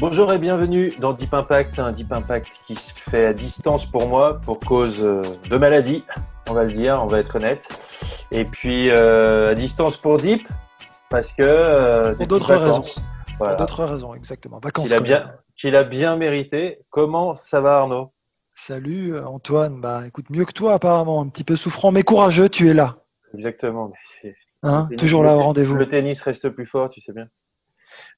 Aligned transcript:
Bonjour 0.00 0.32
et 0.32 0.38
bienvenue 0.38 0.92
dans 1.00 1.12
Deep 1.12 1.34
Impact, 1.34 1.80
un 1.80 1.90
Deep 1.90 2.12
Impact 2.12 2.60
qui 2.68 2.76
se 2.76 2.94
fait 2.94 3.26
à 3.26 3.32
distance 3.32 3.84
pour 3.84 4.08
moi 4.08 4.40
pour 4.44 4.60
cause 4.60 5.02
euh, 5.02 5.22
de 5.50 5.58
maladie, 5.58 6.04
on 6.48 6.52
va 6.52 6.62
le 6.62 6.72
dire, 6.72 7.00
on 7.02 7.08
va 7.08 7.18
être 7.18 7.34
honnête. 7.34 7.68
Et 8.30 8.44
puis 8.44 8.90
euh, 8.90 9.50
à 9.50 9.54
distance 9.56 9.96
pour 9.96 10.18
Deep 10.18 10.46
parce 11.10 11.32
que 11.32 11.42
euh, 11.42 12.14
pour 12.14 12.26
d'autres 12.28 12.54
raisons. 12.54 12.82
Voilà. 13.40 13.56
Pour 13.56 13.66
d'autres 13.66 13.84
raisons, 13.86 14.14
exactement. 14.14 14.60
Vacances. 14.62 14.86
Qu'il 14.86 14.96
a 14.96 15.00
bien, 15.00 15.32
qu'il 15.56 15.74
a 15.74 15.82
bien 15.82 16.14
mérité. 16.14 16.78
Comment 16.90 17.34
ça 17.34 17.60
va 17.60 17.78
Arnaud? 17.78 18.12
Salut 18.54 19.18
Antoine. 19.18 19.80
Bah 19.80 20.06
écoute, 20.06 20.30
mieux 20.30 20.44
que 20.44 20.52
toi 20.52 20.74
apparemment, 20.74 21.20
un 21.20 21.28
petit 21.28 21.44
peu 21.44 21.56
souffrant 21.56 21.90
mais 21.90 22.04
courageux, 22.04 22.48
tu 22.48 22.70
es 22.70 22.74
là. 22.74 22.98
Exactement. 23.34 23.92
Hein, 24.62 24.88
toujours 24.96 25.24
là 25.24 25.36
au 25.36 25.40
rendez-vous. 25.40 25.74
Le 25.74 25.88
tennis 25.88 26.22
reste 26.22 26.50
plus 26.50 26.66
fort, 26.66 26.88
tu 26.88 27.00
sais 27.00 27.12
bien. 27.12 27.26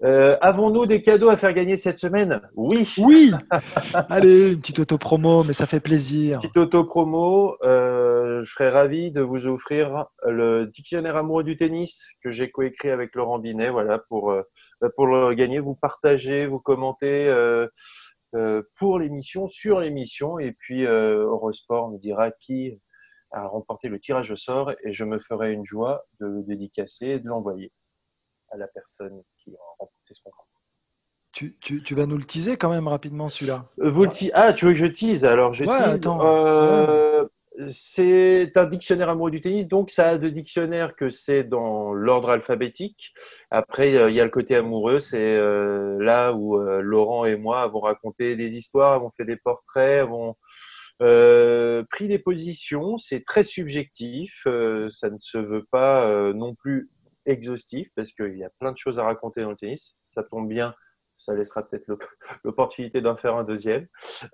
Euh, 0.03 0.37
Avons-nous 0.41 0.87
des 0.87 1.03
cadeaux 1.03 1.29
à 1.29 1.37
faire 1.37 1.53
gagner 1.53 1.77
cette 1.77 1.99
semaine? 1.99 2.41
Oui. 2.55 2.95
Oui. 2.99 3.33
Allez, 4.09 4.53
une 4.53 4.61
petite 4.61 4.79
auto-promo, 4.79 5.45
mais 5.45 5.53
ça 5.53 5.67
fait 5.67 5.81
plaisir. 5.81 6.39
Petite 6.39 6.57
auto-promo. 6.57 7.57
Euh, 7.63 8.43
je 8.43 8.51
serais 8.51 8.71
ravi 8.71 9.11
de 9.11 9.21
vous 9.21 9.47
offrir 9.47 10.07
le 10.27 10.67
dictionnaire 10.67 11.17
amoureux 11.17 11.45
du 11.45 11.57
tennis 11.57 12.09
que 12.23 12.31
j'ai 12.31 12.51
coécrit 12.51 12.91
avec 12.91 13.15
Laurent 13.15 13.39
Binet. 13.39 13.71
Voilà, 13.71 13.99
pour, 13.99 14.31
euh, 14.31 14.43
pour 14.97 15.07
le 15.07 15.35
gagner, 15.35 15.59
vous 15.59 15.75
partagez, 15.75 16.47
vous 16.47 16.61
commentez 16.61 17.29
euh, 17.29 18.63
pour 18.79 18.99
l'émission, 18.99 19.47
sur 19.49 19.81
l'émission. 19.81 20.39
Et 20.39 20.53
puis, 20.53 20.85
Eurosport 20.85 21.91
me 21.91 21.99
dira 21.99 22.31
qui 22.31 22.81
a 23.33 23.47
remporté 23.47 23.89
le 23.89 23.99
tirage 23.99 24.31
au 24.31 24.37
sort 24.37 24.73
et 24.85 24.93
je 24.93 25.05
me 25.05 25.19
ferai 25.19 25.53
une 25.53 25.65
joie 25.65 26.05
de 26.21 26.27
le 26.27 26.43
dédicacer 26.43 27.07
et 27.07 27.19
de 27.21 27.29
l'envoyer 27.29 27.73
à 28.51 28.57
la 28.57 28.69
personne 28.69 29.23
qui 29.39 29.55
a 29.55 29.61
remporté 29.79 30.13
ce 30.13 30.23
concours. 30.23 30.47
Tu, 31.33 31.57
tu, 31.61 31.83
tu, 31.83 31.95
vas 31.95 32.07
nous 32.07 32.17
le 32.17 32.25
teaser 32.25 32.57
quand 32.57 32.71
même 32.71 32.89
rapidement 32.89 33.29
celui-là. 33.29 33.67
Euh, 33.79 34.07
ah, 34.35 34.53
tu 34.53 34.65
veux 34.65 34.73
que 34.73 34.79
je 34.79 34.87
tease 34.87 35.25
Alors 35.25 35.53
je 35.53 35.65
tease. 35.65 36.01
Euh, 36.07 37.25
c'est 37.69 38.51
un 38.57 38.67
dictionnaire 38.67 39.11
amoureux 39.11 39.31
du 39.31 39.41
tennis, 39.41 39.69
donc 39.69 39.91
ça 39.91 40.09
a 40.09 40.19
de 40.19 40.29
dictionnaires 40.29 40.97
que 40.97 41.09
c'est 41.09 41.45
dans 41.45 41.93
l'ordre 41.93 42.31
alphabétique. 42.31 43.13
Après, 43.51 43.91
il 43.91 44.15
y 44.15 44.21
a 44.21 44.25
le 44.25 44.31
côté 44.31 44.57
amoureux, 44.57 44.99
c'est 44.99 45.19
euh, 45.19 46.03
là 46.03 46.33
où 46.33 46.59
Laurent 46.59 47.25
et 47.27 47.37
moi 47.37 47.63
avons 47.63 47.81
raconté 47.81 48.35
des 48.35 48.57
histoires, 48.57 48.93
avons 48.93 49.11
fait 49.11 49.25
des 49.25 49.37
portraits, 49.37 50.03
avons 50.03 50.37
pris 50.99 52.09
des 52.09 52.19
positions. 52.19 52.97
C'est 52.97 53.25
très 53.25 53.45
subjectif, 53.45 54.47
ça 54.89 55.11
ne 55.11 55.19
se 55.19 55.39
veut 55.39 55.67
pas 55.71 56.33
non 56.33 56.55
plus 56.55 56.91
exhaustif 57.27 57.89
parce 57.95 58.13
qu'il 58.13 58.37
y 58.37 58.45
a 58.45 58.51
plein 58.59 58.73
de 58.73 58.77
choses 58.77 58.99
à 58.99 59.05
raconter 59.05 59.43
dans 59.43 59.51
le 59.51 59.57
tennis. 59.57 59.97
Ça 60.05 60.23
tombe 60.23 60.49
bien, 60.49 60.75
ça 61.17 61.35
laissera 61.35 61.63
peut-être 61.63 61.87
l'opportunité 62.45 63.01
d'en 63.01 63.17
faire 63.17 63.37
un 63.37 63.45
deuxième. 63.45 63.87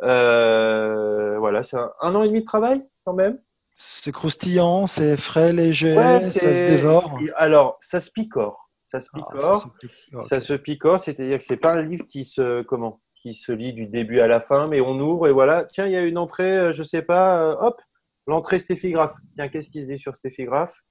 Euh, 0.03 1.39
voilà, 1.39 1.63
c'est 1.63 1.77
un, 1.77 2.15
an 2.15 2.23
et 2.23 2.29
demi 2.29 2.41
de 2.41 2.47
travail 2.47 2.87
quand 3.05 3.15
même. 3.15 3.39
C'est 3.75 4.13
croustillant, 4.13 4.87
c'est 4.87 5.19
frais, 5.19 5.53
léger, 5.53 5.95
ça 5.95 6.23
se 6.23 6.39
dévore. 6.71 7.19
Alors, 7.37 7.77
ça 7.81 8.01
se 8.01 8.11
picore. 8.11 8.71
Ça 8.83 9.01
se 9.01 9.11
ah, 9.13 9.19
picore. 9.19 9.69
ça, 10.23 10.39
se 10.39 10.55
picore, 10.55 10.99
c'est-à-dire 10.99 11.39
que 11.39 11.45
c'est 11.45 11.57
pas 11.57 11.75
un 11.75 11.83
livre 11.83 12.05
qui 12.07 12.25
se 12.25 12.63
comment 12.63 13.01
qui 13.27 13.35
se 13.35 13.51
lit 13.51 13.73
du 13.73 13.87
début 13.87 14.21
à 14.21 14.29
la 14.29 14.41
fin, 14.41 14.69
mais 14.69 14.81
on 14.81 15.01
ouvre 15.01 15.27
et 15.27 15.33
voilà, 15.33 15.65
tiens, 15.65 15.87
il 15.87 15.93
y 15.93 15.97
a 15.97 16.03
une 16.03 16.17
entrée, 16.17 16.59
euh, 16.59 16.73
je 16.73 16.85
sais 16.85 17.03
pas, 17.03 17.43
euh, 17.43 17.57
hop, 17.59 17.83
l'entrée 18.29 18.61
stéphigraphe. 18.61 19.17
Tiens, 19.35 19.49
qu'est-ce 19.49 19.71
qui 19.71 19.83
se 19.83 19.89
dit 19.89 19.99
sur 19.99 20.15
stéphigraphe 20.15 20.83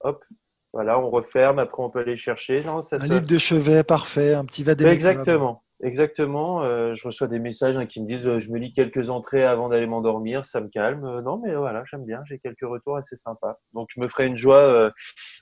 Hop, 0.00 0.24
voilà, 0.74 0.98
on 0.98 1.08
referme, 1.08 1.60
après 1.60 1.80
on 1.84 1.88
peut 1.88 2.00
aller 2.00 2.16
chercher. 2.16 2.64
Non, 2.64 2.82
ça, 2.82 2.96
un 3.00 3.06
livre 3.06 3.20
de 3.20 3.38
chevet 3.38 3.84
parfait, 3.84 4.34
un 4.34 4.44
petit 4.44 4.64
va 4.64 4.72
Exactement, 4.72 5.62
exactement. 5.80 6.64
Euh, 6.64 6.96
je 6.96 7.06
reçois 7.06 7.28
des 7.28 7.38
messages 7.38 7.76
hein, 7.76 7.86
qui 7.86 8.02
me 8.02 8.08
disent 8.08 8.26
euh, 8.26 8.40
je 8.40 8.50
me 8.50 8.58
lis 8.58 8.72
quelques 8.72 9.08
entrées 9.08 9.44
avant 9.44 9.68
d'aller 9.68 9.86
m'endormir, 9.86 10.44
ça 10.44 10.60
me 10.60 10.66
calme. 10.66 11.04
Euh, 11.04 11.22
non, 11.22 11.38
mais 11.38 11.54
voilà, 11.54 11.84
j'aime 11.86 12.04
bien, 12.04 12.22
j'ai 12.24 12.40
quelques 12.40 12.64
retours 12.64 12.96
assez 12.96 13.14
sympas. 13.14 13.60
Donc 13.72 13.88
je 13.94 14.00
me 14.00 14.08
ferai 14.08 14.26
une 14.26 14.36
joie 14.36 14.90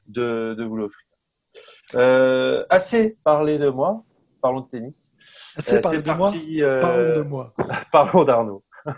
de, 0.07 0.55
vous 0.63 0.77
l'offrir. 0.77 1.07
assez 2.69 3.17
parlé 3.25 3.57
de 3.57 3.71
moi, 3.71 4.05
parlons 4.43 4.61
de 4.61 4.69
tennis. 4.69 5.15
Assez 5.57 5.81
parlé 5.81 6.03
de 6.03 6.13
moi, 6.13 6.31
parlons 6.83 7.17
de 7.17 7.23
moi. 7.23 7.55
parlons 7.91 8.25
d'Arnaud. 8.25 8.65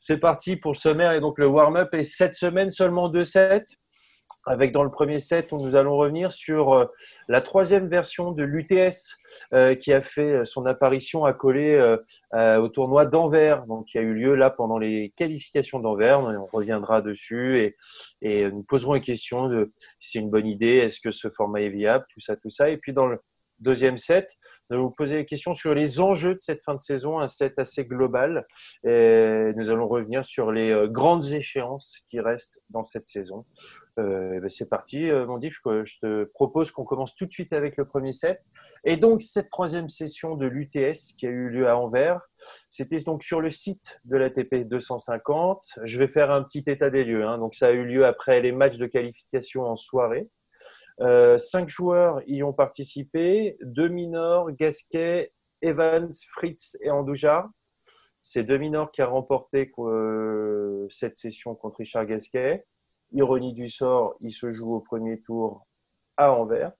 C'est 0.00 0.18
parti 0.18 0.56
pour 0.56 0.72
le 0.72 0.76
sommaire 0.76 1.12
et 1.12 1.20
donc 1.20 1.38
le 1.38 1.46
warm-up 1.46 1.94
est 1.94 2.02
cette 2.02 2.34
semaine 2.34 2.70
seulement 2.70 3.08
2-7 3.08 3.62
avec 4.50 4.72
dans 4.72 4.82
le 4.82 4.90
premier 4.90 5.20
set 5.20 5.52
où 5.52 5.58
nous 5.58 5.76
allons 5.76 5.96
revenir 5.96 6.32
sur 6.32 6.72
euh, 6.72 6.86
la 7.28 7.40
troisième 7.40 7.86
version 7.86 8.32
de 8.32 8.42
l'UTS 8.42 9.16
euh, 9.52 9.76
qui 9.76 9.92
a 9.92 10.00
fait 10.00 10.38
euh, 10.38 10.44
son 10.44 10.66
apparition 10.66 11.24
à 11.24 11.32
coller 11.32 11.60
au 12.32 12.68
tournoi 12.68 13.06
d'Anvers, 13.06 13.64
donc 13.66 13.86
qui 13.86 13.98
a 13.98 14.00
eu 14.00 14.12
lieu 14.12 14.34
là 14.34 14.50
pendant 14.50 14.78
les 14.78 15.12
qualifications 15.16 15.78
d'Anvers. 15.78 16.20
On 16.20 16.46
reviendra 16.46 17.00
dessus 17.00 17.74
et, 18.22 18.50
nous 18.50 18.62
poserons 18.64 18.96
une 18.96 19.02
question 19.02 19.48
de 19.48 19.72
si 19.98 20.12
c'est 20.12 20.18
une 20.18 20.30
bonne 20.30 20.46
idée, 20.46 20.76
est-ce 20.76 21.00
que 21.00 21.10
ce 21.10 21.30
format 21.30 21.62
est 21.62 21.68
viable, 21.68 22.04
tout 22.12 22.20
ça, 22.20 22.36
tout 22.36 22.50
ça. 22.50 22.70
Et 22.70 22.76
puis 22.76 22.92
dans 22.92 23.06
le 23.06 23.18
deuxième 23.60 23.98
set, 23.98 24.36
nous 24.68 24.76
allons 24.76 24.86
vous 24.86 24.94
poser 24.94 25.16
des 25.16 25.26
questions 25.26 25.54
sur 25.54 25.74
les 25.74 26.00
enjeux 26.00 26.34
de 26.34 26.40
cette 26.40 26.62
fin 26.62 26.74
de 26.74 26.80
saison, 26.80 27.20
un 27.20 27.28
set 27.28 27.58
assez 27.58 27.84
global. 27.84 28.46
Nous 28.84 29.70
allons 29.70 29.88
revenir 29.88 30.24
sur 30.24 30.50
les 30.50 30.86
grandes 30.88 31.26
échéances 31.32 32.00
qui 32.08 32.20
restent 32.20 32.62
dans 32.70 32.82
cette 32.82 33.06
saison. 33.06 33.44
Euh, 34.00 34.40
ben, 34.40 34.48
c'est 34.48 34.68
parti, 34.68 35.10
euh. 35.10 35.26
Je, 35.26 35.98
te 36.00 36.24
propose 36.24 36.70
qu'on 36.70 36.84
commence 36.84 37.14
tout 37.14 37.26
de 37.26 37.32
suite 37.32 37.52
avec 37.52 37.76
le 37.76 37.84
premier 37.84 38.12
set. 38.12 38.40
Et 38.84 38.96
donc, 38.96 39.20
cette 39.22 39.50
troisième 39.50 39.88
session 39.88 40.36
de 40.36 40.46
l'UTS 40.46 41.14
qui 41.18 41.26
a 41.26 41.30
eu 41.30 41.50
lieu 41.50 41.68
à 41.68 41.76
Anvers, 41.76 42.20
c'était 42.68 42.98
donc 42.98 43.22
sur 43.22 43.40
le 43.40 43.50
site 43.50 44.00
de 44.04 44.16
l'ATP 44.16 44.66
250. 44.66 45.62
Je 45.84 45.98
vais 45.98 46.08
faire 46.08 46.30
un 46.30 46.42
petit 46.42 46.64
état 46.66 46.90
des 46.90 47.04
lieux. 47.04 47.26
Hein. 47.26 47.38
Donc, 47.38 47.54
ça 47.54 47.68
a 47.68 47.70
eu 47.72 47.84
lieu 47.84 48.06
après 48.06 48.40
les 48.40 48.52
matchs 48.52 48.78
de 48.78 48.86
qualification 48.86 49.62
en 49.62 49.76
soirée. 49.76 50.28
Euh, 51.00 51.38
cinq 51.38 51.68
joueurs 51.68 52.20
y 52.26 52.42
ont 52.42 52.52
participé 52.52 53.56
deux 53.62 53.88
mineurs, 53.88 54.50
Gasquet, 54.52 55.32
Evans, 55.62 56.10
Fritz 56.30 56.76
et 56.82 56.90
Andouja. 56.90 57.48
C'est 58.22 58.44
deux 58.44 58.58
mineurs 58.58 58.90
qui 58.92 59.00
a 59.00 59.06
remporté 59.06 59.72
cette 60.90 61.16
session 61.16 61.54
contre 61.54 61.78
Richard 61.78 62.04
Gasquet. 62.04 62.66
Ironie 63.12 63.52
du 63.52 63.68
sort, 63.68 64.16
il 64.20 64.30
se 64.30 64.50
joue 64.50 64.74
au 64.74 64.80
premier 64.80 65.20
tour 65.20 65.66
à 66.16 66.32
Anvers. 66.32 66.72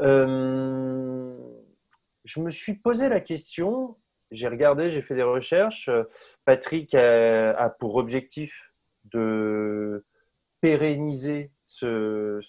Euh, 0.00 1.36
je 2.24 2.40
me 2.40 2.50
suis 2.50 2.74
posé 2.74 3.08
la 3.08 3.20
question, 3.20 3.96
j'ai 4.30 4.48
regardé, 4.48 4.90
j'ai 4.90 5.02
fait 5.02 5.14
des 5.14 5.22
recherches. 5.22 5.90
Patrick 6.44 6.94
a, 6.94 7.70
pour 7.78 7.96
objectif 7.96 8.72
de 9.04 10.04
pérenniser 10.60 11.52
ce, 11.66 12.40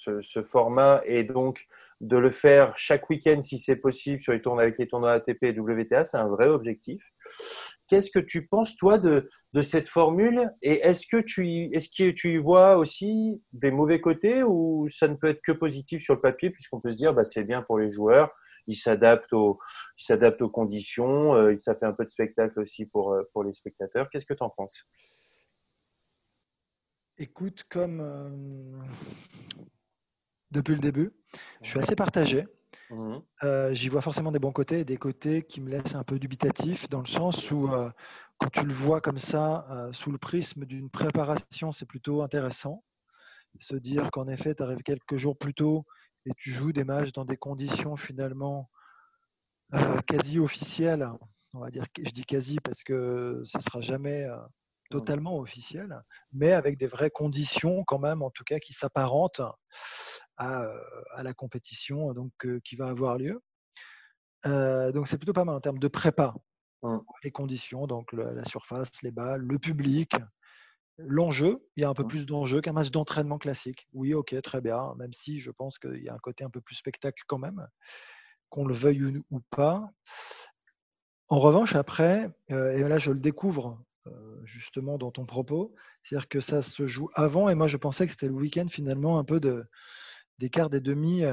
format 0.43 1.01
et 1.05 1.23
donc 1.23 1.67
de 2.01 2.17
le 2.17 2.29
faire 2.29 2.77
chaque 2.77 3.09
week-end 3.09 3.41
si 3.41 3.59
c'est 3.59 3.75
possible 3.75 4.19
sur 4.19 4.33
les 4.33 4.41
tournois 4.41 4.63
avec 4.63 4.77
les 4.77 4.87
tournois 4.87 5.13
ATP 5.13 5.43
et 5.43 5.59
WTA, 5.59 6.03
c'est 6.03 6.17
un 6.17 6.27
vrai 6.27 6.47
objectif. 6.47 7.13
Qu'est-ce 7.87 8.09
que 8.09 8.19
tu 8.19 8.47
penses, 8.47 8.75
toi, 8.77 8.97
de, 8.97 9.29
cette 9.61 9.87
formule 9.87 10.51
Et 10.61 10.79
est-ce 10.81 11.07
que, 11.07 11.21
tu 11.21 11.69
que 11.71 12.11
tu 12.11 12.33
y 12.33 12.37
vois 12.37 12.77
aussi 12.77 13.41
des 13.53 13.71
mauvais 13.71 14.01
côtés 14.01 14.43
ou 14.43 14.87
ça 14.89 15.07
ne 15.07 15.15
peut 15.15 15.27
être 15.27 15.41
que 15.41 15.51
positif 15.51 16.01
sur 16.03 16.15
le 16.15 16.21
papier, 16.21 16.49
puisqu'on 16.49 16.81
peut 16.81 16.91
se 16.91 16.97
dire, 16.97 17.13
bah, 17.13 17.25
c'est 17.25 17.43
bien 17.43 17.61
pour 17.61 17.79
les 17.79 17.91
joueurs, 17.91 18.31
ils 18.67 18.75
s'adaptent 18.75 19.33
aux, 19.33 19.59
aux 20.39 20.49
conditions, 20.49 21.35
euh, 21.35 21.55
ça 21.59 21.75
fait 21.75 21.85
un 21.85 21.93
peu 21.93 22.03
de 22.03 22.09
spectacle 22.09 22.59
aussi 22.59 22.85
pour, 22.85 23.13
euh, 23.13 23.23
pour 23.33 23.43
les 23.43 23.53
spectateurs. 23.53 24.09
Qu'est-ce 24.09 24.25
que 24.25 24.33
tu 24.33 24.43
en 24.43 24.49
penses? 24.49 24.83
Écoute, 27.17 27.63
comme 27.69 28.01
euh, 28.01 28.29
depuis 30.51 30.73
le 30.73 30.81
début, 30.81 31.13
je 31.61 31.69
suis 31.69 31.79
assez 31.79 31.95
partagé. 31.95 32.45
Mmh. 32.89 33.73
J'y 33.73 33.89
vois 33.89 34.01
forcément 34.01 34.31
des 34.31 34.39
bons 34.39 34.51
côtés 34.51 34.81
et 34.81 34.85
des 34.85 34.97
côtés 34.97 35.43
qui 35.43 35.61
me 35.61 35.69
laissent 35.69 35.95
un 35.95 36.03
peu 36.03 36.19
dubitatif, 36.19 36.87
dans 36.89 36.99
le 36.99 37.07
sens 37.07 37.49
où 37.51 37.69
quand 38.37 38.49
tu 38.49 38.65
le 38.65 38.73
vois 38.73 39.01
comme 39.01 39.17
ça, 39.17 39.89
sous 39.91 40.11
le 40.11 40.17
prisme 40.17 40.65
d'une 40.65 40.89
préparation, 40.89 41.71
c'est 41.71 41.85
plutôt 41.85 42.21
intéressant. 42.21 42.83
Se 43.61 43.75
dire 43.75 44.11
qu'en 44.11 44.27
effet, 44.27 44.53
tu 44.53 44.63
arrives 44.63 44.83
quelques 44.83 45.17
jours 45.17 45.37
plus 45.37 45.53
tôt 45.53 45.85
et 46.25 46.31
tu 46.37 46.51
joues 46.51 46.73
des 46.73 46.83
matchs 46.83 47.13
dans 47.13 47.25
des 47.25 47.37
conditions 47.37 47.95
finalement 47.95 48.69
quasi 50.07 50.39
officielles. 50.39 51.09
On 51.53 51.59
va 51.59 51.71
dire, 51.71 51.85
je 51.97 52.11
dis 52.11 52.25
quasi 52.25 52.59
parce 52.59 52.83
que 52.83 53.41
ça 53.45 53.61
sera 53.61 53.79
jamais 53.81 54.27
totalement 54.89 55.37
officiel, 55.37 56.01
mais 56.33 56.51
avec 56.51 56.77
des 56.77 56.87
vraies 56.87 57.11
conditions 57.11 57.83
quand 57.85 57.99
même, 57.99 58.21
en 58.21 58.29
tout 58.29 58.43
cas, 58.43 58.59
qui 58.59 58.73
s'apparentent 58.73 59.41
à, 60.37 60.67
la 61.21 61.33
compétition 61.33 62.13
donc, 62.13 62.31
qui 62.63 62.75
va 62.75 62.87
avoir 62.87 63.17
lieu. 63.17 63.41
donc 64.43 65.07
c'est 65.07 65.17
plutôt 65.17 65.33
pas 65.33 65.45
mal 65.45 65.55
en 65.55 65.61
termes 65.61 65.79
de 65.79 65.87
prépa. 65.87 66.33
Mmh. 66.83 66.99
Les 67.23 67.31
conditions, 67.31 67.87
donc 67.87 68.11
la 68.13 68.45
surface, 68.45 69.01
les 69.01 69.11
balles, 69.11 69.41
le 69.41 69.57
public, 69.57 70.15
l'enjeu. 70.97 71.65
Il 71.75 71.81
y 71.81 71.83
a 71.83 71.89
un 71.89 71.93
peu 71.93 72.03
mmh. 72.03 72.07
plus 72.07 72.25
d'enjeu 72.25 72.61
qu'un 72.61 72.73
match 72.73 72.91
d'entraînement 72.91 73.37
classique. 73.37 73.87
Oui, 73.93 74.13
ok, 74.13 74.39
très 74.41 74.61
bien, 74.61 74.93
même 74.97 75.13
si 75.13 75.39
je 75.39 75.51
pense 75.51 75.79
qu'il 75.79 76.03
y 76.03 76.09
a 76.09 76.13
un 76.13 76.19
côté 76.19 76.43
un 76.43 76.49
peu 76.49 76.61
plus 76.61 76.75
spectacle 76.75 77.23
quand 77.27 77.39
même, 77.39 77.67
qu'on 78.49 78.65
le 78.65 78.75
veuille 78.75 79.21
ou 79.31 79.39
pas. 79.49 79.89
En 81.27 81.39
revanche, 81.39 81.75
après, 81.75 82.29
et 82.49 82.83
là 82.83 82.99
je 82.99 83.11
le 83.11 83.19
découvre 83.19 83.83
justement 84.43 84.97
dans 84.97 85.11
ton 85.11 85.25
propos, 85.25 85.73
c'est-à-dire 86.03 86.27
que 86.29 86.39
ça 86.39 86.61
se 86.61 86.85
joue 86.85 87.09
avant, 87.13 87.49
et 87.49 87.55
moi 87.55 87.67
je 87.67 87.77
pensais 87.77 88.05
que 88.05 88.11
c'était 88.11 88.27
le 88.27 88.33
week-end 88.33 88.67
finalement 88.67 89.17
un 89.19 89.23
peu 89.23 89.39
de, 89.39 89.65
des 90.39 90.49
quarts, 90.49 90.69
des 90.69 90.79
demi 90.79 91.23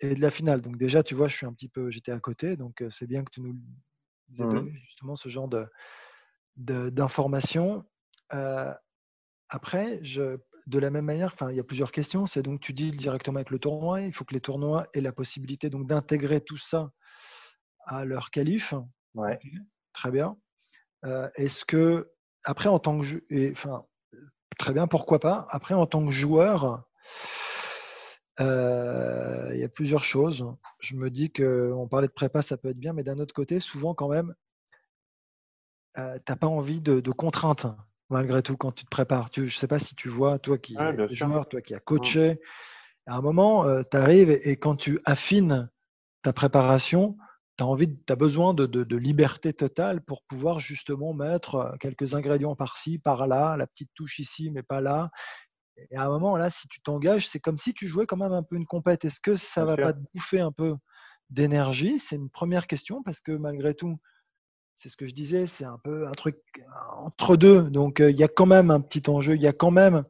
et 0.00 0.14
de 0.14 0.20
la 0.20 0.30
finale. 0.30 0.60
Donc 0.60 0.76
déjà, 0.76 1.02
tu 1.02 1.14
vois, 1.14 1.28
je 1.28 1.36
suis 1.36 1.46
un 1.46 1.52
petit 1.52 1.68
peu, 1.68 1.90
j'étais 1.90 2.12
à 2.12 2.20
côté, 2.20 2.56
donc 2.56 2.82
c'est 2.90 3.06
bien 3.06 3.24
que 3.24 3.30
tu 3.30 3.40
nous 3.40 3.54
aies 4.38 4.44
mmh 4.44 4.54
donné 4.54 4.72
justement 4.84 5.16
ce 5.16 5.28
genre 5.28 5.48
de, 5.48 5.66
d'informations. 6.90 7.84
après, 9.48 10.00
je, 10.02 10.38
de 10.66 10.78
la 10.78 10.90
même 10.90 11.06
manière, 11.06 11.34
il 11.48 11.56
y 11.56 11.60
a 11.60 11.64
plusieurs 11.64 11.92
questions. 11.92 12.26
C'est 12.26 12.42
donc 12.42 12.60
tu 12.60 12.72
dis 12.72 12.90
directement 12.90 13.36
avec 13.36 13.50
le 13.50 13.58
tournoi, 13.58 14.02
il 14.02 14.12
faut 14.12 14.24
que 14.24 14.34
les 14.34 14.40
tournois 14.40 14.86
aient 14.92 15.00
la 15.00 15.12
possibilité 15.12 15.70
donc 15.70 15.86
d'intégrer 15.86 16.40
tout 16.40 16.58
ça 16.58 16.90
à 17.86 18.04
leur 18.04 18.30
qualif. 18.30 18.74
Ouais. 19.14 19.38
très 19.94 20.10
bien. 20.10 20.36
Est-ce 21.36 21.64
que 21.64 22.10
après 22.44 22.68
en 22.68 22.78
tant 22.78 23.00
que 23.00 23.52
enfin 23.52 23.84
très 24.58 24.72
bien, 24.72 24.86
pourquoi 24.86 25.20
pas. 25.20 25.46
Après 25.50 25.74
en 25.74 25.86
tant 25.86 26.04
que 26.04 26.10
joueur, 26.10 26.84
euh, 28.40 29.50
il 29.54 29.60
y 29.60 29.64
a 29.64 29.68
plusieurs 29.68 30.04
choses. 30.04 30.46
Je 30.80 30.94
me 30.94 31.10
dis 31.10 31.30
qu'on 31.30 31.88
parlait 31.88 32.08
de 32.08 32.12
prépa, 32.12 32.42
ça 32.42 32.56
peut 32.56 32.68
être 32.68 32.78
bien, 32.78 32.92
mais 32.92 33.02
d'un 33.02 33.18
autre 33.18 33.34
côté, 33.34 33.60
souvent 33.60 33.94
quand 33.94 34.08
même, 34.08 34.34
euh, 35.96 36.16
tu 36.16 36.32
n'as 36.32 36.36
pas 36.36 36.46
envie 36.46 36.80
de, 36.80 37.00
contraintes, 37.10 37.66
malgré 38.10 38.42
tout, 38.42 38.56
quand 38.56 38.72
tu 38.72 38.84
te 38.84 38.90
prépares. 38.90 39.30
je 39.34 39.42
ne 39.42 39.48
sais 39.48 39.66
pas 39.66 39.78
si 39.78 39.94
tu 39.94 40.08
vois, 40.08 40.38
toi 40.38 40.58
qui 40.58 40.76
es 40.76 41.14
joueur, 41.14 41.48
toi 41.48 41.60
qui 41.60 41.74
as 41.74 41.80
coaché, 41.80 42.40
à 43.06 43.16
un 43.16 43.22
moment, 43.22 43.66
euh, 43.66 43.82
tu 43.90 43.96
arrives 43.96 44.30
et, 44.30 44.56
quand 44.56 44.76
tu 44.76 45.00
affines 45.04 45.70
ta 46.22 46.32
préparation, 46.32 47.16
tu 47.58 47.64
as 47.64 47.66
envie, 47.66 47.88
tu 47.88 48.12
as 48.12 48.16
besoin 48.16 48.54
de, 48.54 48.66
de, 48.66 48.96
liberté 48.96 49.52
totale 49.52 50.00
pour 50.00 50.22
pouvoir 50.22 50.60
justement 50.60 51.12
mettre 51.12 51.76
quelques 51.80 52.14
ingrédients 52.14 52.56
par-ci, 52.56 52.98
par-là, 52.98 53.56
la 53.56 53.66
petite 53.66 53.90
touche 53.94 54.20
ici, 54.20 54.50
mais 54.50 54.62
pas 54.62 54.80
là, 54.80 55.10
et 55.90 55.96
à 55.96 56.04
un 56.04 56.08
moment, 56.08 56.36
là, 56.36 56.50
si 56.50 56.68
tu 56.68 56.80
t'engages, 56.80 57.28
c'est 57.28 57.40
comme 57.40 57.58
si 57.58 57.72
tu 57.74 57.86
jouais 57.86 58.06
quand 58.06 58.16
même 58.16 58.32
un 58.32 58.42
peu 58.42 58.56
une 58.56 58.66
compète. 58.66 59.04
Est-ce 59.04 59.20
que 59.20 59.36
ça 59.36 59.62
ne 59.62 59.66
va 59.66 59.76
pas 59.76 59.92
te 59.92 60.00
bouffer 60.12 60.40
un 60.40 60.52
peu 60.52 60.76
d'énergie? 61.30 61.98
C'est 62.00 62.16
une 62.16 62.30
première 62.30 62.66
question 62.66 63.02
parce 63.02 63.20
que 63.20 63.32
malgré 63.32 63.74
tout, 63.74 63.98
c'est 64.74 64.88
ce 64.88 64.96
que 64.96 65.06
je 65.06 65.14
disais, 65.14 65.46
c'est 65.46 65.64
un 65.64 65.78
peu 65.82 66.06
un 66.06 66.12
truc 66.12 66.38
entre 66.96 67.36
deux. 67.36 67.62
Donc, 67.62 68.00
il 68.00 68.16
y 68.16 68.24
a 68.24 68.28
quand 68.28 68.46
même 68.46 68.70
un 68.70 68.80
petit 68.80 69.08
enjeu, 69.08 69.34
il 69.34 69.42
y 69.42 69.46
a 69.46 69.52
quand 69.52 69.70
même 69.70 70.04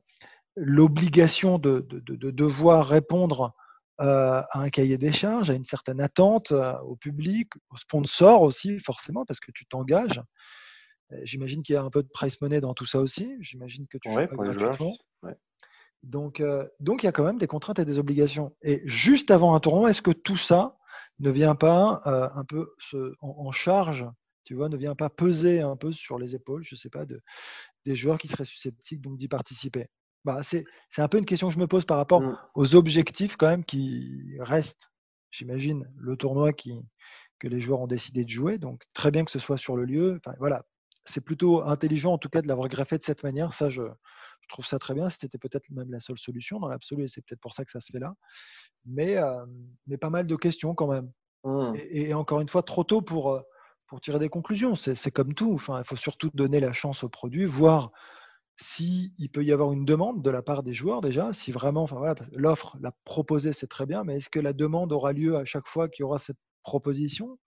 l'obligation 0.57 1.59
de, 1.59 1.87
devoir 1.91 2.87
répondre 2.87 3.55
à 3.99 4.61
un 4.61 4.71
cahier 4.71 4.99
des 4.99 5.13
charges, 5.13 5.51
à 5.51 5.55
une 5.55 5.65
certaine 5.65 6.01
attente 6.01 6.53
au 6.53 6.97
public, 6.97 7.51
au 7.71 7.77
sponsor 7.77 8.43
aussi, 8.43 8.79
forcément, 8.81 9.25
parce 9.25 9.41
que 9.41 9.51
tu 9.53 9.67
t'engages. 9.67 10.23
J'imagine 11.23 11.63
qu'il 11.63 11.75
y 11.75 11.77
a 11.77 11.83
un 11.83 11.91
peu 11.91 12.03
de 12.03 12.09
price 12.09 12.41
money 12.41 12.61
dans 12.61 12.75
tout 12.75 12.85
ça 12.85 13.01
aussi. 13.01 13.35
J'imagine 13.41 13.87
que 13.87 13.99
tu 13.99 14.11
ouais, 14.11 14.29
pour 14.29 14.45
les 14.45 14.53
joueurs, 14.53 14.77
donc, 16.03 16.43
donc, 16.81 17.03
il 17.03 17.07
y 17.07 17.09
a 17.09 17.13
quand 17.13 17.25
même 17.25 17.39
des 17.39 17.47
contraintes 17.47 17.79
et 17.79 17.85
des 17.85 17.99
obligations. 17.99 18.55
Et 18.63 18.83
juste 18.85 19.31
avant 19.31 19.55
un 19.55 19.61
tournoi, 19.61 19.91
est-ce 19.91 20.03
que 20.03 20.13
tout 20.13 20.37
ça 20.37 20.77
ne 21.19 21.31
vient 21.31 21.55
pas 21.55 22.03
un 22.05 22.45
peu 22.45 22.75
en, 23.21 23.51
charge, 23.51 24.07
tu 24.45 24.55
vois, 24.55 24.69
ne 24.69 24.77
vient 24.77 24.95
pas 24.95 25.11
peser 25.11 25.61
un 25.61 25.77
peu 25.77 25.93
sur 25.93 26.19
les 26.19 26.35
épaules, 26.35 26.63
je 26.65 26.75
ne 26.75 26.79
sais 26.79 26.91
pas, 26.91 27.05
de, 27.05 27.21
des 27.85 27.97
joueurs 27.97 28.19
qui 28.19 28.29
seraient 28.29 28.45
susceptibles 28.45 29.17
d'y 29.17 29.29
participer? 29.29 29.89
Bah, 30.25 30.43
c'est, 30.43 30.65
un 30.99 31.09
peu 31.09 31.19
une 31.19 31.25
question 31.25 31.49
que 31.49 31.55
je 31.55 31.59
me 31.59 31.67
pose 31.67 31.85
par 31.85 31.97
rapport 31.97 32.21
mmh. 32.21 32.39
aux 32.55 32.75
objectifs 32.75 33.37
quand 33.37 33.49
même 33.49 33.65
qui 33.65 34.37
restent, 34.41 34.91
j'imagine, 35.31 35.89
le 35.97 36.17
tournoi 36.17 36.53
qui, 36.53 36.75
que 37.39 37.49
les 37.49 37.61
joueurs 37.61 37.81
ont 37.81 37.87
décidé 37.87 38.25
de 38.25 38.31
jouer. 38.31 38.59
Donc, 38.59 38.83
très 38.95 39.11
bien 39.11 39.25
que 39.25 39.31
ce 39.31 39.39
soit 39.39 39.57
sur 39.57 39.77
le 39.77 39.85
lieu. 39.85 40.21
voilà, 40.39 40.65
c'est 41.05 41.21
plutôt 41.21 41.63
intelligent 41.63 42.13
en 42.13 42.19
tout 42.19 42.29
cas 42.29 42.43
de 42.43 42.49
l'avoir 42.49 42.69
greffé 42.69 42.99
de 42.99 43.05
cette 43.05 43.23
manière. 43.23 43.55
Ça, 43.55 43.71
je, 43.71 43.83
je 43.83 44.49
trouve 44.49 44.67
ça 44.67 44.79
très 44.79 44.95
bien. 44.95 45.09
C'était 45.09 45.39
peut-être 45.39 45.71
même 45.71 45.91
la 45.91 46.01
seule 46.01 46.19
solution 46.19 46.59
dans 46.59 46.69
l'absolu, 46.69 47.05
et 47.05 47.09
c'est 47.09 47.23
peut-être 47.23 47.41
pour 47.41 47.55
ça 47.55 47.65
que 47.65 47.71
ça 47.71 47.81
se 47.81 47.93
fait 47.93 47.99
là. 47.99 48.15
Mais, 48.85 49.17
euh, 49.17 49.45
mais 49.87 49.97
pas 49.97 50.11
mal 50.11 50.27
de 50.27 50.37
questions 50.37 50.75
quand 50.75 50.89
même. 50.89 51.11
Mmh. 51.45 51.75
Et, 51.91 52.15
encore 52.15 52.41
une 52.41 52.49
fois, 52.49 52.63
trop 52.63 52.85
tôt 52.85 53.01
pour, 53.01 53.33
euh, 53.33 53.41
pour 53.87 54.01
tirer 54.01 54.19
des 54.19 54.29
conclusions. 54.29 54.75
C'est 54.75 55.11
comme 55.11 55.35
tout. 55.35 55.53
Enfin, 55.55 55.79
il 55.79 55.85
faut 55.87 55.97
surtout 55.97 56.31
donner 56.35 56.61
la 56.61 56.73
chance 56.73 57.05
au 57.05 57.09
produit, 57.09 57.45
voir 57.45 57.93
s'il 58.61 59.31
peut 59.33 59.45
y 59.45 59.53
avoir 59.53 59.73
une 59.73 59.85
demande 59.85 60.23
de 60.23 60.31
la 60.31 60.43
part 60.43 60.63
des 60.63 60.75
joueurs 60.75 61.01
déjà, 61.01 61.33
si 61.33 61.53
vraiment, 61.53 61.85
enfin 61.85 61.97
voilà, 61.97 62.17
l'offre, 62.33 62.77
la 62.81 62.93
proposer, 63.05 63.53
c'est 63.53 63.69
très 63.69 63.87
bien, 63.87 64.03
mais 64.03 64.17
est-ce 64.17 64.31
que 64.31 64.41
la 64.41 64.53
demande 64.53 64.93
aura 64.93 65.13
lieu 65.13 65.37
à 65.37 65.45
chaque 65.45 65.69
fois 65.69 65.89
qu'il 65.89 66.03
y 66.03 66.05
aura 66.05 66.19
cette 66.19 66.39
proposition, 66.63 67.39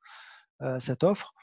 euh, 0.62 0.80
cette 0.80 1.04
offre? 1.04 1.34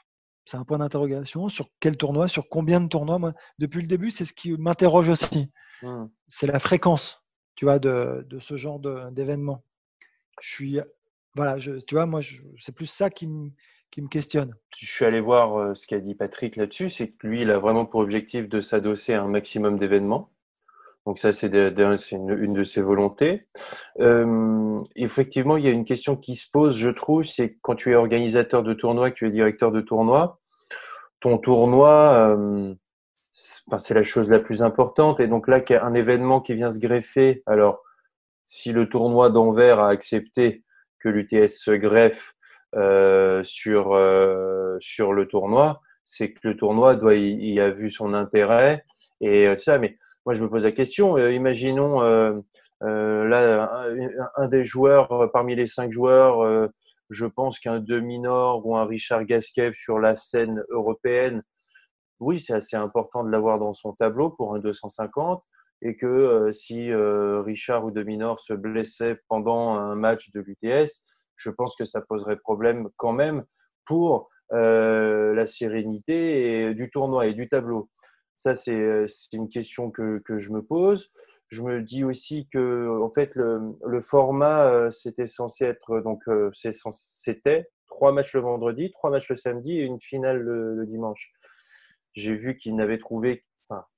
C'est 0.45 0.57
un 0.57 0.65
point 0.65 0.79
d'interrogation 0.79 1.49
sur 1.49 1.67
quel 1.79 1.97
tournoi, 1.97 2.27
sur 2.27 2.49
combien 2.49 2.81
de 2.81 2.87
tournois? 2.87 3.19
Moi, 3.19 3.33
depuis 3.59 3.81
le 3.81 3.87
début, 3.87 4.09
c'est 4.09 4.25
ce 4.25 4.33
qui 4.33 4.51
m'interroge 4.53 5.09
aussi. 5.09 5.51
Mmh. 5.83 6.05
C'est 6.27 6.47
la 6.47 6.59
fréquence, 6.59 7.23
tu 7.55 7.65
vois, 7.65 7.77
de, 7.77 8.25
ce 8.39 8.55
genre 8.55 8.79
d'événement. 9.11 9.63
Je 10.41 10.49
suis, 10.49 10.79
voilà, 11.35 11.59
je, 11.59 11.73
tu 11.81 11.93
vois, 11.93 12.07
moi, 12.07 12.21
c'est 12.59 12.73
plus 12.73 12.87
ça 12.87 13.11
qui 13.11 13.27
me, 13.27 13.51
qui 13.91 14.01
me 14.01 14.07
questionne. 14.07 14.55
Je 14.77 14.85
suis 14.85 15.05
allé 15.05 15.19
voir 15.19 15.57
euh, 15.57 15.75
ce 15.75 15.87
qu'a 15.87 15.99
dit 15.99 16.15
Patrick 16.15 16.55
là-dessus, 16.55 16.89
c'est 16.89 17.09
que 17.09 17.27
lui, 17.27 17.41
il 17.41 17.51
a 17.51 17.59
vraiment 17.59 17.85
pour 17.85 18.01
objectif 18.01 18.47
de 18.47 18.61
s'adosser 18.61 19.13
à 19.13 19.23
un 19.23 19.27
maximum 19.27 19.77
d'événements. 19.77 20.29
Donc 21.05 21.17
ça, 21.17 21.33
c'est 21.33 21.47
une, 21.47 22.53
de 22.53 22.63
ses 22.63 22.81
volontés. 22.81 23.47
Euh, 23.99 24.79
effectivement, 24.95 25.57
il 25.57 25.65
y 25.65 25.67
a 25.67 25.71
une 25.71 25.85
question 25.85 26.15
qui 26.15 26.35
se 26.35 26.49
pose, 26.51 26.77
je 26.77 26.89
trouve, 26.89 27.23
c'est 27.23 27.57
quand 27.61 27.75
tu 27.75 27.91
es 27.91 27.95
organisateur 27.95 28.63
de 28.63 28.73
tournoi, 28.73 29.09
que 29.09 29.15
tu 29.15 29.27
es 29.27 29.31
directeur 29.31 29.71
de 29.71 29.81
tournoi, 29.81 30.39
ton 31.19 31.37
tournoi, 31.37 32.35
euh, 32.37 32.75
c'est 33.31 33.93
la 33.93 34.03
chose 34.03 34.29
la 34.29 34.39
plus 34.39 34.61
importante. 34.61 35.19
Et 35.19 35.27
donc 35.27 35.47
là, 35.47 35.61
qu'il 35.61 35.75
y 35.75 35.79
a 35.79 35.85
un 35.85 35.93
événement 35.93 36.41
qui 36.41 36.53
vient 36.53 36.69
se 36.69 36.79
greffer, 36.79 37.43
alors 37.45 37.81
si 38.45 38.71
le 38.71 38.87
tournoi 38.89 39.29
d'Anvers 39.29 39.79
a 39.79 39.89
accepté 39.89 40.63
que 40.99 41.09
l'UTS 41.09 41.47
se 41.47 41.71
greffe 41.71 42.35
euh, 42.75 43.41
sur, 43.43 43.97
sur 44.79 45.13
le 45.13 45.27
tournoi, 45.27 45.81
c'est 46.05 46.33
que 46.33 46.47
le 46.47 46.57
tournoi 46.57 46.95
doit 46.95 47.15
y, 47.15 47.59
a 47.59 47.69
vu 47.69 47.89
son 47.89 48.13
intérêt 48.13 48.83
et 49.21 49.47
ça. 49.57 49.77
Mais 49.77 49.97
moi, 50.25 50.33
je 50.33 50.41
me 50.41 50.49
pose 50.49 50.63
la 50.63 50.71
question. 50.71 51.17
Euh, 51.17 51.31
imaginons 51.31 52.01
euh, 52.01 52.33
euh, 52.83 53.25
là 53.25 53.83
un, 54.35 54.47
des 54.47 54.63
joueurs 54.63 55.31
parmi 55.31 55.55
les 55.55 55.67
cinq 55.67 55.91
joueurs. 55.91 56.69
je 57.09 57.25
pense 57.25 57.59
qu'un 57.59 57.79
demi-nord 57.79 58.65
ou 58.65 58.75
un 58.77 58.85
Richard 58.85 59.25
Gasquet 59.25 59.71
sur 59.73 59.99
la 59.99 60.15
scène 60.15 60.63
européenne, 60.69 61.43
oui, 62.19 62.39
c'est 62.39 62.53
assez 62.53 62.75
important 62.75 63.23
de 63.23 63.29
l'avoir 63.29 63.59
dans 63.59 63.73
son 63.73 63.93
tableau 63.93 64.29
pour 64.29 64.55
un 64.55 64.59
250 64.59 65.43
et 65.81 65.95
que 65.95 66.51
si 66.51 66.93
Richard 66.93 67.85
ou 67.85 67.91
Dominor 67.91 68.39
se 68.39 68.53
blessait 68.53 69.19
pendant 69.29 69.75
un 69.75 69.95
match 69.95 70.31
de 70.31 70.41
l'UTS, 70.41 71.05
je 71.39 71.49
pense 71.49 71.75
que 71.75 71.85
ça 71.85 72.01
poserait 72.01 72.37
problème 72.37 72.89
quand 72.97 73.13
même 73.13 73.45
pour 73.85 74.29
la 74.51 75.45
sérénité 75.45 76.73
du 76.73 76.89
tournoi 76.89 77.27
et 77.27 77.33
du 77.33 77.47
tableau. 77.47 77.89
Ça, 78.35 78.55
c'est 78.55 79.05
une 79.33 79.47
question 79.47 79.91
que, 79.91 80.21
je 80.27 80.51
me 80.51 80.61
pose. 80.61 81.11
Je 81.49 81.63
me 81.63 81.81
dis 81.81 82.03
aussi 82.03 82.47
que, 82.51 83.01
en 83.01 83.11
fait, 83.11 83.35
le, 83.35 83.99
format, 84.01 84.91
c'était 84.91 85.25
censé 85.25 85.65
être, 85.65 86.01
donc, 86.01 86.23
c'était 86.53 87.69
trois 87.87 88.11
matchs 88.11 88.33
le 88.33 88.41
vendredi, 88.41 88.91
trois 88.91 89.09
matchs 89.09 89.29
le 89.29 89.35
samedi 89.35 89.79
et 89.79 89.83
une 89.83 90.01
finale 90.01 90.39
le, 90.39 90.85
dimanche. 90.85 91.31
J'ai 92.13 92.35
vu 92.35 92.55
qu'il 92.55 92.75
n'avait 92.75 92.99
trouvé, 92.99 93.43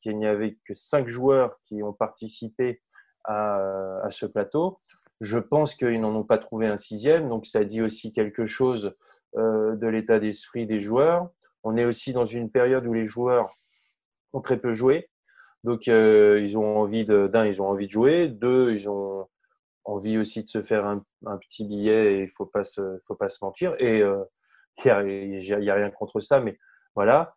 qu'il 0.02 0.18
n'y 0.18 0.28
avait 0.28 0.58
que 0.66 0.74
cinq 0.74 1.08
joueurs 1.08 1.58
qui 1.64 1.82
ont 1.82 1.94
participé 1.94 2.82
à 3.24 4.08
ce 4.10 4.26
plateau. 4.26 4.80
Je 5.22 5.38
pense 5.38 5.76
qu'ils 5.76 6.02
n'en 6.02 6.16
ont 6.16 6.24
pas 6.24 6.38
trouvé 6.38 6.68
un 6.68 6.78
sixième, 6.78 7.30
donc 7.30 7.46
ça 7.46 7.64
dit 7.64 7.82
aussi 7.82 8.12
quelque 8.12 8.46
chose 8.46 8.96
de 9.36 9.88
l'état 9.88 10.20
d'esprit 10.20 10.66
des 10.66 10.80
joueurs. 10.80 11.30
On 11.64 11.78
est 11.78 11.86
aussi 11.86 12.12
dans 12.12 12.26
une 12.26 12.52
période 12.52 12.86
où 12.86 12.94
les 12.94 13.06
joueurs 13.06 13.56
ont 14.34 14.42
très 14.42 14.58
peu 14.58 14.74
joué. 14.74 15.10
Donc, 15.64 15.86
ils 15.88 16.58
ont 16.58 16.80
envie 16.80 17.06
de, 17.06 17.28
d'un, 17.28 17.46
ils 17.46 17.62
ont 17.62 17.68
envie 17.68 17.86
de 17.86 17.92
jouer. 17.92 18.28
Deux, 18.28 18.74
ils 18.74 18.90
ont 18.90 19.28
envie 19.86 20.18
aussi 20.18 20.44
de 20.44 20.50
se 20.50 20.62
faire 20.62 20.86
un, 20.86 21.06
petit 21.38 21.66
billet 21.66 22.16
et 22.16 22.24
il 22.24 22.30
faut 22.30 22.50
faut 23.06 23.16
pas 23.16 23.30
se 23.30 23.46
mentir. 23.46 23.76
Et 23.80 24.02
il 24.86 25.40
n'y 25.40 25.70
a, 25.70 25.74
a, 25.74 25.78
rien 25.78 25.92
contre 25.92 26.20
ça, 26.20 26.40
mais 26.40 26.58
voilà. 26.96 27.36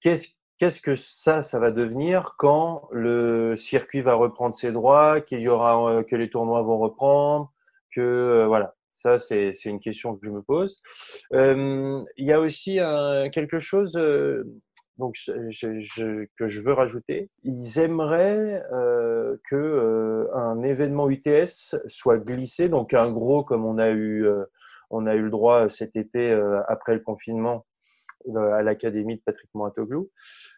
Qu'est-ce, 0.00 0.28
qu'est-ce 0.58 0.80
que 0.80 0.94
ça, 0.94 1.42
ça 1.42 1.58
va 1.58 1.70
devenir 1.70 2.34
quand 2.38 2.88
le 2.90 3.56
circuit 3.56 4.00
va 4.00 4.14
reprendre 4.14 4.54
ses 4.54 4.72
droits, 4.72 5.20
aura, 5.48 6.04
que 6.04 6.16
les 6.16 6.30
tournois 6.30 6.62
vont 6.62 6.78
reprendre, 6.78 7.52
que 7.94 8.44
voilà. 8.46 8.74
Ça, 8.94 9.18
c'est, 9.18 9.50
une 9.66 9.78
question 9.78 10.16
que 10.16 10.26
je 10.26 10.30
me 10.30 10.40
pose. 10.40 10.80
il 11.32 12.06
y 12.16 12.32
a 12.32 12.40
aussi 12.40 12.78
quelque 13.30 13.58
chose 13.58 13.94
donc 14.98 15.16
que 15.26 16.48
je 16.48 16.60
veux 16.60 16.72
rajouter. 16.72 17.28
Ils 17.44 17.78
aimeraient 17.78 18.62
euh, 18.72 19.36
que 19.48 19.56
euh, 19.56 20.34
un 20.34 20.62
événement 20.62 21.08
UTS 21.08 21.76
soit 21.86 22.18
glissé, 22.18 22.68
donc 22.68 22.94
un 22.94 23.10
gros 23.10 23.44
comme 23.44 23.64
on 23.64 23.78
a 23.78 23.90
eu, 23.90 24.26
euh, 24.26 24.44
on 24.90 25.06
a 25.06 25.14
eu 25.14 25.22
le 25.22 25.30
droit 25.30 25.68
cet 25.68 25.96
été 25.96 26.30
euh, 26.30 26.60
après 26.68 26.94
le 26.94 27.00
confinement 27.00 27.66
à 28.34 28.62
l'académie 28.62 29.16
de 29.16 29.22
Patrick 29.24 29.50
Mouratoglou. 29.54 30.10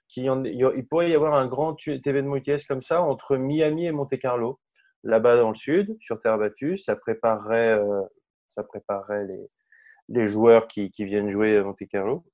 Qui 0.08 0.25
il 0.25 0.87
pourrait 0.88 1.10
y 1.10 1.14
avoir 1.14 1.34
un 1.34 1.46
grand 1.46 1.76
événement 1.87 2.37
UTS 2.37 2.66
comme 2.66 2.80
ça 2.80 3.02
entre 3.02 3.37
Miami 3.37 3.87
et 3.87 3.92
Monte 3.92 4.18
Carlo, 4.18 4.58
là-bas 5.04 5.37
dans 5.37 5.50
le 5.50 5.54
sud, 5.54 5.96
sur 6.00 6.18
terre 6.18 6.38
battue. 6.38 6.78
Ça 6.78 6.96
préparerait, 6.96 7.78
ça 8.48 8.62
préparerait 8.62 9.26
les, 10.08 10.26
joueurs 10.26 10.66
qui, 10.66 10.90
viennent 10.98 11.28
jouer 11.28 11.58
à 11.58 11.62
Monte 11.62 11.87
Carlo. 11.90 12.25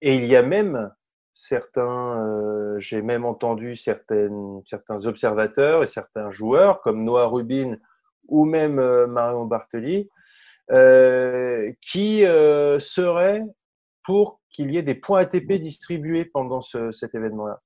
Et 0.00 0.14
il 0.14 0.24
y 0.24 0.36
a 0.36 0.42
même 0.42 0.90
certains, 1.32 2.26
euh, 2.26 2.78
j'ai 2.78 3.02
même 3.02 3.24
entendu 3.24 3.74
certains 3.74 5.06
observateurs 5.06 5.82
et 5.82 5.86
certains 5.86 6.30
joueurs 6.30 6.80
comme 6.80 7.04
Noah 7.04 7.26
Rubin 7.26 7.76
ou 8.28 8.44
même 8.44 8.78
euh, 8.78 9.06
Marion 9.06 9.44
Bartoli 9.46 10.08
euh, 10.70 11.72
qui 11.80 12.24
euh, 12.24 12.78
seraient 12.78 13.42
pour 14.08 14.40
qu'il 14.48 14.72
y 14.72 14.78
ait 14.78 14.82
des 14.82 14.94
points 14.94 15.20
ATP 15.20 15.52
distribués 15.60 16.24
pendant 16.24 16.62
ce, 16.62 16.90
cet 16.92 17.14
événement-là. 17.14 17.60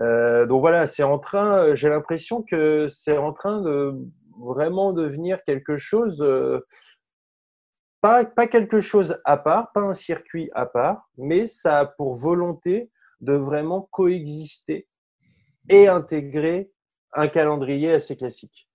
Euh, 0.00 0.44
donc 0.44 0.60
voilà, 0.60 0.88
c'est 0.88 1.04
en 1.04 1.20
train, 1.20 1.72
j'ai 1.76 1.88
l'impression 1.88 2.42
que 2.42 2.88
c'est 2.88 3.16
en 3.16 3.32
train 3.32 3.60
de 3.60 3.94
vraiment 4.40 4.92
devenir 4.92 5.44
quelque 5.44 5.76
chose 5.76 6.20
pas, 8.00 8.24
pas 8.24 8.48
quelque 8.48 8.80
chose 8.80 9.20
à 9.24 9.36
part, 9.36 9.72
pas 9.72 9.80
un 9.80 9.92
circuit 9.92 10.50
à 10.52 10.66
part, 10.66 11.08
mais 11.16 11.46
ça 11.46 11.78
a 11.78 11.86
pour 11.86 12.16
volonté 12.16 12.90
de 13.20 13.34
vraiment 13.34 13.88
coexister 13.92 14.88
et 15.68 15.88
intégrer 15.88 16.72
un 17.12 17.28
calendrier 17.28 17.92
assez 17.92 18.16
classique. 18.16 18.67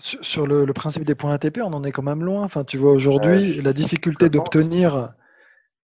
Sur 0.00 0.46
le, 0.46 0.66
principe 0.72 1.04
des 1.04 1.14
points 1.14 1.32
ATP, 1.34 1.58
on 1.62 1.72
en 1.72 1.84
est 1.84 1.92
quand 1.92 2.02
même 2.02 2.24
loin. 2.24 2.42
Enfin, 2.42 2.64
tu 2.64 2.78
vois, 2.78 2.92
aujourd'hui, 2.92 3.58
euh, 3.58 3.62
la 3.62 3.72
difficulté 3.72 4.28
d'obtenir 4.28 5.14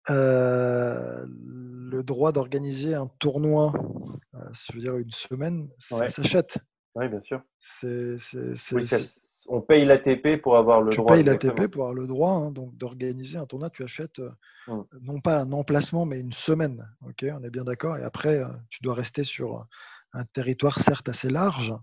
euh, 0.10 1.26
le 1.28 2.04
droit 2.04 2.32
d'organiser 2.32 2.94
un 2.94 3.10
tournoi, 3.20 3.74
euh, 4.36 4.40
je 4.54 4.74
veux 4.74 4.82
dire 4.82 4.98
une 4.98 5.12
semaine, 5.12 5.68
ça 5.80 6.10
s'achète. 6.10 6.60
Oui, 6.96 7.10
bien 7.10 7.20
sûr. 7.20 7.42
On 9.48 9.62
paye 9.62 9.86
l'ATP 9.86 10.42
pour 10.42 10.58
avoir 10.58 10.82
le 10.82 10.96
droit. 10.96 11.18
Tu 11.18 11.24
payes 11.24 11.24
l'ATP 11.24 11.68
pour 11.68 11.84
avoir 11.84 11.94
le 11.94 12.08
droit 12.08 12.32
hein, 12.32 12.52
donc 12.52 12.76
d'organiser 12.78 13.38
un 13.38 13.46
tournoi. 13.46 13.70
Tu 13.70 13.84
achètes 13.84 14.20
euh, 14.20 14.32
hum. 14.68 14.86
non 15.02 15.20
pas 15.20 15.42
un 15.42 15.52
emplacement, 15.52 16.06
mais 16.06 16.20
une 16.20 16.34
semaine. 16.34 16.88
Ok, 17.06 17.26
on 17.30 17.44
est 17.44 17.50
bien 17.50 17.64
d'accord. 17.64 17.98
Et 17.98 18.04
après, 18.04 18.38
euh, 18.38 18.48
tu 18.70 18.80
dois 18.82 18.94
rester 18.94 19.24
sur 19.24 19.68
un 20.14 20.24
territoire 20.26 20.80
certes 20.80 21.10
assez 21.10 21.30
large. 21.30 21.74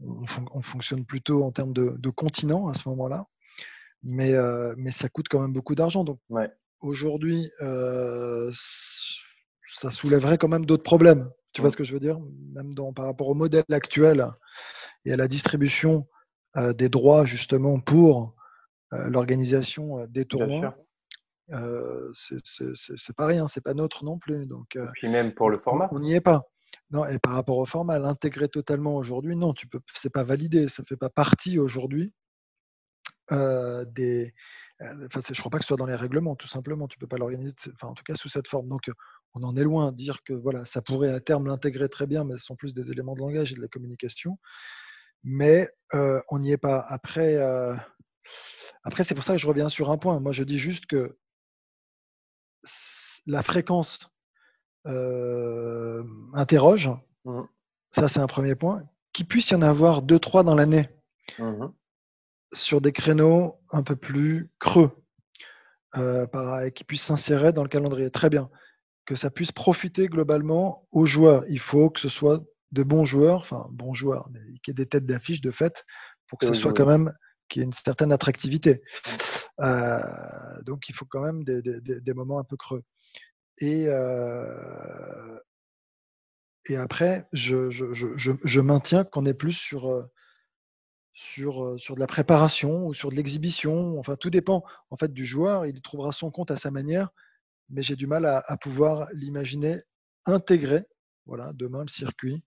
On, 0.00 0.60
fonctionne 0.62 1.04
plutôt 1.06 1.42
en 1.42 1.52
termes 1.52 1.72
de, 1.72 2.10
continent 2.10 2.68
à 2.68 2.74
ce 2.74 2.88
moment-là, 2.90 3.26
mais, 4.02 4.34
euh, 4.34 4.74
mais 4.76 4.90
ça 4.90 5.08
coûte 5.08 5.26
quand 5.30 5.40
même 5.40 5.52
beaucoup 5.52 5.74
d'argent. 5.74 6.04
Donc 6.04 6.20
aujourd'hui, 6.80 7.50
ça 9.76 9.90
soulèverait 9.90 10.38
quand 10.38 10.48
même 10.48 10.66
d'autres 10.66 10.82
problèmes. 10.82 11.30
Tu 11.52 11.62
vois 11.62 11.68
hum. 11.68 11.72
ce 11.72 11.76
que 11.78 11.84
je 11.84 11.94
veux 11.94 12.00
dire? 12.00 12.18
Même 12.52 12.74
dans, 12.74 12.92
par 12.92 13.06
rapport 13.06 13.28
au 13.28 13.34
modèle 13.34 13.64
actuel 13.70 14.26
et 15.06 15.12
à 15.12 15.16
la 15.16 15.28
distribution 15.28 16.06
euh, 16.56 16.72
des 16.72 16.88
droits 16.88 17.24
justement 17.24 17.80
pour 17.80 18.34
euh, 18.92 19.08
l'organisation 19.08 20.00
euh, 20.00 20.06
des 20.06 20.24
tournois. 20.24 20.76
Euh, 21.50 22.10
c'est 22.12 23.16
pas 23.16 23.26
rien, 23.26 23.46
c'est 23.46 23.62
pas 23.62 23.74
neutre 23.74 24.04
non 24.04 24.18
plus. 24.18 24.46
Donc, 24.46 24.76
et 24.76 24.80
puis 24.94 25.08
même 25.08 25.32
pour 25.32 25.48
le 25.48 25.58
format. 25.58 25.88
On 25.92 26.00
n'y 26.00 26.14
est 26.14 26.20
pas. 26.20 26.42
Non, 26.90 27.04
et 27.06 27.18
par 27.18 27.32
rapport 27.32 27.58
au 27.58 27.66
format, 27.66 27.98
l'intégrer 27.98 28.48
totalement 28.48 28.96
aujourd'hui, 28.96 29.34
non, 29.34 29.54
tu 29.54 29.66
peux, 29.66 29.80
pas 30.12 30.24
validé, 30.24 30.68
ça 30.68 30.84
fait 30.84 30.96
pas 30.96 31.10
partie 31.10 31.58
aujourd'hui 31.58 32.12
euh, 33.32 33.84
des. 33.86 34.32
Enfin, 35.06 35.20
je 35.32 35.40
crois 35.40 35.50
pas 35.50 35.58
que 35.58 35.64
ce 35.64 35.68
soit 35.68 35.76
dans 35.78 35.86
les 35.86 35.96
règlements, 35.96 36.36
tout 36.36 36.46
simplement. 36.46 36.86
Tu 36.86 36.98
peux 36.98 37.06
pas 37.06 37.16
l'organiser, 37.16 37.54
enfin, 37.74 37.88
en 37.88 37.94
tout 37.94 38.04
cas 38.04 38.14
sous 38.14 38.28
cette 38.28 38.46
forme. 38.46 38.68
Donc, 38.68 38.90
on 39.34 39.42
en 39.42 39.56
est 39.56 39.64
loin. 39.64 39.90
Dire 39.90 40.22
que 40.22 40.34
voilà, 40.34 40.64
ça 40.64 40.82
pourrait 40.82 41.10
à 41.10 41.20
terme 41.20 41.46
l'intégrer 41.46 41.88
très 41.88 42.06
bien, 42.06 42.24
mais 42.24 42.38
ce 42.38 42.44
sont 42.44 42.56
plus 42.56 42.74
des 42.74 42.90
éléments 42.90 43.14
de 43.14 43.20
langage 43.20 43.52
et 43.52 43.56
de 43.56 43.62
la 43.62 43.68
communication 43.68 44.38
mais 45.26 45.68
on 45.92 46.38
n'y 46.38 46.52
est 46.52 46.56
pas. 46.56 46.80
Après, 46.88 47.36
après 48.84 49.04
c'est 49.04 49.14
pour 49.14 49.24
ça 49.24 49.34
que 49.34 49.38
je 49.38 49.46
reviens 49.46 49.68
sur 49.68 49.90
un 49.90 49.98
point. 49.98 50.18
Moi, 50.20 50.32
je 50.32 50.44
dis 50.44 50.58
juste 50.58 50.86
que 50.86 51.18
la 53.26 53.42
fréquence 53.42 54.08
interroge. 56.34 56.90
Mmh. 57.24 57.42
Ça, 57.92 58.08
c'est 58.08 58.20
un 58.20 58.26
premier 58.26 58.54
point. 58.54 58.82
Qu'il 59.12 59.26
puisse 59.26 59.50
y 59.50 59.54
en 59.54 59.62
avoir 59.62 60.02
deux, 60.02 60.18
trois 60.18 60.42
dans 60.42 60.54
l'année 60.54 60.88
mmh 61.38 61.66
sur 62.52 62.80
des 62.80 62.92
créneaux 62.92 63.60
un 63.70 63.82
peu 63.82 63.96
plus 63.96 64.50
creux, 64.58 64.90
euh, 65.96 66.70
qui 66.70 66.84
puissent 66.84 67.04
s'insérer 67.04 67.52
dans 67.52 67.62
le 67.62 67.68
calendrier. 67.68 68.10
Très 68.10 68.30
bien. 68.30 68.50
Que 69.04 69.14
ça 69.14 69.30
puisse 69.30 69.52
profiter 69.52 70.08
globalement 70.08 70.86
aux 70.90 71.06
joueurs. 71.06 71.44
Il 71.48 71.60
faut 71.60 71.90
que 71.90 72.00
ce 72.00 72.08
soit 72.08 72.42
de 72.72 72.82
bons 72.82 73.04
joueurs, 73.04 73.40
enfin 73.40 73.68
bons 73.70 73.94
joueurs, 73.94 74.28
mais 74.32 74.40
qu'il 74.62 74.68
y 74.68 74.70
ait 74.72 74.84
des 74.84 74.86
têtes 74.86 75.06
d'affiche 75.06 75.40
de 75.40 75.50
fait, 75.50 75.84
pour 76.28 76.38
que 76.38 76.46
ce 76.46 76.54
soit 76.54 76.72
quand 76.72 76.86
même 76.86 77.12
qu'il 77.48 77.60
y 77.60 77.62
ait 77.62 77.66
une 77.66 77.72
certaine 77.72 78.12
attractivité. 78.12 78.82
Euh, 79.60 80.00
donc 80.64 80.88
il 80.88 80.94
faut 80.94 81.06
quand 81.08 81.22
même 81.22 81.44
des, 81.44 82.14
moments 82.14 82.38
un 82.38 82.44
peu 82.44 82.56
creux. 82.56 82.82
Et, 83.58 83.88
après, 86.76 87.26
je, 87.32 88.60
maintiens 88.60 89.04
qu'on 89.04 89.26
est 89.26 89.34
plus 89.34 89.52
sur, 89.52 90.08
sur, 91.14 91.80
sur 91.80 91.94
de 91.94 92.00
la 92.00 92.06
préparation 92.06 92.86
ou 92.86 92.94
sur 92.94 93.10
de 93.10 93.14
l'exhibition. 93.14 93.98
Enfin, 93.98 94.16
tout 94.16 94.30
dépend 94.30 94.64
en 94.90 94.96
fait 94.96 95.12
du 95.12 95.24
joueur. 95.24 95.66
Il 95.66 95.80
trouvera 95.80 96.12
son 96.12 96.30
compte 96.30 96.50
à 96.50 96.56
sa 96.56 96.70
manière, 96.70 97.10
mais 97.70 97.82
j'ai 97.82 97.96
du 97.96 98.06
mal 98.06 98.26
à, 98.26 98.56
pouvoir 98.60 99.08
l'imaginer 99.12 99.82
intégré. 100.24 100.84
Voilà, 101.26 101.52
demain 101.54 101.82
le 101.82 101.88
circuit 101.88 102.44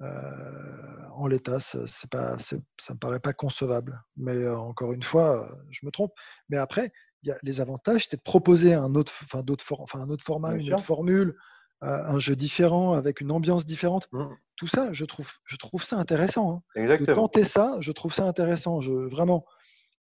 en 0.00 1.26
l'état, 1.26 1.58
ça, 1.60 1.86
c'est 1.88 2.14
me 2.14 2.98
paraît 2.98 3.20
pas 3.20 3.32
concevable. 3.32 4.02
Mais 4.16 4.48
encore 4.48 4.92
une 4.92 5.02
fois, 5.02 5.50
je 5.70 5.84
me 5.84 5.90
trompe. 5.90 6.12
Mais 6.48 6.56
après, 6.56 6.92
y 7.24 7.30
a 7.30 7.38
les 7.42 7.60
avantages, 7.60 8.08
c'est 8.08 8.16
de 8.16 8.22
proposer 8.22 8.74
un 8.74 8.94
autre, 8.94 9.12
enfin, 9.24 9.42
d'autres 9.42 9.64
enfin, 9.70 10.00
un 10.00 10.08
autre 10.08 10.24
format, 10.24 10.54
une 10.54 10.72
autre 10.72 10.84
formule, 10.84 11.36
un 11.80 12.18
jeu 12.18 12.36
différent 12.36 12.94
avec 12.94 13.20
une 13.20 13.30
ambiance 13.30 13.66
différente. 13.66 14.08
Mmh. 14.12 14.26
Tout 14.56 14.66
ça, 14.66 14.92
je 14.92 15.04
trouve, 15.04 15.30
je 15.44 15.56
trouve 15.56 15.84
ça 15.84 15.96
intéressant. 15.96 16.62
Hein. 16.76 16.96
De 16.98 17.14
tenter 17.14 17.44
ça, 17.44 17.76
je 17.80 17.92
trouve 17.92 18.12
ça 18.12 18.24
intéressant. 18.24 18.80
Je, 18.80 18.92
vraiment. 18.92 19.44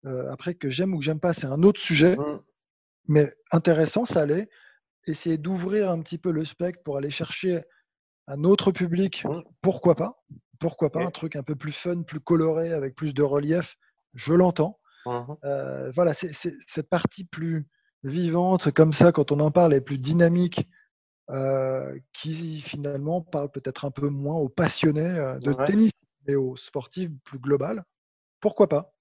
après 0.04 0.56
que 0.56 0.70
j'aime 0.70 0.94
ou 0.94 1.00
que 1.00 1.06
j'aime 1.06 1.20
pas, 1.20 1.34
c'est 1.34 1.48
un 1.48 1.64
autre 1.64 1.80
sujet. 1.80 2.16
Mmh. 2.16 2.40
Mais 3.08 3.34
intéressant, 3.52 4.06
ça 4.06 4.22
allait. 4.22 4.50
Essayer 5.06 5.38
d'ouvrir 5.38 5.92
un 5.92 6.02
petit 6.02 6.18
peu 6.18 6.32
le 6.32 6.46
spectre 6.46 6.82
pour 6.84 6.98
aller 6.98 7.12
chercher 7.12 7.64
un 8.28 8.44
autre 8.44 8.72
public, 8.72 9.26
mmh. 9.26 9.42
pourquoi 9.62 9.96
pas? 9.96 10.24
Pourquoi 10.60 10.92
pas 10.92 11.04
un 11.04 11.12
truc 11.12 11.36
un 11.36 11.44
peu 11.44 11.56
plus 11.56 11.74
fun, 11.74 12.04
plus 12.04 12.22
coloré, 12.22 12.72
avec 12.72 12.96
plus 12.96 13.14
de 13.14 13.22
relief? 13.22 13.76
Je 14.14 14.34
l'entends. 14.34 14.80
Mmh 15.06 15.36
euh, 15.44 15.92
voilà, 15.96 16.14
c'est 16.14 16.32
cette 16.34 16.90
partie 16.90 17.26
plus 17.26 17.68
vivante, 18.04 18.72
comme 18.72 18.94
ça, 18.94 19.12
quand 19.12 19.32
on 19.32 19.40
en 19.40 19.52
parle, 19.52 19.74
est 19.74 19.82
plus 19.82 19.98
dynamique, 19.98 20.68
euh, 21.30 21.98
qui 22.14 22.62
finalement 22.62 23.22
parle 23.22 23.50
peut-être 23.50 23.86
un 23.86 23.92
peu 23.92 24.10
moins 24.10 24.36
aux 24.36 24.50
passionnés 24.50 25.02
euh, 25.02 25.40
de 25.40 25.54
tennis 25.66 25.92
et 26.28 26.36
aux 26.36 26.56
sportifs 26.56 27.12
plus 27.24 27.40
global. 27.40 27.84
Pourquoi 28.40 28.68
pas? 28.68 28.94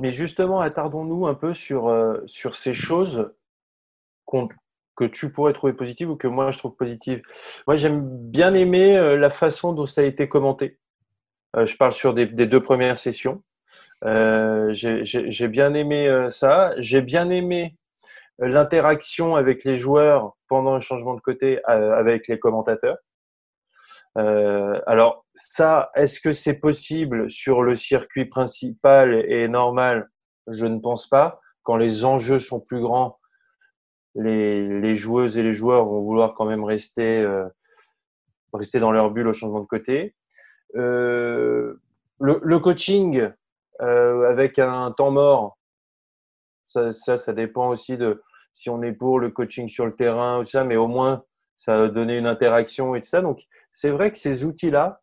Mais 0.00 0.10
justement, 0.10 0.60
attardons-nous 0.60 1.26
un 1.26 1.34
peu 1.34 1.52
sur, 1.52 1.94
sur 2.24 2.54
ces 2.54 2.72
choses 2.72 3.34
que 4.96 5.04
tu 5.04 5.30
pourrais 5.30 5.52
trouver 5.52 5.74
positive 5.74 6.08
ou 6.08 6.16
que 6.16 6.26
moi 6.26 6.52
je 6.52 6.58
trouve 6.58 6.74
positive. 6.74 7.20
Moi, 7.66 7.76
j'aime 7.76 8.00
bien 8.30 8.54
aimer 8.54 9.16
la 9.18 9.28
façon 9.28 9.74
dont 9.74 9.84
ça 9.84 10.00
a 10.00 10.04
été 10.04 10.26
commenté. 10.26 10.78
je 11.54 11.76
parle 11.76 11.92
sur 11.92 12.14
des, 12.14 12.24
des, 12.24 12.46
deux 12.46 12.62
premières 12.62 12.96
sessions. 12.96 13.42
J'ai 14.04 15.48
bien 15.48 15.74
aimé 15.74 16.26
ça. 16.30 16.72
J'ai 16.78 17.02
bien 17.02 17.30
aimé 17.30 17.76
l'interaction 18.38 19.36
avec 19.36 19.64
les 19.64 19.78
joueurs 19.78 20.36
pendant 20.48 20.74
le 20.74 20.80
changement 20.80 21.14
de 21.14 21.20
côté 21.20 21.62
avec 21.64 22.28
les 22.28 22.38
commentateurs. 22.38 22.98
Euh, 24.18 24.80
alors 24.86 25.24
ça, 25.34 25.90
est-ce 25.94 26.20
que 26.20 26.32
c'est 26.32 26.60
possible 26.60 27.30
sur 27.30 27.62
le 27.62 27.74
circuit 27.74 28.26
principal 28.26 29.14
et 29.14 29.48
normal? 29.48 30.10
Je 30.48 30.66
ne 30.66 30.78
pense 30.78 31.08
pas. 31.08 31.40
Quand 31.62 31.76
les 31.76 32.04
enjeux 32.04 32.38
sont 32.38 32.60
plus 32.60 32.80
grands, 32.80 33.18
les, 34.14 34.80
les 34.80 34.94
joueuses 34.94 35.38
et 35.38 35.42
les 35.42 35.52
joueurs 35.52 35.86
vont 35.86 36.02
vouloir 36.02 36.34
quand 36.34 36.44
même 36.44 36.64
rester, 36.64 37.22
euh, 37.22 37.46
rester 38.52 38.80
dans 38.80 38.92
leur 38.92 39.10
bulle 39.10 39.28
au 39.28 39.32
changement 39.32 39.60
de 39.60 39.66
côté. 39.66 40.14
Euh, 40.76 41.80
le, 42.20 42.40
le, 42.42 42.58
coaching 42.58 43.30
euh, 43.80 44.28
avec 44.28 44.58
un 44.58 44.90
temps 44.92 45.10
mort, 45.10 45.58
ça, 46.66 46.90
ça, 46.90 47.16
ça, 47.18 47.32
dépend 47.32 47.68
aussi 47.68 47.96
de 47.96 48.22
si 48.54 48.70
on 48.70 48.82
est 48.82 48.92
pour 48.92 49.18
le 49.18 49.30
coaching 49.30 49.68
sur 49.68 49.86
le 49.86 49.94
terrain 49.94 50.40
ou 50.40 50.44
ça, 50.44 50.64
mais 50.64 50.76
au 50.76 50.86
moins 50.86 51.24
ça 51.56 51.82
a 51.82 51.88
donné 51.88 52.18
une 52.18 52.26
interaction 52.26 52.94
et 52.94 53.00
tout 53.00 53.08
ça. 53.08 53.22
Donc, 53.22 53.42
c'est 53.70 53.90
vrai 53.90 54.10
que 54.10 54.18
ces 54.18 54.44
outils-là, 54.44 55.00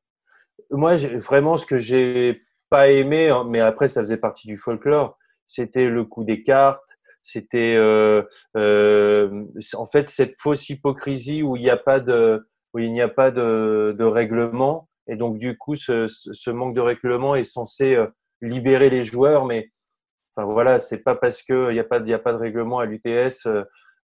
moi, 0.71 0.97
vraiment, 0.97 1.57
ce 1.57 1.65
que 1.65 1.77
j'ai 1.77 2.41
pas 2.69 2.89
aimé, 2.89 3.29
hein, 3.29 3.45
mais 3.47 3.59
après, 3.61 3.87
ça 3.87 4.01
faisait 4.01 4.17
partie 4.17 4.47
du 4.47 4.57
folklore, 4.57 5.17
c'était 5.47 5.85
le 5.85 6.03
coup 6.05 6.23
des 6.23 6.43
cartes, 6.43 6.99
c'était 7.23 7.75
euh, 7.75 8.23
euh, 8.57 9.45
en 9.73 9.85
fait 9.85 10.09
cette 10.09 10.35
fausse 10.37 10.69
hypocrisie 10.69 11.43
où 11.43 11.55
il 11.55 11.61
n'y 11.61 11.69
a 11.69 11.77
pas 11.77 11.99
de 11.99 12.47
où 12.73 12.79
il 12.79 12.93
n'y 12.93 13.01
a 13.01 13.09
pas 13.09 13.31
de, 13.31 13.95
de, 13.97 14.03
règlement 14.03 14.87
et 15.07 15.15
donc 15.15 15.37
du 15.37 15.57
coup 15.57 15.75
ce, 15.75 16.07
ce, 16.07 16.49
manque 16.49 16.75
de 16.75 16.81
règlement 16.81 17.35
est 17.35 17.43
censé 17.43 17.95
euh, 17.95 18.07
libérer 18.41 18.89
les 18.89 19.03
joueurs 19.03 19.45
mais 19.45 19.69
enfin 20.35 20.51
voilà 20.51 20.79
c'est 20.79 20.99
pas 20.99 21.15
parce 21.15 21.41
que 21.41 21.69
il 21.71 21.73
n'y 21.73 21.79
a 21.79 21.83
pas 21.83 21.99
y 21.99 22.13
a 22.13 22.19
pas 22.19 22.33
de 22.33 22.37
règlement 22.37 22.79
à 22.79 22.85
l'UTS 22.85 23.45
euh, 23.45 23.63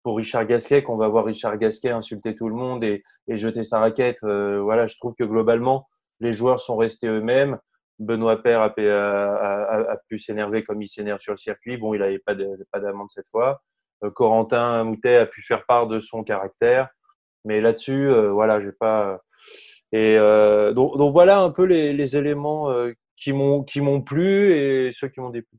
pour 0.03 0.17
Richard 0.17 0.47
Gasquet 0.47 0.83
qu'on 0.83 0.97
va 0.97 1.09
voir 1.09 1.25
Richard 1.25 1.59
Gasquet 1.59 1.91
insulter 1.91 2.35
tout 2.35 2.49
le 2.49 2.55
monde 2.55 2.85
et, 2.85 3.03
et 3.27 3.37
jeter 3.37 3.63
sa 3.63 3.81
raquette. 3.81 4.23
Euh, 4.25 4.61
voilà, 4.61 4.87
je 4.87 4.97
trouve 4.97 5.15
que 5.15 5.25
globalement, 5.25 5.89
les 6.21 6.33
joueurs 6.33 6.61
sont 6.61 6.77
restés 6.77 7.09
eux-mêmes. 7.09 7.59
Benoît 7.99 8.43
Père 8.43 8.63
a, 8.63 8.73
a, 8.79 9.93
a, 9.93 9.97
pu 10.09 10.19
s'énerver 10.19 10.63
comme 10.63 10.81
il 10.81 10.87
s'énerve 10.87 11.19
sur 11.19 11.33
le 11.33 11.37
circuit. 11.37 11.77
Bon, 11.77 11.95
il 11.95 12.01
n'avait 12.01 12.21
pas 12.21 12.35
d'amende 12.81 13.11
cette 13.11 13.29
fois. 13.29 13.61
Euh, 14.05 14.11
Corentin 14.11 14.85
Moutet 14.85 15.17
a 15.17 15.27
pu 15.27 15.43
faire 15.43 15.67
part 15.67 15.89
de 15.89 15.99
son 15.99 16.23
caractère. 16.23 16.89
Mais 17.45 17.61
là-dessus, 17.61 18.11
euh, 18.11 18.31
voilà, 18.31 18.61
j'ai 18.61 18.73
pas. 18.73 19.21
Et 19.93 20.17
donc, 20.17 20.97
donc, 20.97 21.13
voilà 21.13 21.41
un 21.41 21.51
peu 21.51 21.65
les, 21.65 21.93
les 21.93 22.17
éléments 22.17 22.73
qui 23.19 23.33
m'ont 23.33 23.65
qui 23.65 23.81
m'ont 23.81 24.01
plu 24.01 24.53
et 24.53 24.93
ceux 24.93 25.09
qui 25.09 25.21
m'ont 25.21 25.31
déplu. 25.31 25.59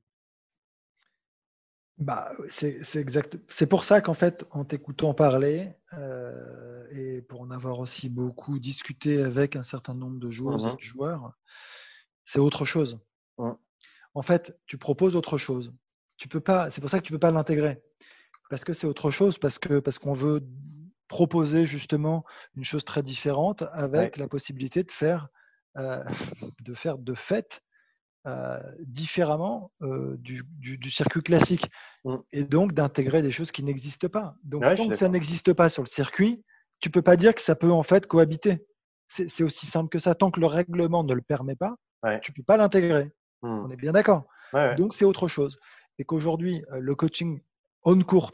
Bah, 1.98 2.32
c'est 2.48 2.80
exact. 2.96 3.38
C'est 3.50 3.68
pour 3.68 3.84
ça 3.84 4.00
qu'en 4.00 4.13
fait, 4.13 4.46
en 4.51 4.63
t'écoutant 4.63 5.13
parler 5.13 5.68
euh, 5.94 6.88
et 6.92 7.22
pour 7.22 7.42
en 7.42 7.51
avoir 7.51 7.80
aussi 7.80 8.08
beaucoup 8.08 8.58
discuté 8.58 9.22
avec 9.22 9.58
un 9.58 9.63
certain 9.63 9.94
nombre 9.94 10.18
de 10.18 10.30
joueurs 10.32 10.66
et 10.66 10.75
de 10.75 10.82
joueurs, 10.82 11.34
c'est 12.24 12.39
autre 12.39 12.63
chose. 12.63 12.98
Mmh. 13.38 13.51
En 14.13 14.22
fait, 14.22 14.58
tu 14.66 14.78
proposes 14.78 15.18
autre 15.18 15.38
chose. 15.38 15.74
Tu 16.18 16.30
peux 16.30 16.39
pas. 16.39 16.70
C'est 16.70 16.80
pour 16.80 16.89
ça 16.89 17.00
que 17.00 17.06
tu 17.06 17.12
peux 17.12 17.20
pas 17.20 17.32
l'intégrer 17.32 17.82
parce 18.50 18.63
que 18.63 18.72
c'est 18.72 18.88
autre 18.88 19.12
chose 19.12 19.38
parce 19.38 19.60
que 19.60 19.80
parce 19.80 20.00
qu'on 20.00 20.13
veut 20.13 20.48
proposer 21.10 21.66
justement 21.66 22.24
une 22.56 22.63
chose 22.63 22.86
très 22.86 23.04
différente 23.04 23.63
avec 23.74 24.16
la 24.16 24.30
possibilité 24.30 24.84
de 24.84 24.92
faire 24.92 25.28
euh, 25.80 26.04
de 26.62 26.74
faire 26.74 26.98
de 26.98 27.14
fait 27.16 27.62
euh, 28.28 28.60
différemment 28.82 29.72
euh, 29.82 30.18
du, 30.18 30.44
du, 30.60 30.92
circuit 30.92 31.24
classique 31.24 31.70
mmh. 32.04 32.16
et 32.34 32.44
donc 32.44 32.74
d'intégrer 32.74 33.22
des 33.22 33.32
choses 33.32 33.52
qui 33.52 33.64
n'existent 33.64 34.10
pas. 34.10 34.36
Donc 34.44 34.64
tant 34.76 34.90
que 34.90 34.96
ça 34.96 35.10
n'existe 35.10 35.54
pas 35.54 35.70
sur 35.70 35.84
le 35.84 35.88
circuit, 35.88 36.44
tu 36.82 36.90
peux 36.90 37.02
pas 37.02 37.16
dire 37.16 37.34
que 37.34 37.42
ça 37.42 37.56
peut 37.56 37.72
en 37.72 37.84
fait 37.84 38.08
cohabiter. 38.08 38.66
C'est 39.08 39.44
aussi 39.44 39.66
simple 39.66 39.90
que 39.90 39.98
ça. 39.98 40.14
Tant 40.14 40.30
que 40.30 40.40
le 40.40 40.46
règlement 40.46 41.04
ne 41.04 41.14
le 41.16 41.22
permet 41.22 41.56
pas, 41.56 41.76
tu 42.22 42.32
peux 42.32 42.44
pas 42.44 42.58
l'intégrer. 42.58 43.06
Mmh. 43.42 43.50
On 43.65 43.72
est 43.72 43.78
bien 43.78 43.94
d'accord. 43.94 44.26
Donc 44.78 44.94
c'est 44.94 45.06
autre 45.06 45.28
chose. 45.28 45.58
Et 45.98 46.04
qu'aujourd'hui 46.04 46.63
le 46.72 46.96
coaching 46.96 47.42
on 47.84 48.00
court 48.02 48.32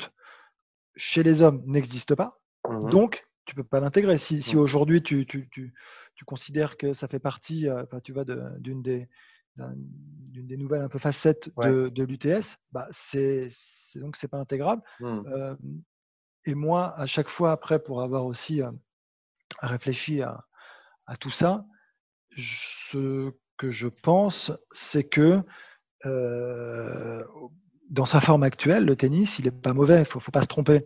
chez 0.95 1.23
les 1.23 1.41
hommes 1.41 1.61
n'existe 1.65 2.15
pas. 2.15 2.39
Mmh 2.67 2.89
donc 2.89 3.25
tu 3.45 3.53
peux 3.55 3.63
pas 3.63 3.79
l'intégrer. 3.79 4.17
Si, 4.17 4.41
si 4.41 4.55
aujourd'hui 4.55 5.01
tu, 5.03 5.25
tu, 5.25 5.47
tu, 5.51 5.73
tu, 6.15 6.25
considères 6.25 6.77
que 6.77 6.93
ça 6.93 7.07
fait 7.07 7.19
partie, 7.19 7.67
tu 8.03 8.13
vas 8.13 8.23
d'une 8.59 8.81
des 8.81 9.07
d'une 9.57 10.47
des 10.47 10.57
nouvelles 10.57 10.81
un 10.81 10.89
peu 10.89 10.99
facettes 10.99 11.49
de, 11.57 11.89
de 11.89 12.03
l'UTS, 12.03 12.57
bah 12.71 12.87
c'est 12.91 13.49
donc 13.95 14.17
c'est 14.17 14.27
pas 14.27 14.37
intégrable. 14.37 14.81
Mmh. 14.99 15.21
Euh, 15.27 15.55
et 16.45 16.55
moi, 16.55 16.93
à 16.99 17.05
chaque 17.05 17.29
fois 17.29 17.51
après, 17.51 17.81
pour 17.81 18.01
avoir 18.01 18.25
aussi 18.25 18.61
euh, 18.61 18.71
réfléchi 19.59 20.21
à, 20.21 20.45
à, 21.05 21.15
tout 21.15 21.29
ça, 21.29 21.65
ce 22.37 23.31
que 23.57 23.71
je 23.71 23.87
pense, 23.87 24.51
c'est 24.71 25.05
que 25.05 25.41
euh, 26.05 27.23
dans 27.89 28.05
sa 28.05 28.19
forme 28.19 28.43
actuelle, 28.43 28.85
le 28.85 28.95
tennis, 28.95 29.39
il 29.39 29.47
est 29.47 29.51
pas 29.51 29.73
mauvais. 29.73 29.99
Il 29.99 30.05
faut, 30.05 30.19
faut 30.19 30.31
pas 30.31 30.41
se 30.41 30.47
tromper. 30.47 30.85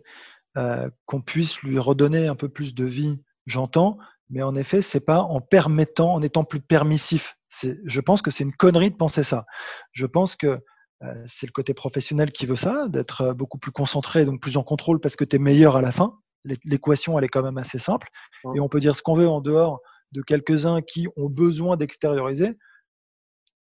Qu'on 1.06 1.22
puisse 1.22 1.60
lui 1.62 1.78
redonner 1.78 2.26
un 2.26 2.34
peu 2.34 2.48
plus 2.48 2.74
de 2.74 2.84
vie, 2.84 3.22
j'entends, 3.46 3.98
mais 4.30 4.42
en 4.42 4.54
effet, 4.54 4.82
c'est 4.82 5.00
pas 5.00 5.20
en 5.20 5.40
permettant, 5.40 6.14
en 6.14 6.22
étant 6.22 6.44
plus 6.44 6.60
permissif 6.60 7.36
je 7.84 8.00
pense 8.00 8.22
que 8.22 8.30
c'est 8.30 8.44
une 8.44 8.54
connerie 8.54 8.90
de 8.90 8.96
penser 8.96 9.22
ça. 9.22 9.46
Je 9.92 10.06
pense 10.06 10.36
que 10.36 10.60
euh, 11.02 11.24
c'est 11.26 11.46
le 11.46 11.52
côté 11.52 11.74
professionnel 11.74 12.30
qui 12.32 12.46
veut 12.46 12.56
ça, 12.56 12.88
d'être 12.88 13.22
euh, 13.22 13.34
beaucoup 13.34 13.58
plus 13.58 13.72
concentré, 13.72 14.24
donc 14.24 14.40
plus 14.40 14.56
en 14.56 14.62
contrôle 14.62 15.00
parce 15.00 15.16
que 15.16 15.24
tu 15.24 15.36
es 15.36 15.38
meilleur 15.38 15.76
à 15.76 15.82
la 15.82 15.92
fin. 15.92 16.18
L'équation, 16.44 17.18
elle 17.18 17.24
est 17.24 17.28
quand 17.28 17.42
même 17.42 17.58
assez 17.58 17.78
simple. 17.78 18.08
Et 18.54 18.60
on 18.60 18.68
peut 18.68 18.80
dire 18.80 18.96
ce 18.96 19.02
qu'on 19.02 19.14
veut 19.14 19.28
en 19.28 19.42
dehors 19.42 19.80
de 20.12 20.22
quelques-uns 20.22 20.80
qui 20.80 21.06
ont 21.16 21.28
besoin 21.28 21.76
d'extérioriser. 21.76 22.56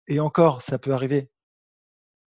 Et 0.07 0.21
encore, 0.21 0.63
ça 0.63 0.79
peut 0.79 0.93
arriver 0.93 1.31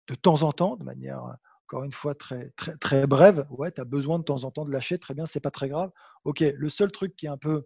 de 0.08 0.14
temps 0.14 0.44
en 0.44 0.52
temps, 0.52 0.76
de 0.76 0.84
manière, 0.84 1.24
encore 1.66 1.84
une 1.84 1.92
fois, 1.92 2.14
très, 2.14 2.52
très, 2.56 2.78
très 2.78 3.08
brève. 3.08 3.48
Ouais, 3.50 3.72
tu 3.72 3.82
as 3.82 3.86
besoin 3.86 4.20
de 4.20 4.24
temps 4.24 4.44
en 4.44 4.52
temps 4.52 4.64
de 4.64 4.72
lâcher, 4.72 5.00
très 5.00 5.16
bien, 5.16 5.26
c'est 5.26 5.40
pas 5.40 5.50
très 5.50 5.70
grave. 5.70 5.92
Ok, 6.24 6.42
le 6.42 6.70
seul 6.70 6.92
truc 6.92 7.16
qui 7.16 7.26
est 7.26 7.30
un 7.30 7.38
peu 7.38 7.66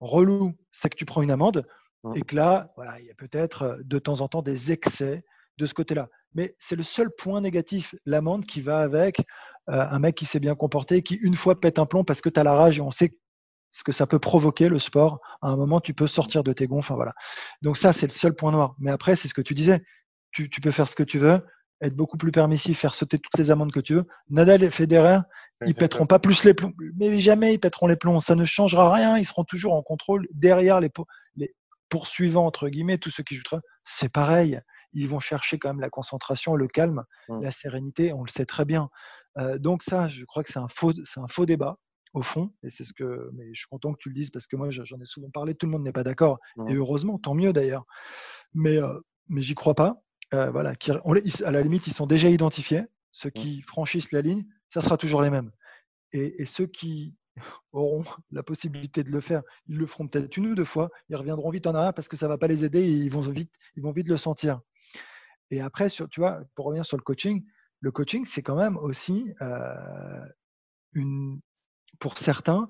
relou, 0.00 0.54
c'est 0.70 0.88
que 0.88 0.96
tu 0.96 1.04
prends 1.04 1.22
une 1.22 1.30
amende. 1.30 1.66
Mmh. 2.04 2.12
et 2.16 2.22
que 2.22 2.36
là, 2.36 2.72
voilà, 2.76 3.00
il 3.00 3.06
y 3.06 3.10
a 3.10 3.14
peut-être 3.14 3.80
de 3.82 3.98
temps 3.98 4.20
en 4.20 4.28
temps 4.28 4.42
des 4.42 4.70
excès 4.70 5.24
de 5.58 5.66
ce 5.66 5.74
côté-là. 5.74 6.08
Mais 6.34 6.54
c'est 6.58 6.76
le 6.76 6.82
seul 6.82 7.10
point 7.10 7.40
négatif, 7.40 7.94
l'amende 8.04 8.44
qui 8.44 8.60
va 8.60 8.80
avec 8.80 9.24
un 9.68 9.98
mec 9.98 10.14
qui 10.14 10.26
s'est 10.26 10.38
bien 10.38 10.54
comporté, 10.54 11.02
qui 11.02 11.14
une 11.14 11.34
fois 11.34 11.58
pète 11.58 11.78
un 11.78 11.86
plomb 11.86 12.04
parce 12.04 12.20
que 12.20 12.28
tu 12.28 12.38
as 12.38 12.44
la 12.44 12.54
rage 12.54 12.78
et 12.78 12.82
on 12.82 12.90
sait 12.90 13.16
ce 13.70 13.84
que 13.84 13.92
ça 13.92 14.06
peut 14.06 14.18
provoquer 14.18 14.68
le 14.68 14.78
sport. 14.78 15.20
À 15.42 15.48
un 15.50 15.56
moment, 15.56 15.80
tu 15.80 15.92
peux 15.92 16.06
sortir 16.06 16.42
de 16.44 16.52
tes. 16.52 16.66
Enfin, 16.70 16.94
voilà. 16.94 17.12
Donc 17.62 17.76
ça, 17.76 17.92
c'est 17.92 18.06
le 18.06 18.12
seul 18.12 18.34
point 18.34 18.52
noir. 18.52 18.74
Mais 18.78 18.90
après, 18.90 19.16
c'est 19.16 19.28
ce 19.28 19.34
que 19.34 19.42
tu 19.42 19.54
disais. 19.54 19.82
Tu, 20.32 20.48
tu, 20.50 20.60
peux 20.60 20.70
faire 20.70 20.88
ce 20.88 20.94
que 20.94 21.02
tu 21.02 21.18
veux, 21.18 21.44
être 21.80 21.94
beaucoup 21.94 22.18
plus 22.18 22.32
permissif, 22.32 22.78
faire 22.78 22.94
sauter 22.94 23.18
toutes 23.18 23.38
les 23.38 23.50
amendes 23.50 23.72
que 23.72 23.80
tu 23.80 23.94
veux. 23.94 24.06
Nadal 24.28 24.62
et 24.62 24.70
Federer, 24.70 25.20
ils 25.64 25.74
pèteront 25.74 26.06
pas 26.06 26.18
plus 26.18 26.44
les 26.44 26.52
plombs, 26.52 26.74
mais 26.96 27.18
jamais 27.18 27.54
ils 27.54 27.58
pèteront 27.58 27.86
les 27.86 27.96
plombs. 27.96 28.20
Ça 28.20 28.34
ne 28.34 28.44
changera 28.44 28.92
rien. 28.92 29.16
Ils 29.16 29.24
seront 29.24 29.44
toujours 29.44 29.74
en 29.74 29.82
contrôle 29.82 30.26
derrière 30.32 30.80
les, 30.80 30.90
les, 31.36 31.54
poursuivants, 31.88 32.46
entre 32.46 32.68
guillemets, 32.68 32.98
tous 32.98 33.10
ceux 33.10 33.22
qui 33.22 33.34
jouent, 33.36 33.60
c'est 33.84 34.10
pareil. 34.10 34.60
Ils 34.92 35.08
vont 35.08 35.20
chercher 35.20 35.58
quand 35.58 35.68
même 35.68 35.80
la 35.80 35.90
concentration, 35.90 36.54
le 36.54 36.68
calme, 36.68 37.04
mmh. 37.28 37.42
la 37.42 37.50
sérénité, 37.50 38.12
on 38.12 38.22
le 38.22 38.28
sait 38.28 38.46
très 38.46 38.64
bien. 38.64 38.88
Euh, 39.38 39.58
donc 39.58 39.82
ça, 39.82 40.06
je 40.06 40.24
crois 40.24 40.42
que 40.42 40.52
c'est 40.52 40.58
un 40.58 40.68
faux, 40.68 40.92
c'est 41.04 41.20
un 41.20 41.28
faux 41.28 41.46
débat 41.46 41.78
au 42.14 42.22
fond, 42.22 42.50
et 42.62 42.70
c'est 42.70 42.84
ce 42.84 42.94
que, 42.94 43.30
mais 43.34 43.44
je 43.52 43.60
suis 43.60 43.68
content 43.68 43.92
que 43.92 43.98
tu 43.98 44.08
le 44.08 44.14
dises 44.14 44.30
parce 44.30 44.46
que 44.46 44.56
moi 44.56 44.70
j'en 44.70 44.98
ai 44.98 45.04
souvent 45.04 45.28
parlé, 45.28 45.54
tout 45.54 45.66
le 45.66 45.72
monde 45.72 45.82
n'est 45.82 45.92
pas 45.92 46.04
d'accord, 46.04 46.38
et 46.66 46.72
heureusement, 46.72 47.18
tant 47.18 47.34
mieux 47.34 47.52
d'ailleurs. 47.52 47.84
Mais, 48.54 48.78
euh, 48.78 48.98
mais 49.28 49.42
j'y 49.42 49.54
crois 49.54 49.74
pas. 49.74 50.00
Euh, 50.34 50.50
voilà, 50.50 50.72
à 51.44 51.50
la 51.50 51.62
limite, 51.62 51.86
ils 51.86 51.92
sont 51.92 52.06
déjà 52.06 52.28
identifiés. 52.30 52.82
Ceux 53.12 53.28
mmh. 53.28 53.32
qui 53.32 53.62
franchissent 53.62 54.12
la 54.12 54.22
ligne, 54.22 54.44
ça 54.76 54.82
sera 54.82 54.98
toujours 54.98 55.22
les 55.22 55.30
mêmes. 55.30 55.50
Et, 56.12 56.42
et 56.42 56.44
ceux 56.44 56.66
qui 56.66 57.16
auront 57.72 58.04
la 58.30 58.42
possibilité 58.42 59.02
de 59.02 59.10
le 59.10 59.20
faire. 59.20 59.42
Ils 59.68 59.78
le 59.78 59.86
feront 59.86 60.06
peut-être 60.06 60.36
une 60.36 60.48
ou 60.48 60.54
deux 60.54 60.64
fois. 60.64 60.90
Ils 61.08 61.16
reviendront 61.16 61.50
vite 61.50 61.66
en 61.66 61.74
arrière 61.74 61.94
parce 61.94 62.08
que 62.08 62.16
ça 62.16 62.26
ne 62.26 62.30
va 62.30 62.38
pas 62.38 62.46
les 62.46 62.64
aider 62.64 62.80
et 62.80 62.90
ils 62.90 63.10
vont 63.10 63.22
vite, 63.22 63.50
ils 63.76 63.82
vont 63.82 63.92
vite 63.92 64.08
le 64.08 64.16
sentir. 64.16 64.60
Et 65.50 65.60
après, 65.60 65.88
sur, 65.88 66.08
tu 66.08 66.20
vois, 66.20 66.40
pour 66.54 66.66
revenir 66.66 66.84
sur 66.84 66.96
le 66.96 67.02
coaching, 67.02 67.44
le 67.80 67.90
coaching, 67.90 68.24
c'est 68.24 68.42
quand 68.42 68.56
même 68.56 68.76
aussi 68.76 69.32
euh, 69.40 70.26
une, 70.92 71.40
pour 72.00 72.18
certains, 72.18 72.68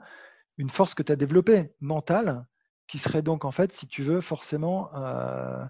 une 0.58 0.70
force 0.70 0.94
que 0.94 1.02
tu 1.02 1.10
as 1.10 1.16
développée, 1.16 1.72
mentale, 1.80 2.46
qui 2.86 2.98
serait 2.98 3.22
donc 3.22 3.44
en 3.44 3.50
fait, 3.50 3.72
si 3.72 3.86
tu 3.86 4.02
veux, 4.02 4.20
forcément 4.20 4.94
euh, 4.94 5.64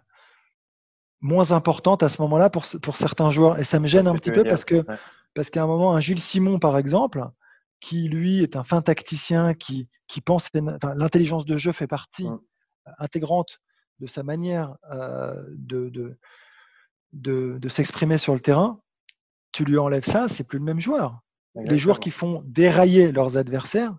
moins 1.20 1.52
importante 1.52 2.02
à 2.02 2.08
ce 2.08 2.20
moment-là 2.22 2.50
pour, 2.50 2.64
pour 2.82 2.96
certains 2.96 3.30
joueurs. 3.30 3.58
Et 3.58 3.64
ça 3.64 3.80
me 3.80 3.86
gêne 3.86 4.08
un 4.08 4.14
petit 4.14 4.32
peu 4.32 4.44
parce 4.44 4.64
que 4.64 4.84
parce 5.36 5.50
qu'à 5.50 5.62
un 5.62 5.66
moment, 5.66 5.94
un 5.94 6.00
Gilles 6.00 6.20
Simon, 6.20 6.58
par 6.58 6.78
exemple, 6.78 7.22
qui 7.80 8.08
lui 8.08 8.42
est 8.42 8.56
un 8.56 8.64
fin 8.64 8.80
tacticien, 8.80 9.52
qui, 9.52 9.86
qui 10.08 10.22
pense, 10.22 10.48
l'intelligence 10.96 11.44
de 11.44 11.58
jeu 11.58 11.72
fait 11.72 11.86
partie 11.86 12.26
mmh. 12.26 12.40
intégrante 12.98 13.60
de 14.00 14.06
sa 14.06 14.22
manière 14.22 14.76
de, 15.50 15.90
de, 17.12 17.58
de, 17.58 17.68
s'exprimer 17.68 18.16
sur 18.16 18.32
le 18.32 18.40
terrain, 18.40 18.80
tu 19.52 19.66
lui 19.66 19.76
enlèves 19.76 20.06
ça, 20.06 20.26
c'est 20.28 20.44
plus 20.44 20.58
le 20.58 20.64
même 20.64 20.80
joueur. 20.80 21.20
Les 21.54 21.78
joueurs 21.78 22.00
qui 22.00 22.10
font 22.10 22.42
dérailler 22.46 23.12
leurs 23.12 23.36
adversaires 23.36 23.94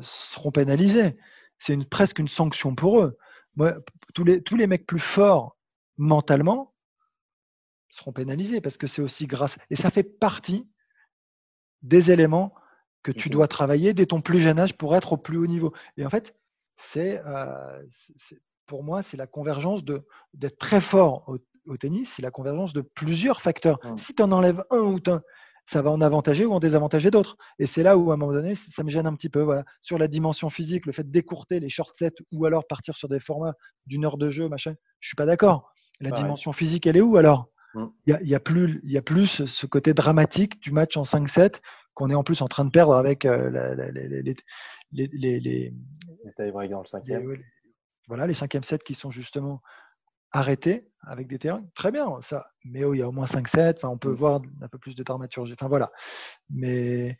seront 0.00 0.52
pénalisés. 0.52 1.18
C'est 1.58 1.74
une, 1.74 1.84
presque 1.84 2.18
une 2.18 2.28
sanction 2.28 2.74
pour 2.74 3.02
eux. 3.02 3.18
Moi, 3.56 3.74
tous, 4.14 4.24
les, 4.24 4.42
tous 4.42 4.56
les 4.56 4.66
mecs 4.66 4.86
plus 4.86 5.00
forts 5.00 5.56
mentalement 5.98 6.72
seront 7.98 8.12
pénalisés 8.12 8.60
parce 8.60 8.78
que 8.78 8.86
c'est 8.86 9.02
aussi 9.02 9.26
grâce. 9.26 9.56
Et 9.70 9.76
ça 9.76 9.90
fait 9.90 10.02
partie 10.02 10.68
des 11.82 12.10
éléments 12.10 12.54
que 13.02 13.12
tu 13.12 13.28
dois 13.28 13.48
travailler 13.48 13.94
dès 13.94 14.06
ton 14.06 14.20
plus 14.20 14.40
jeune 14.40 14.58
âge 14.58 14.76
pour 14.76 14.96
être 14.96 15.12
au 15.12 15.16
plus 15.16 15.38
haut 15.38 15.46
niveau. 15.46 15.72
Et 15.96 16.04
en 16.04 16.10
fait, 16.10 16.34
c'est 16.76 17.20
pour 18.66 18.84
moi, 18.84 19.02
c'est 19.02 19.16
la 19.16 19.26
convergence 19.26 19.82
d'être 19.84 20.58
très 20.58 20.80
fort 20.80 21.24
au, 21.66 21.76
tennis, 21.76 22.14
c'est 22.16 22.22
la 22.22 22.30
convergence 22.30 22.72
de 22.72 22.80
plusieurs 22.80 23.42
facteurs. 23.42 23.78
Mmh. 23.84 23.98
Si 23.98 24.14
tu 24.14 24.22
en 24.22 24.32
enlèves 24.32 24.64
un 24.70 24.80
ou 24.80 24.98
un, 25.06 25.22
ça 25.66 25.82
va 25.82 25.90
en 25.90 26.00
avantager 26.00 26.46
ou 26.46 26.52
en 26.54 26.60
désavantager 26.60 27.10
d'autres. 27.10 27.36
Et 27.58 27.66
c'est 27.66 27.82
là 27.82 27.98
où, 27.98 28.10
à 28.10 28.14
un 28.14 28.16
moment 28.16 28.32
donné, 28.32 28.54
ça 28.54 28.82
me 28.82 28.88
gêne 28.88 29.06
un 29.06 29.14
petit 29.14 29.28
peu. 29.28 29.42
Voilà. 29.42 29.64
Sur 29.82 29.98
la 29.98 30.08
dimension 30.08 30.48
physique, 30.48 30.86
le 30.86 30.92
fait 30.92 31.10
d'écourter 31.10 31.60
les 31.60 31.68
short 31.68 31.94
sets 31.94 32.14
ou 32.32 32.46
alors 32.46 32.66
partir 32.66 32.96
sur 32.96 33.08
des 33.08 33.20
formats 33.20 33.52
d'une 33.86 34.06
heure 34.06 34.16
de 34.16 34.30
jeu, 34.30 34.48
machin, 34.48 34.74
je 35.00 35.08
suis 35.08 35.14
pas 35.14 35.26
d'accord. 35.26 35.70
La 36.00 36.10
dimension 36.10 36.52
physique, 36.52 36.86
elle 36.86 36.96
est 36.96 37.02
où 37.02 37.18
alors? 37.18 37.50
Il 37.74 38.18
n'y 38.22 38.34
a, 38.34 38.40
plus, 38.40 38.80
y 38.84 38.96
a 38.96 39.02
plus 39.02 39.44
ce 39.44 39.66
côté 39.66 39.94
dramatique 39.94 40.60
du 40.60 40.72
match 40.72 40.96
en 40.96 41.02
5-7 41.02 41.60
qu'on 41.94 42.10
est 42.10 42.14
en 42.14 42.24
plus 42.24 42.42
en 42.42 42.48
train 42.48 42.64
de 42.64 42.70
perdre 42.70 42.94
avec 42.94 43.24
euh, 43.24 43.50
les, 43.92 44.22
les, 44.22 45.08
les, 45.12 45.40
les, 45.40 45.72
dans 46.68 46.80
le 46.80 46.86
cinquième 46.86 47.36
voilà, 48.08 48.26
les 48.26 48.34
cinquièmes 48.34 48.62
sets 48.62 48.78
qui 48.78 48.94
sont 48.94 49.10
justement 49.10 49.60
arrêtés 50.32 50.88
avec 51.06 51.28
des 51.28 51.38
terrains. 51.38 51.64
Très 51.74 51.92
bien, 51.92 52.08
ça. 52.20 52.46
Mais 52.64 52.84
oh, 52.84 52.94
il 52.94 52.98
y 52.98 53.02
a 53.02 53.08
au 53.08 53.12
moins 53.12 53.26
5-7. 53.26 53.76
Enfin, 53.76 53.88
on 53.88 53.98
peut 53.98 54.10
mm. 54.10 54.16
voir 54.16 54.40
un 54.62 54.68
peu 54.68 54.78
plus 54.78 54.94
de 54.94 55.02
dramaturgie. 55.02 55.52
Enfin, 55.52 55.68
voilà. 55.68 55.92
Mais 56.50 57.18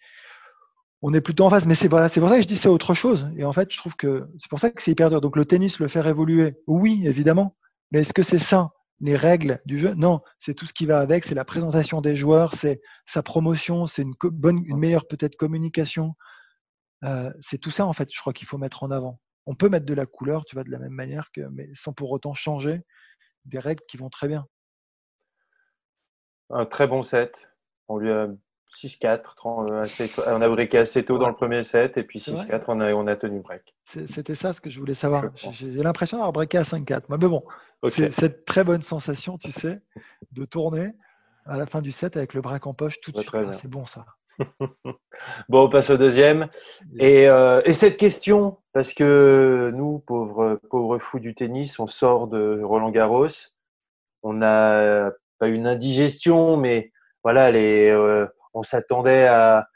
on 1.03 1.13
est 1.15 1.21
plutôt 1.21 1.45
en 1.45 1.51
face. 1.51 1.67
Mais 1.67 1.75
c'est 1.75 1.89
voilà, 1.89 2.09
c'est 2.09 2.21
pour 2.21 2.29
ça 2.29 2.37
que 2.37 2.43
je 2.43 2.49
dis 2.49 2.57
c'est 2.57 2.69
autre 2.69 2.95
chose. 2.95 3.31
Et 3.37 3.45
en 3.45 3.53
fait, 3.53 3.71
je 3.71 3.79
trouve 3.79 3.97
que 3.97 4.29
c'est 4.39 4.49
pour 4.49 4.61
ça 4.61 4.71
que 4.71 4.83
c'est 4.83 4.91
hyper 4.91 5.11
dur. 5.11 5.21
Donc 5.21 5.37
le 5.37 5.45
tennis, 5.45 5.79
le 5.79 5.89
faire 5.89 6.07
évoluer, 6.07 6.57
oui, 6.67 7.03
évidemment. 7.07 7.55
Mais 7.93 8.01
est-ce 8.01 8.15
que 8.15 8.23
c'est 8.23 8.39
ça 8.39 8.73
les 9.01 9.17
règles 9.17 9.61
du 9.65 9.79
jeu 9.79 9.95
Non, 9.95 10.21
c'est 10.39 10.55
tout 10.55 10.67
ce 10.67 10.73
qui 10.73 10.87
va 10.87 10.99
avec. 11.01 11.25
C'est 11.25 11.35
la 11.35 11.45
présentation 11.45 12.01
des 12.01 12.17
joueurs, 12.17 12.55
c'est 12.55 12.81
sa 13.07 13.23
promotion, 13.23 13.87
c'est 13.87 14.03
une 14.03 14.15
bonne, 14.23 14.63
une 14.65 14.79
meilleure 14.79 15.07
peut-être 15.07 15.37
communication. 15.37 16.15
Euh, 17.05 17.33
c'est 17.41 17.59
tout 17.59 17.71
ça 17.71 17.87
en 17.87 17.93
fait. 17.93 18.09
Je 18.13 18.21
crois 18.21 18.33
qu'il 18.33 18.49
faut 18.49 18.59
mettre 18.59 18.83
en 18.83 18.91
avant 18.91 19.21
on 19.49 19.55
peut 19.55 19.71
mettre 19.71 19.87
de 19.87 19.95
la 19.95 20.05
couleur, 20.05 20.45
tu 20.45 20.55
vois, 20.55 20.63
de 20.63 20.71
la 20.71 20.79
même 20.79 20.93
manière 20.93 21.31
que, 21.33 21.41
mais 21.41 21.71
sans 21.75 21.95
pour 21.95 22.11
autant 22.11 22.35
changer 22.35 22.83
des 23.47 23.59
règles 23.59 23.83
qui 23.89 23.97
vont 23.97 24.11
très 24.11 24.29
bien. 24.29 24.47
Un 26.51 26.67
très 26.67 26.87
bon 26.87 27.03
set. 27.03 27.49
On 27.89 27.97
lui 27.97 28.11
a 28.11 28.29
6-4. 28.77 29.23
Euh, 29.47 30.07
on 30.27 30.43
a 30.43 30.49
breaké 30.51 30.77
assez 30.77 31.03
tôt 31.03 31.17
dans 31.17 31.29
le 31.29 31.35
premier 31.35 31.63
set 31.63 31.97
et 31.97 32.03
puis 32.03 32.19
6-4, 32.19 32.65
on 32.69 32.81
a, 32.81 32.93
on 32.93 33.07
a 33.07 33.17
tenu 33.17 33.41
break. 33.41 33.75
C'était 33.87 34.35
ça 34.35 34.53
ce 34.53 34.61
que 34.61 34.69
je 34.69 34.79
voulais 34.79 34.93
savoir. 34.93 35.25
J'ai 35.35 35.71
l'impression 35.71 36.19
d'avoir 36.19 36.35
breaké 36.35 36.59
à 36.59 36.65
5-4. 36.65 37.05
Mais 37.09 37.17
bon, 37.17 37.43
c'est 37.91 38.13
cette 38.13 38.45
très 38.45 38.65
bonne 38.65 38.83
sensation, 38.83 39.39
tu 39.39 39.53
sais, 39.53 39.81
de 40.33 40.45
tourner 40.45 40.93
à 41.47 41.57
la 41.57 41.67
fin 41.67 41.81
du 41.81 41.93
set 41.93 42.17
avec 42.17 42.35
le 42.35 42.41
break 42.41 42.67
en 42.67 42.75
poche 42.75 43.01
tout 43.01 43.13
de 43.13 43.21
suite. 43.21 43.31
Ah, 43.33 43.53
c'est 43.55 43.69
bon 43.69 43.87
ça. 43.87 44.05
bon, 45.49 45.65
on 45.65 45.69
passe 45.69 45.91
au 45.91 45.97
deuxième. 45.97 46.49
Euh, 47.01 47.63
et, 47.65 47.73
cette 47.73 47.97
question, 47.97 48.59
parce 48.73 48.93
que 48.93 49.73
nous, 49.75 49.99
pauvres, 50.01 50.61
pauvres 50.71 50.99
fous 50.99 51.19
du 51.19 51.35
tennis, 51.35 51.79
on 51.79 51.87
sort 51.87 52.29
de 52.29 52.61
Roland 52.63 52.91
Garros, 52.91 53.27
on 54.23 54.35
n'a 54.35 55.11
pas 55.39 55.49
une 55.49 55.67
indigestion, 55.67 56.57
mais 56.57 56.93
voilà, 57.25 57.51
les, 57.51 57.89
euh, 57.91 58.27
on 58.55 58.63
s'attendait 58.63 59.27
à. 59.27 59.69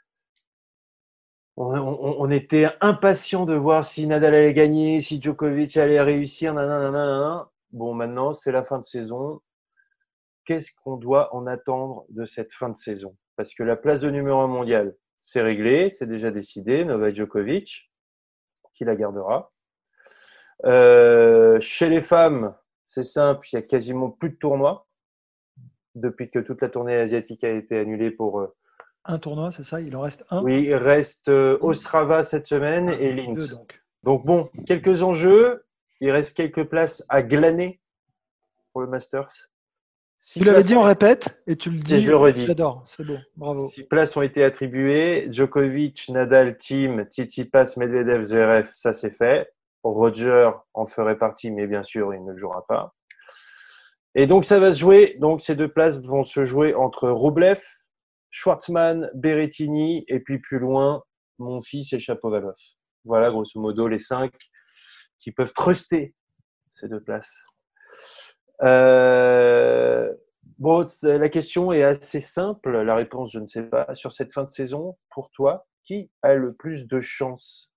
On, 1.55 2.31
était 2.31 2.67
impatient 2.81 3.45
de 3.45 3.53
voir 3.53 3.83
si 3.83 4.07
Nadal 4.07 4.33
allait 4.33 4.55
gagner, 4.55 4.99
si 5.01 5.21
Djokovic 5.21 5.77
allait 5.77 6.01
réussir. 6.01 6.55
Bon, 7.73 7.95
maintenant, 7.95 8.33
c'est 8.33 8.51
la 8.51 8.63
fin 8.63 8.77
de 8.77 8.83
saison. 8.83 9.41
Qu'est-ce 10.45 10.71
qu'on 10.83 10.95
doit 10.95 11.33
en 11.35 11.47
attendre 11.47 12.05
de 12.09 12.23
cette 12.23 12.53
fin 12.53 12.69
de 12.69 12.75
saison? 12.75 13.17
Parce 13.35 13.55
que 13.55 13.63
la 13.63 13.75
place 13.75 13.99
de 13.99 14.11
numéro 14.11 14.39
1 14.41 14.47
mondial, 14.47 14.95
c'est 15.19 15.41
réglé, 15.41 15.89
c'est 15.89 16.05
déjà 16.05 16.29
décidé. 16.29 16.85
Novak 16.85 17.15
Djokovic, 17.15 17.91
qui 18.75 18.85
la 18.85 18.95
gardera. 18.95 19.51
Euh, 20.65 21.59
chez 21.61 21.89
les 21.89 22.01
femmes, 22.01 22.55
c'est 22.85 23.03
simple, 23.03 23.47
il 23.51 23.55
y 23.55 23.59
a 23.59 23.63
quasiment 23.63 24.11
plus 24.11 24.29
de 24.29 24.35
tournois 24.35 24.87
depuis 25.95 26.29
que 26.29 26.39
toute 26.39 26.61
la 26.61 26.69
tournée 26.69 26.95
asiatique 26.95 27.43
a 27.43 27.49
été 27.49 27.79
annulée 27.79 28.11
pour. 28.11 28.39
Euh, 28.39 28.55
un 29.05 29.17
tournoi, 29.17 29.51
c'est 29.51 29.63
ça? 29.63 29.81
Il 29.81 29.95
en 29.95 30.01
reste 30.01 30.23
un? 30.29 30.43
Oui, 30.43 30.61
il 30.61 30.75
reste 30.75 31.27
euh, 31.29 31.57
Ostrava 31.61 32.21
cette 32.21 32.45
semaine 32.45 32.89
et 32.89 33.11
Linz. 33.13 33.49
Donc. 33.49 33.83
donc. 34.03 34.25
bon, 34.25 34.49
quelques 34.67 35.01
enjeux. 35.01 35.65
Il 36.01 36.11
reste 36.11 36.35
quelques 36.35 36.65
places 36.65 37.05
à 37.09 37.21
glaner 37.21 37.79
pour 38.71 38.81
le 38.81 38.87
Masters 38.87 39.49
tu 40.31 40.43
l'avais 40.45 40.63
dit, 40.63 40.75
on 40.75 40.83
répète, 40.83 41.37
et 41.47 41.57
tu 41.57 41.69
le 41.69 41.79
dis. 41.79 41.99
je 41.99 42.09
le 42.09 42.15
redis. 42.15 42.45
J'adore, 42.45 42.85
c'est 42.87 43.03
beau, 43.03 43.17
bravo. 43.35 43.65
Six 43.65 43.83
places 43.83 44.15
ont 44.15 44.21
été 44.21 44.43
attribuées. 44.43 45.27
Djokovic, 45.29 46.07
Nadal, 46.09 46.57
Team, 46.57 47.03
Tsitsipas, 47.03 47.73
Medvedev, 47.75 48.23
Zverev, 48.23 48.69
ça 48.73 48.93
c'est 48.93 49.11
fait. 49.11 49.51
Roger 49.83 50.49
en 50.73 50.85
ferait 50.85 51.17
partie, 51.17 51.51
mais 51.51 51.67
bien 51.67 51.83
sûr, 51.83 52.13
il 52.13 52.23
ne 52.23 52.31
le 52.31 52.37
jouera 52.37 52.65
pas. 52.65 52.93
Et 54.15 54.25
donc, 54.25 54.45
ça 54.45 54.59
va 54.59 54.71
se 54.71 54.79
jouer. 54.79 55.17
Donc, 55.19 55.41
ces 55.41 55.55
deux 55.55 55.67
places 55.67 55.99
vont 55.99 56.23
se 56.23 56.45
jouer 56.45 56.73
entre 56.73 57.09
Rublev, 57.09 57.61
Schwartzmann, 58.31 59.11
Berrettini, 59.13 60.05
et 60.07 60.21
puis 60.21 60.39
plus 60.39 60.59
loin, 60.59 61.03
mon 61.37 61.61
fils 61.61 61.91
et 61.91 61.99
Chapovalov. 61.99 62.55
Voilà, 63.03 63.29
grosso 63.29 63.59
modo, 63.59 63.89
les 63.89 63.97
cinq 63.97 64.31
qui 65.23 65.31
peuvent 65.31 65.53
truster 65.53 66.13
ces 66.69 66.87
deux 66.87 67.01
places. 67.01 67.45
Euh, 68.61 70.13
bon, 70.59 70.85
la 71.03 71.29
question 71.29 71.71
est 71.71 71.83
assez 71.83 72.19
simple. 72.19 72.81
La 72.81 72.95
réponse, 72.95 73.31
je 73.31 73.39
ne 73.39 73.47
sais 73.47 73.63
pas. 73.63 73.95
Sur 73.95 74.11
cette 74.11 74.33
fin 74.33 74.43
de 74.43 74.49
saison, 74.49 74.97
pour 75.09 75.31
toi, 75.31 75.65
qui 75.85 76.11
a 76.21 76.33
le 76.33 76.53
plus 76.53 76.87
de 76.87 76.99
chances 76.99 77.71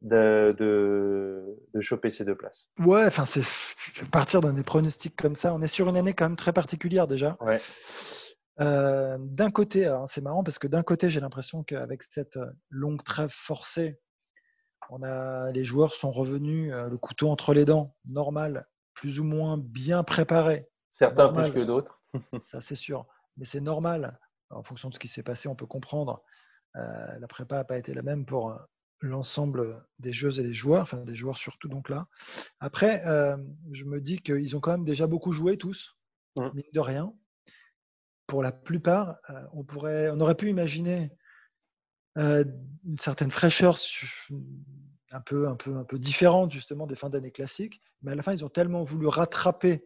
de, 0.00 0.54
de, 0.58 1.80
choper 1.80 2.10
ces 2.10 2.24
deux 2.24 2.36
places? 2.36 2.68
Ouais, 2.78 3.04
enfin, 3.04 3.24
c'est 3.24 3.42
partir 4.10 4.40
d'un 4.40 4.52
des 4.52 4.62
pronostics 4.62 5.16
comme 5.16 5.34
ça. 5.34 5.54
On 5.54 5.60
est 5.60 5.68
sur 5.68 5.88
une 5.88 5.96
année 5.96 6.14
quand 6.14 6.28
même 6.28 6.36
très 6.36 6.52
particulière 6.52 7.06
déjà. 7.06 7.36
Ouais. 7.40 7.60
Euh, 8.60 9.16
d'un 9.20 9.50
côté, 9.50 9.92
c'est 10.06 10.20
marrant 10.20 10.42
parce 10.42 10.58
que 10.58 10.66
d'un 10.66 10.82
côté, 10.82 11.10
j'ai 11.10 11.20
l'impression 11.20 11.62
qu'avec 11.62 12.02
cette 12.02 12.38
longue 12.70 13.02
trêve 13.04 13.30
forcée, 13.32 13.98
on 14.90 15.02
a, 15.02 15.52
les 15.52 15.64
joueurs 15.64 15.94
sont 15.94 16.10
revenus 16.10 16.72
euh, 16.72 16.88
le 16.88 16.96
couteau 16.98 17.30
entre 17.30 17.54
les 17.54 17.64
dents, 17.64 17.94
normal, 18.06 18.66
plus 18.94 19.20
ou 19.20 19.24
moins 19.24 19.58
bien 19.58 20.02
préparés. 20.02 20.68
Certains 20.90 21.32
plus 21.32 21.50
que 21.50 21.60
d'autres. 21.60 22.00
ça, 22.42 22.60
c'est 22.60 22.74
sûr. 22.74 23.06
Mais 23.36 23.44
c'est 23.44 23.60
normal. 23.60 24.18
En 24.50 24.62
fonction 24.62 24.88
de 24.88 24.94
ce 24.94 24.98
qui 24.98 25.08
s'est 25.08 25.22
passé, 25.22 25.48
on 25.48 25.54
peut 25.54 25.66
comprendre. 25.66 26.22
Euh, 26.76 27.18
la 27.18 27.26
prépa 27.26 27.56
n'a 27.56 27.64
pas 27.64 27.78
été 27.78 27.94
la 27.94 28.02
même 28.02 28.24
pour 28.24 28.50
euh, 28.50 28.56
l'ensemble 29.00 29.84
des 29.98 30.12
joueuses 30.12 30.40
et 30.40 30.42
des 30.42 30.54
joueurs, 30.54 30.82
enfin 30.82 30.98
des 30.98 31.14
joueurs 31.14 31.38
surtout 31.38 31.68
donc 31.68 31.88
là. 31.88 32.06
Après, 32.60 33.06
euh, 33.06 33.36
je 33.72 33.84
me 33.84 34.00
dis 34.00 34.18
qu'ils 34.18 34.56
ont 34.56 34.60
quand 34.60 34.72
même 34.72 34.84
déjà 34.84 35.06
beaucoup 35.06 35.32
joué 35.32 35.56
tous, 35.56 35.96
mmh. 36.36 36.48
mine 36.54 36.64
de 36.72 36.80
rien. 36.80 37.12
Pour 38.26 38.42
la 38.42 38.52
plupart, 38.52 39.16
on, 39.54 39.64
pourrait, 39.64 40.10
on 40.10 40.20
aurait 40.20 40.34
pu 40.34 40.50
imaginer 40.50 41.10
une 42.14 42.98
certaine 42.98 43.30
fraîcheur 43.30 43.78
un 45.10 45.20
peu, 45.20 45.48
un 45.48 45.56
peu, 45.56 45.76
un 45.76 45.84
peu 45.84 45.98
différente 45.98 46.52
justement 46.52 46.86
des 46.86 46.96
fins 46.96 47.10
d'année 47.10 47.30
classiques. 47.30 47.80
Mais 48.02 48.12
à 48.12 48.14
la 48.14 48.22
fin, 48.22 48.32
ils 48.32 48.44
ont 48.44 48.48
tellement 48.48 48.84
voulu 48.84 49.06
rattraper 49.06 49.84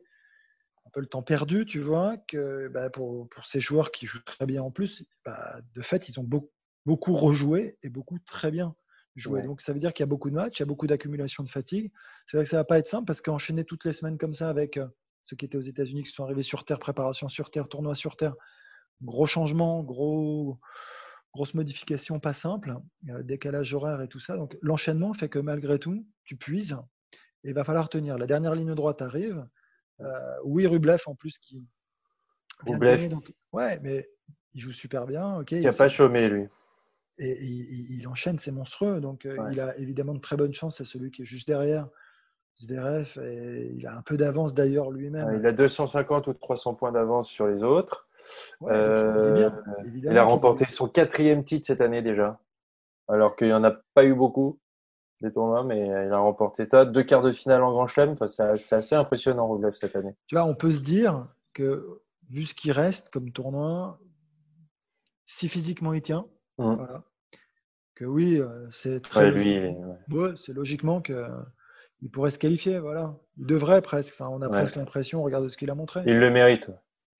un 0.86 0.90
peu 0.90 1.00
le 1.00 1.06
temps 1.06 1.22
perdu, 1.22 1.64
tu 1.64 1.80
vois, 1.80 2.16
que 2.28 2.68
bah, 2.68 2.90
pour, 2.90 3.28
pour, 3.28 3.46
ces 3.46 3.60
joueurs 3.60 3.92
qui 3.92 4.06
jouent 4.06 4.22
très 4.24 4.46
bien 4.46 4.62
en 4.62 4.70
plus, 4.70 5.04
bah, 5.24 5.54
de 5.74 5.82
fait, 5.82 6.08
ils 6.08 6.18
ont 6.18 6.24
beaucoup, 6.24 6.50
beaucoup 6.86 7.14
rejoué 7.14 7.78
et 7.82 7.88
beaucoup 7.88 8.18
très 8.18 8.50
bien 8.50 8.74
joué. 9.14 9.42
Donc 9.42 9.60
ça 9.60 9.72
veut 9.72 9.78
dire 9.78 9.92
qu'il 9.92 10.02
y 10.02 10.04
a 10.04 10.06
beaucoup 10.06 10.30
de 10.30 10.34
matchs, 10.34 10.58
il 10.58 10.60
y 10.60 10.64
a 10.64 10.66
beaucoup 10.66 10.86
d'accumulation 10.86 11.44
de 11.44 11.48
fatigue. 11.48 11.92
C'est 12.26 12.36
vrai 12.36 12.44
que 12.44 12.50
ça 12.50 12.56
va 12.56 12.64
pas 12.64 12.78
être 12.78 12.88
simple 12.88 13.04
parce 13.04 13.20
qu'enchaîner 13.20 13.64
toutes 13.64 13.84
les 13.84 13.92
semaines 13.92 14.18
comme 14.18 14.34
ça 14.34 14.48
avec 14.48 14.76
euh, 14.76 14.86
ceux 15.22 15.36
qui 15.36 15.44
étaient 15.44 15.58
aux 15.58 15.60
États-Unis, 15.60 16.04
qui 16.04 16.10
sont 16.10 16.24
arrivés 16.24 16.42
sur 16.42 16.64
Terre, 16.64 16.78
préparation 16.78 17.28
sur 17.28 17.50
Terre, 17.50 17.68
tournoi 17.68 17.94
sur 17.94 18.16
Terre, 18.16 18.34
gros 19.02 19.26
changement, 19.26 19.82
gros, 19.82 20.58
grosse 21.32 21.54
modification 21.54 22.20
pas 22.20 22.32
simple, 22.32 22.76
euh, 23.08 23.22
décalage 23.22 23.74
horaire 23.74 24.02
et 24.02 24.08
tout 24.08 24.20
ça. 24.20 24.36
Donc 24.36 24.56
l'enchaînement 24.62 25.14
fait 25.14 25.28
que 25.28 25.38
malgré 25.38 25.78
tout, 25.78 26.06
tu 26.24 26.36
puises 26.36 26.76
et 27.44 27.50
il 27.50 27.54
va 27.54 27.64
falloir 27.64 27.88
tenir. 27.88 28.18
La 28.18 28.26
dernière 28.26 28.54
ligne 28.54 28.74
droite 28.74 29.02
arrive. 29.02 29.44
Euh, 30.00 30.36
oui, 30.44 30.66
Rublev 30.66 31.02
en 31.06 31.14
plus 31.14 31.38
qui. 31.38 31.66
Rublev. 32.66 33.08
donc, 33.08 33.32
ouais, 33.52 33.80
mais 33.80 34.08
il 34.54 34.60
joue 34.60 34.72
super 34.72 35.06
bien. 35.06 35.42
il 35.50 35.62
n'a 35.62 35.72
pas 35.72 35.88
chômé 35.88 36.28
lui. 36.28 36.48
Et, 37.18 37.44
il, 37.44 38.06
enchaîne, 38.08 38.38
c'est 38.38 38.50
monstrueux. 38.50 39.00
Donc 39.00 39.26
euh, 39.26 39.36
il 39.52 39.60
a 39.60 39.76
évidemment 39.78 40.14
de 40.14 40.20
très 40.20 40.36
bonnes 40.36 40.54
chances. 40.54 40.78
C'est 40.78 40.84
celui 40.84 41.10
qui 41.10 41.22
est 41.22 41.26
juste 41.26 41.46
derrière 41.46 41.88
Zverev, 42.60 43.18
et 43.18 43.72
il 43.76 43.86
a 43.86 43.96
un 43.96 44.02
peu 44.02 44.16
d'avance 44.16 44.54
d'ailleurs 44.54 44.90
lui-même. 44.90 45.38
il 45.38 45.46
a 45.46 45.52
250 45.52 46.26
ou 46.26 46.34
300 46.34 46.74
points 46.74 46.92
d'avance 46.92 47.28
sur 47.28 47.46
les 47.46 47.62
autres. 47.62 48.08
Il, 48.62 49.50
il, 49.94 50.18
a 50.18 50.24
remporté 50.24 50.66
son 50.66 50.88
quatrième 50.88 51.44
titre 51.44 51.66
cette 51.66 51.80
année 51.80 52.02
déjà, 52.02 52.40
alors 53.08 53.36
qu'il 53.36 53.48
n'y 53.48 53.52
en 53.52 53.64
a 53.64 53.72
pas 53.94 54.04
eu 54.04 54.14
beaucoup 54.14 54.60
des 55.22 55.32
tournois, 55.32 55.64
mais 55.64 55.86
il 55.86 56.12
a 56.12 56.18
remporté 56.18 56.66
ça. 56.66 56.84
Deux 56.84 57.04
quarts 57.04 57.22
de 57.22 57.32
finale 57.32 57.62
en 57.62 57.72
Grand 57.72 57.86
Chelem. 57.86 58.10
Enfin, 58.10 58.28
c'est 58.28 58.74
assez 58.74 58.94
impressionnant, 58.94 59.48
Rublev, 59.48 59.72
cette 59.74 59.96
année. 59.96 60.14
Tu 60.26 60.34
vois, 60.34 60.44
on 60.44 60.54
peut 60.54 60.72
se 60.72 60.80
dire 60.80 61.26
que, 61.54 62.00
vu 62.28 62.44
ce 62.44 62.54
qui 62.54 62.72
reste 62.72 63.10
comme 63.10 63.30
tournoi, 63.30 63.98
si 65.26 65.48
physiquement 65.48 65.92
il 65.92 66.02
tient, 66.02 66.26
mmh. 66.58 66.76
que 67.94 68.04
oui, 68.04 68.40
euh, 68.40 68.68
c'est 68.70 69.00
très. 69.00 69.30
lui, 69.30 69.74
c'est 70.36 70.52
logiquement 70.52 71.00
que. 71.00 71.26
Il 72.04 72.10
pourrait 72.10 72.30
se 72.30 72.38
qualifier, 72.38 72.80
voilà. 72.80 73.14
Il 73.38 73.46
devrait 73.46 73.80
presque. 73.80 74.12
Enfin, 74.14 74.28
on 74.28 74.42
a 74.42 74.48
presque 74.48 74.74
l'impression, 74.74 75.22
regarde 75.22 75.48
ce 75.48 75.56
qu'il 75.56 75.70
a 75.70 75.76
montré. 75.76 76.02
Il 76.06 76.18
le 76.18 76.30
mérite. 76.30 76.68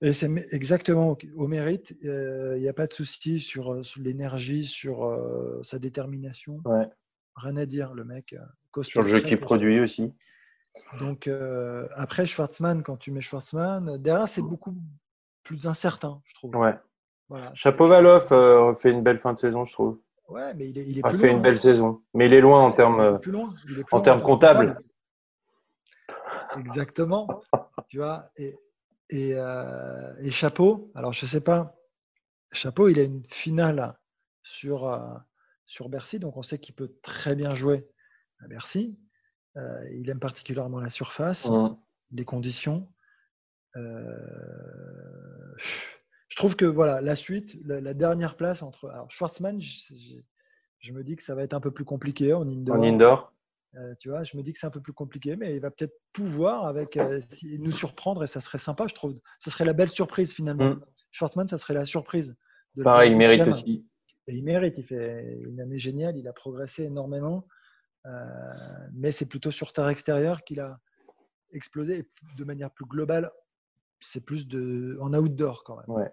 Et 0.03 0.12
c'est 0.12 0.31
exactement 0.51 1.17
au 1.37 1.49
mérite. 1.49 1.97
Il 2.03 2.59
n'y 2.59 2.69
a 2.69 2.73
pas 2.73 2.87
de 2.87 2.93
souci 2.93 3.41
sur, 3.41 3.73
euh, 3.73 3.83
l'énergie, 3.97 4.65
sur 4.65 5.05
euh, 5.05 5.62
sa 5.62 5.79
détermination. 5.79 6.61
Ouais. 6.65 6.88
Rien 7.37 7.57
à 7.57 7.67
dire, 7.67 7.95
le 7.95 8.05
mec. 8.05 8.35
Sur 8.83 9.03
le 9.03 9.09
jeu 9.09 9.21
qu'il 9.21 9.41
produit 9.41 9.81
aussi. 9.81 10.12
Donc, 10.99 11.31
après, 11.95 12.27
Schwartzmann, 12.27 12.83
quand 12.83 12.97
tu 12.97 13.11
mets 13.11 13.21
Schwartzmann, 13.21 13.97
derrière, 13.99 14.29
c'est 14.29 14.43
beaucoup 14.43 14.75
plus 15.45 15.67
incertain, 15.67 16.21
je 16.25 16.35
trouve. 16.35 16.55
Ouais. 16.57 16.75
Chapovalov 17.55 18.29
euh, 18.33 18.75
fait 18.75 18.91
une 18.91 19.03
belle 19.03 19.19
fin 19.19 19.33
de 19.33 19.38
saison, 19.38 19.65
je 19.65 19.73
trouve. 19.73 19.99
Ouais, 20.29 20.55
mais 20.55 20.69
il 20.69 20.79
est, 20.79 20.87
il 20.87 20.99
est 20.99 21.07
a 21.07 21.11
fait 21.11 21.31
une 21.31 21.43
belle 21.43 21.59
saison, 21.59 22.03
mais 22.15 22.27
il 22.27 22.33
est 22.33 22.41
loin 22.41 22.61
en 22.61 22.73
termes 22.73 23.21
en 23.91 24.01
termes 24.01 24.23
comptables. 24.23 24.81
Exactement. 26.59 27.27
tu 27.88 27.99
vois, 27.99 28.31
et, 28.37 28.57
et, 29.11 29.35
euh, 29.35 30.15
et, 30.21 30.31
Chapeau, 30.31 30.91
alors 30.95 31.12
je 31.12 31.27
sais 31.27 31.41
pas, 31.41 31.77
Chapeau, 32.53 32.88
il 32.88 32.99
a 32.99 33.03
une 33.03 33.25
finale 33.29 33.99
sur, 34.43 34.87
euh, 34.87 35.15
sur 35.67 35.88
Bercy, 35.88 36.19
donc 36.19 36.37
on 36.37 36.43
sait 36.43 36.59
qu'il 36.59 36.75
peut 36.75 36.95
très 37.03 37.35
bien 37.35 37.55
jouer 37.55 37.87
à 38.41 38.49
Bercy. 38.49 38.99
il 39.93 40.09
aime 40.09 40.21
particulièrement 40.21 40.81
la 40.81 40.91
surface, 40.91 41.49
mmh. 41.49 41.77
les 42.12 42.25
conditions 42.25 42.88
je 46.33 46.37
trouve 46.37 46.57
que 46.57 46.65
voilà, 46.65 47.03
la 47.03 47.15
suite, 47.15 47.59
la, 47.67 47.93
dernière 47.93 48.37
place 48.37 48.62
entre. 48.62 48.88
Alors, 48.88 49.11
Schwartzmann, 49.11 49.61
je, 49.61 50.93
me 50.93 51.05
dis 51.05 51.15
que 51.15 51.23
ça 51.23 51.35
va 51.35 51.43
être 51.43 51.53
un 51.53 51.61
peu 51.61 51.71
plus 51.71 51.85
compliqué 51.85 52.33
en 52.33 52.49
indoor. 52.49 52.79
En 52.79 52.83
indoor. 52.83 53.35
Euh, 53.76 53.94
tu 53.98 54.11
vois, 54.11 54.22
je 54.22 54.37
me 54.37 54.42
dis 54.42 54.52
que 54.52 54.58
c'est 54.58 54.66
un 54.66 54.70
peu 54.70 54.80
plus 54.80 54.92
compliqué, 54.92 55.37
mais 55.37 55.54
il 55.54 55.61
va 55.61 55.70
peut-être 55.70 55.94
pouvoir 56.12 56.66
avec 56.66 56.96
euh, 56.96 57.20
nous 57.42 57.72
surprendre 57.72 58.22
et 58.22 58.26
ça 58.26 58.40
serait 58.40 58.58
sympa, 58.58 58.87
je 58.87 58.94
trouve. 58.94 59.18
Ça 59.40 59.50
serait 59.50 59.64
la 59.64 59.72
belle 59.72 59.88
surprise 59.88 60.32
finalement. 60.32 60.74
Mm. 60.74 60.85
Schwartzmann, 61.11 61.48
ça 61.48 61.58
serait 61.58 61.74
la 61.74 61.85
surprise. 61.85 62.37
Pareil, 62.82 63.12
il 63.12 63.16
mérite 63.16 63.46
aussi. 63.46 63.87
Et 64.28 64.35
il 64.35 64.44
mérite, 64.44 64.78
il 64.78 64.85
fait 64.85 65.38
une 65.46 65.61
année 65.61 65.78
géniale, 65.78 66.16
il 66.16 66.28
a 66.28 66.32
progressé 66.32 66.85
énormément, 66.85 67.46
euh, 68.06 68.11
mais 68.92 69.11
c'est 69.11 69.26
plutôt 69.26 69.50
sur 69.50 69.72
terre 69.72 69.88
extérieure 69.88 70.44
qu'il 70.44 70.61
a 70.61 70.78
explosé 71.52 71.98
et 71.98 72.08
de 72.38 72.44
manière 72.44 72.70
plus 72.70 72.87
globale 72.87 73.30
c'est 74.02 74.24
plus 74.24 74.46
de, 74.46 74.98
en 75.00 75.12
outdoor 75.14 75.64
quand 75.64 75.76
même. 75.76 76.11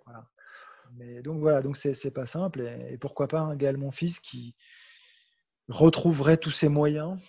Mais 0.94 1.22
donc 1.22 1.40
voilà, 1.40 1.62
donc 1.62 1.78
c'est 1.78 2.12
pas 2.12 2.26
simple. 2.26 2.62
Et, 2.62 2.98
pourquoi 2.98 3.28
pas 3.28 3.42
un 3.42 3.56
Gaël 3.56 3.78
Monfils 3.78 4.20
qui 4.22 4.56
retrouverait 5.68 6.38
tous 6.38 6.52
ses 6.52 6.70
moyens, 6.70 7.20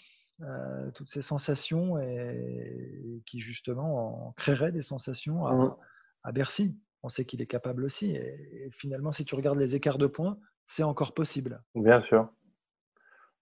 euh, 0.42 0.90
toutes 0.92 1.10
ses 1.10 1.22
sensations 1.22 1.98
et, 1.98 3.22
qui 3.26 3.40
justement 3.40 4.32
créerait 4.36 4.72
des 4.72 4.82
sensations 4.82 5.46
mmh. 5.46 5.76
à, 6.24 6.32
Bercy. 6.32 6.76
On 7.02 7.08
sait 7.08 7.24
qu'il 7.24 7.42
est 7.42 7.46
capable 7.46 7.84
aussi. 7.84 8.12
Et, 8.12 8.70
finalement, 8.72 9.12
si 9.12 9.24
tu 9.24 9.34
regardes 9.34 9.58
les 9.58 9.74
écarts 9.74 9.98
de 9.98 10.06
points, 10.06 10.38
c'est 10.66 10.82
encore 10.82 11.12
possible. 11.12 11.62
Bien 11.74 12.00
sûr. 12.00 12.30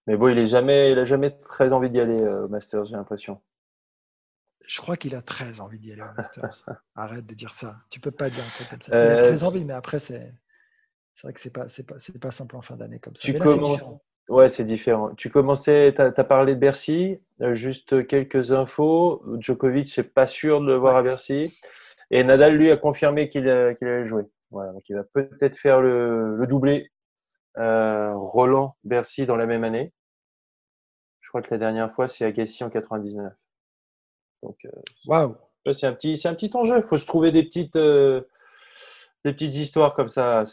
Mais 0.07 0.17
bon, 0.17 0.27
il 0.29 0.35
n'a 0.35 0.45
jamais, 0.45 1.05
jamais 1.05 1.31
très 1.39 1.71
envie 1.71 1.89
d'y 1.89 1.99
aller 1.99 2.19
euh, 2.19 2.45
au 2.45 2.47
Masters, 2.49 2.85
j'ai 2.85 2.95
l'impression. 2.95 3.41
Je 4.65 4.81
crois 4.81 4.97
qu'il 4.97 5.15
a 5.15 5.21
très 5.21 5.59
envie 5.59 5.79
d'y 5.79 5.93
aller 5.93 6.01
au 6.01 6.13
Masters. 6.17 6.65
Arrête 6.95 7.25
de 7.25 7.33
dire 7.33 7.53
ça. 7.53 7.77
Tu 7.89 7.99
peux 7.99 8.11
pas 8.11 8.29
dire 8.29 8.43
un 8.43 8.49
truc 8.49 8.69
comme 8.69 8.81
ça. 8.81 8.91
Il 8.91 8.95
a 8.95 9.23
euh, 9.23 9.35
très 9.35 9.43
envie, 9.43 9.63
mais 9.63 9.73
après, 9.73 9.99
c'est 9.99 10.33
vrai 11.23 11.33
que 11.33 11.39
c'est 11.39 11.49
pas, 11.49 11.67
pas, 11.87 11.95
pas 12.19 12.31
simple 12.31 12.55
en 12.57 12.61
fin 12.61 12.75
d'année 12.75 12.99
comme 12.99 13.15
ça. 13.15 13.21
Tu 13.23 13.37
commences... 13.37 13.99
Ouais, 14.29 14.47
c'est 14.47 14.63
différent. 14.63 15.11
Tu 15.17 15.29
commençais, 15.29 15.93
tu 15.95 16.01
as, 16.01 16.23
parlé 16.23 16.55
de 16.55 16.59
Bercy, 16.59 17.19
euh, 17.41 17.55
juste 17.55 18.07
quelques 18.07 18.51
infos. 18.51 19.23
Djokovic, 19.39 19.89
c'est 19.89 20.13
pas 20.13 20.27
sûr 20.27 20.61
de 20.61 20.67
le 20.67 20.75
voir 20.75 20.95
à 20.95 21.03
Bercy. 21.03 21.53
Et 22.11 22.23
Nadal, 22.23 22.55
lui, 22.55 22.71
a 22.71 22.77
confirmé 22.77 23.29
qu'il 23.29 23.49
allait 23.49 24.05
jouer. 24.05 24.23
Voilà, 24.51 24.71
donc 24.71 24.83
il 24.89 24.95
va 24.95 25.03
peut-être 25.03 25.57
faire 25.57 25.81
le, 25.81 26.35
le 26.35 26.47
doublé 26.47 26.91
euh, 27.57 28.15
Roland-Bercy 28.15 29.25
dans 29.25 29.35
la 29.35 29.45
même 29.45 29.63
année. 29.63 29.91
Je 31.19 31.29
crois 31.29 31.41
que 31.41 31.51
la 31.51 31.57
dernière 31.57 31.91
fois, 31.91 32.07
c'est 32.07 32.25
Agassi 32.25 32.63
en 32.63 32.69
99. 32.69 33.33
Donc, 34.43 34.65
euh, 34.65 35.71
c'est 35.73 35.87
un 35.87 35.93
petit, 35.93 36.17
c'est 36.17 36.29
un 36.29 36.33
petit 36.33 36.51
enjeu. 36.53 36.77
Il 36.77 36.83
faut 36.83 36.97
se 36.97 37.05
trouver 37.05 37.31
des 37.31 37.43
petites, 37.43 37.75
euh, 37.75 38.21
des 39.25 39.33
petites 39.33 39.55
histoires 39.55 39.93
comme 39.93 40.07
ça. 40.07 40.45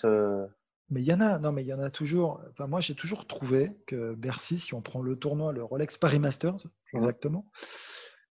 Mais 0.91 1.03
il 1.03 1.07
y 1.07 1.13
en 1.13 1.21
a, 1.21 1.39
non, 1.39 1.53
mais 1.53 1.63
il 1.63 1.67
y 1.67 1.73
en 1.73 1.81
a 1.81 1.91
toujours. 1.91 2.41
Enfin, 2.51 2.67
moi, 2.67 2.81
j'ai 2.81 2.95
toujours 2.95 3.27
trouvé 3.27 3.77
que 3.87 4.15
Bercy, 4.15 4.59
si 4.59 4.75
on 4.75 4.83
prend 4.83 5.03
le 5.03 5.17
tournoi, 5.17 5.53
le 5.53 5.65
Rolex 5.65 5.97
Paris 5.99 6.21
Masters, 6.21 6.67
exactement, 6.93 7.51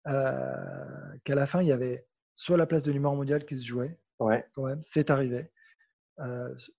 euh, 0.07 0.53
qu'à 1.23 1.35
la 1.35 1.47
fin, 1.47 1.61
il 1.61 1.67
y 1.67 1.71
avait 1.71 2.05
soit 2.35 2.57
la 2.57 2.65
place 2.65 2.83
de 2.83 2.91
numéro 2.91 3.15
mondial 3.15 3.45
qui 3.45 3.57
se 3.57 3.65
jouait, 3.65 3.99
ouais. 4.19 4.45
quand 4.53 4.65
même, 4.65 4.81
c'est 4.83 5.09
arrivé, 5.09 5.51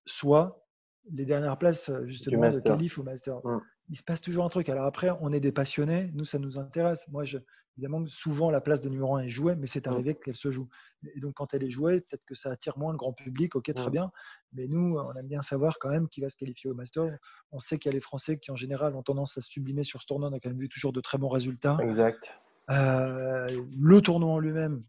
soit 0.07 0.65
les 1.13 1.25
dernières 1.25 1.59
places 1.59 1.91
justement 2.05 2.49
de 2.49 2.61
qualif 2.61 2.99
au 2.99 3.03
Masters. 3.03 3.45
Mm. 3.45 3.61
Il 3.91 3.99
se 3.99 4.03
passe 4.03 4.21
toujours 4.21 4.45
un 4.45 4.49
truc. 4.49 4.69
Alors 4.69 4.87
après, 4.87 5.11
on 5.21 5.33
est 5.33 5.41
des 5.41 5.53
passionnés, 5.53 6.11
nous, 6.15 6.25
ça 6.25 6.39
nous 6.39 6.59
intéresse. 6.59 7.07
Moi, 7.09 7.25
je, 7.25 7.39
Évidemment, 7.77 8.07
souvent 8.07 8.51
la 8.51 8.61
place 8.61 8.83
de 8.83 8.89
numéro 8.89 9.17
1 9.17 9.25
est 9.25 9.29
jouée, 9.29 9.57
mais 9.57 9.67
c'est 9.67 9.89
arrivé 9.89 10.15
qu'elle 10.15 10.37
se 10.37 10.53
joue. 10.53 10.69
Et 11.15 11.19
donc, 11.19 11.35
quand 11.35 11.55
elle 11.55 11.65
est 11.65 11.71
jouée, 11.71 12.03
peut-être 12.03 12.25
que 12.25 12.37
ça 12.37 12.51
attire 12.51 12.79
moins 12.79 12.93
le 12.93 12.99
grand 12.99 13.13
public. 13.13 13.57
Ok, 13.57 13.73
très 13.75 13.91
bien. 13.91 14.13
Mais 14.53 14.69
nous, 14.69 14.97
on 14.97 15.13
aime 15.17 15.27
bien 15.27 15.43
savoir 15.43 15.79
quand 15.81 15.89
même 15.89 16.09
qui 16.09 16.21
va 16.21 16.31
se 16.31 16.37
qualifier 16.37 16.71
au 16.71 16.75
Master. 16.75 17.19
On 17.51 17.59
sait 17.59 17.79
qu'il 17.79 17.91
y 17.91 17.93
a 17.93 17.97
les 17.97 18.01
Français 18.01 18.39
qui, 18.39 18.53
en 18.53 18.57
général, 18.57 18.95
ont 18.95 19.03
tendance 19.03 19.37
à 19.39 19.41
se 19.41 19.51
sublimer 19.51 19.83
sur 19.83 20.03
ce 20.03 20.07
tournoi. 20.07 20.29
On 20.29 20.33
a 20.33 20.39
quand 20.39 20.51
même 20.51 20.59
vu 20.59 20.69
toujours 20.69 20.93
de 20.93 21.01
très 21.01 21.19
bons 21.19 21.29
résultats. 21.29 21.77
Exact. 21.81 22.33
Euh, 22.71 23.65
le 23.77 24.01
tournoi 24.01 24.31
en 24.31 24.39
lui-même 24.39 24.85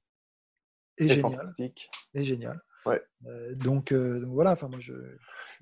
est, 0.98 1.10
génial. 1.10 1.32
Fantastique. 1.32 1.90
Est 2.14 2.24
génial. 2.24 2.62
Ouais. 2.86 3.02
Euh, 3.26 3.56
donc, 3.56 3.92
euh, 3.92 4.20
donc, 4.20 4.30
voilà. 4.30 4.52
Enfin, 4.52 4.68
moi, 4.68 4.80
je. 4.80 4.94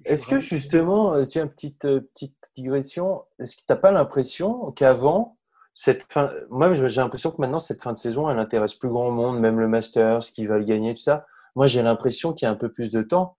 Est-ce 0.03 0.27
que 0.27 0.41
justement, 0.41 1.25
tiens, 1.25 1.47
petite 1.47 1.79
petite 1.79 2.35
digression. 2.57 3.23
Est-ce 3.39 3.55
que 3.55 3.61
tu 3.61 3.67
n'as 3.69 3.77
pas 3.77 3.93
l'impression 3.93 4.73
qu'avant 4.73 5.37
cette 5.73 6.11
fin, 6.11 6.31
moi, 6.49 6.73
j'ai 6.73 7.01
l'impression 7.01 7.31
que 7.31 7.41
maintenant, 7.41 7.59
cette 7.59 7.81
fin 7.81 7.93
de 7.93 7.97
saison, 7.97 8.29
elle 8.29 8.39
intéresse 8.39 8.75
plus 8.75 8.89
grand 8.89 9.09
monde, 9.09 9.39
même 9.39 9.59
le 9.59 9.67
Masters, 9.67 10.19
qui 10.19 10.45
va 10.45 10.57
le 10.57 10.63
gagner, 10.63 10.93
tout 10.93 11.01
ça. 11.01 11.25
Moi, 11.55 11.67
j'ai 11.67 11.81
l'impression 11.81 12.33
qu'il 12.33 12.45
y 12.45 12.49
a 12.49 12.51
un 12.51 12.55
peu 12.55 12.71
plus 12.71 12.91
de 12.91 13.01
temps. 13.01 13.37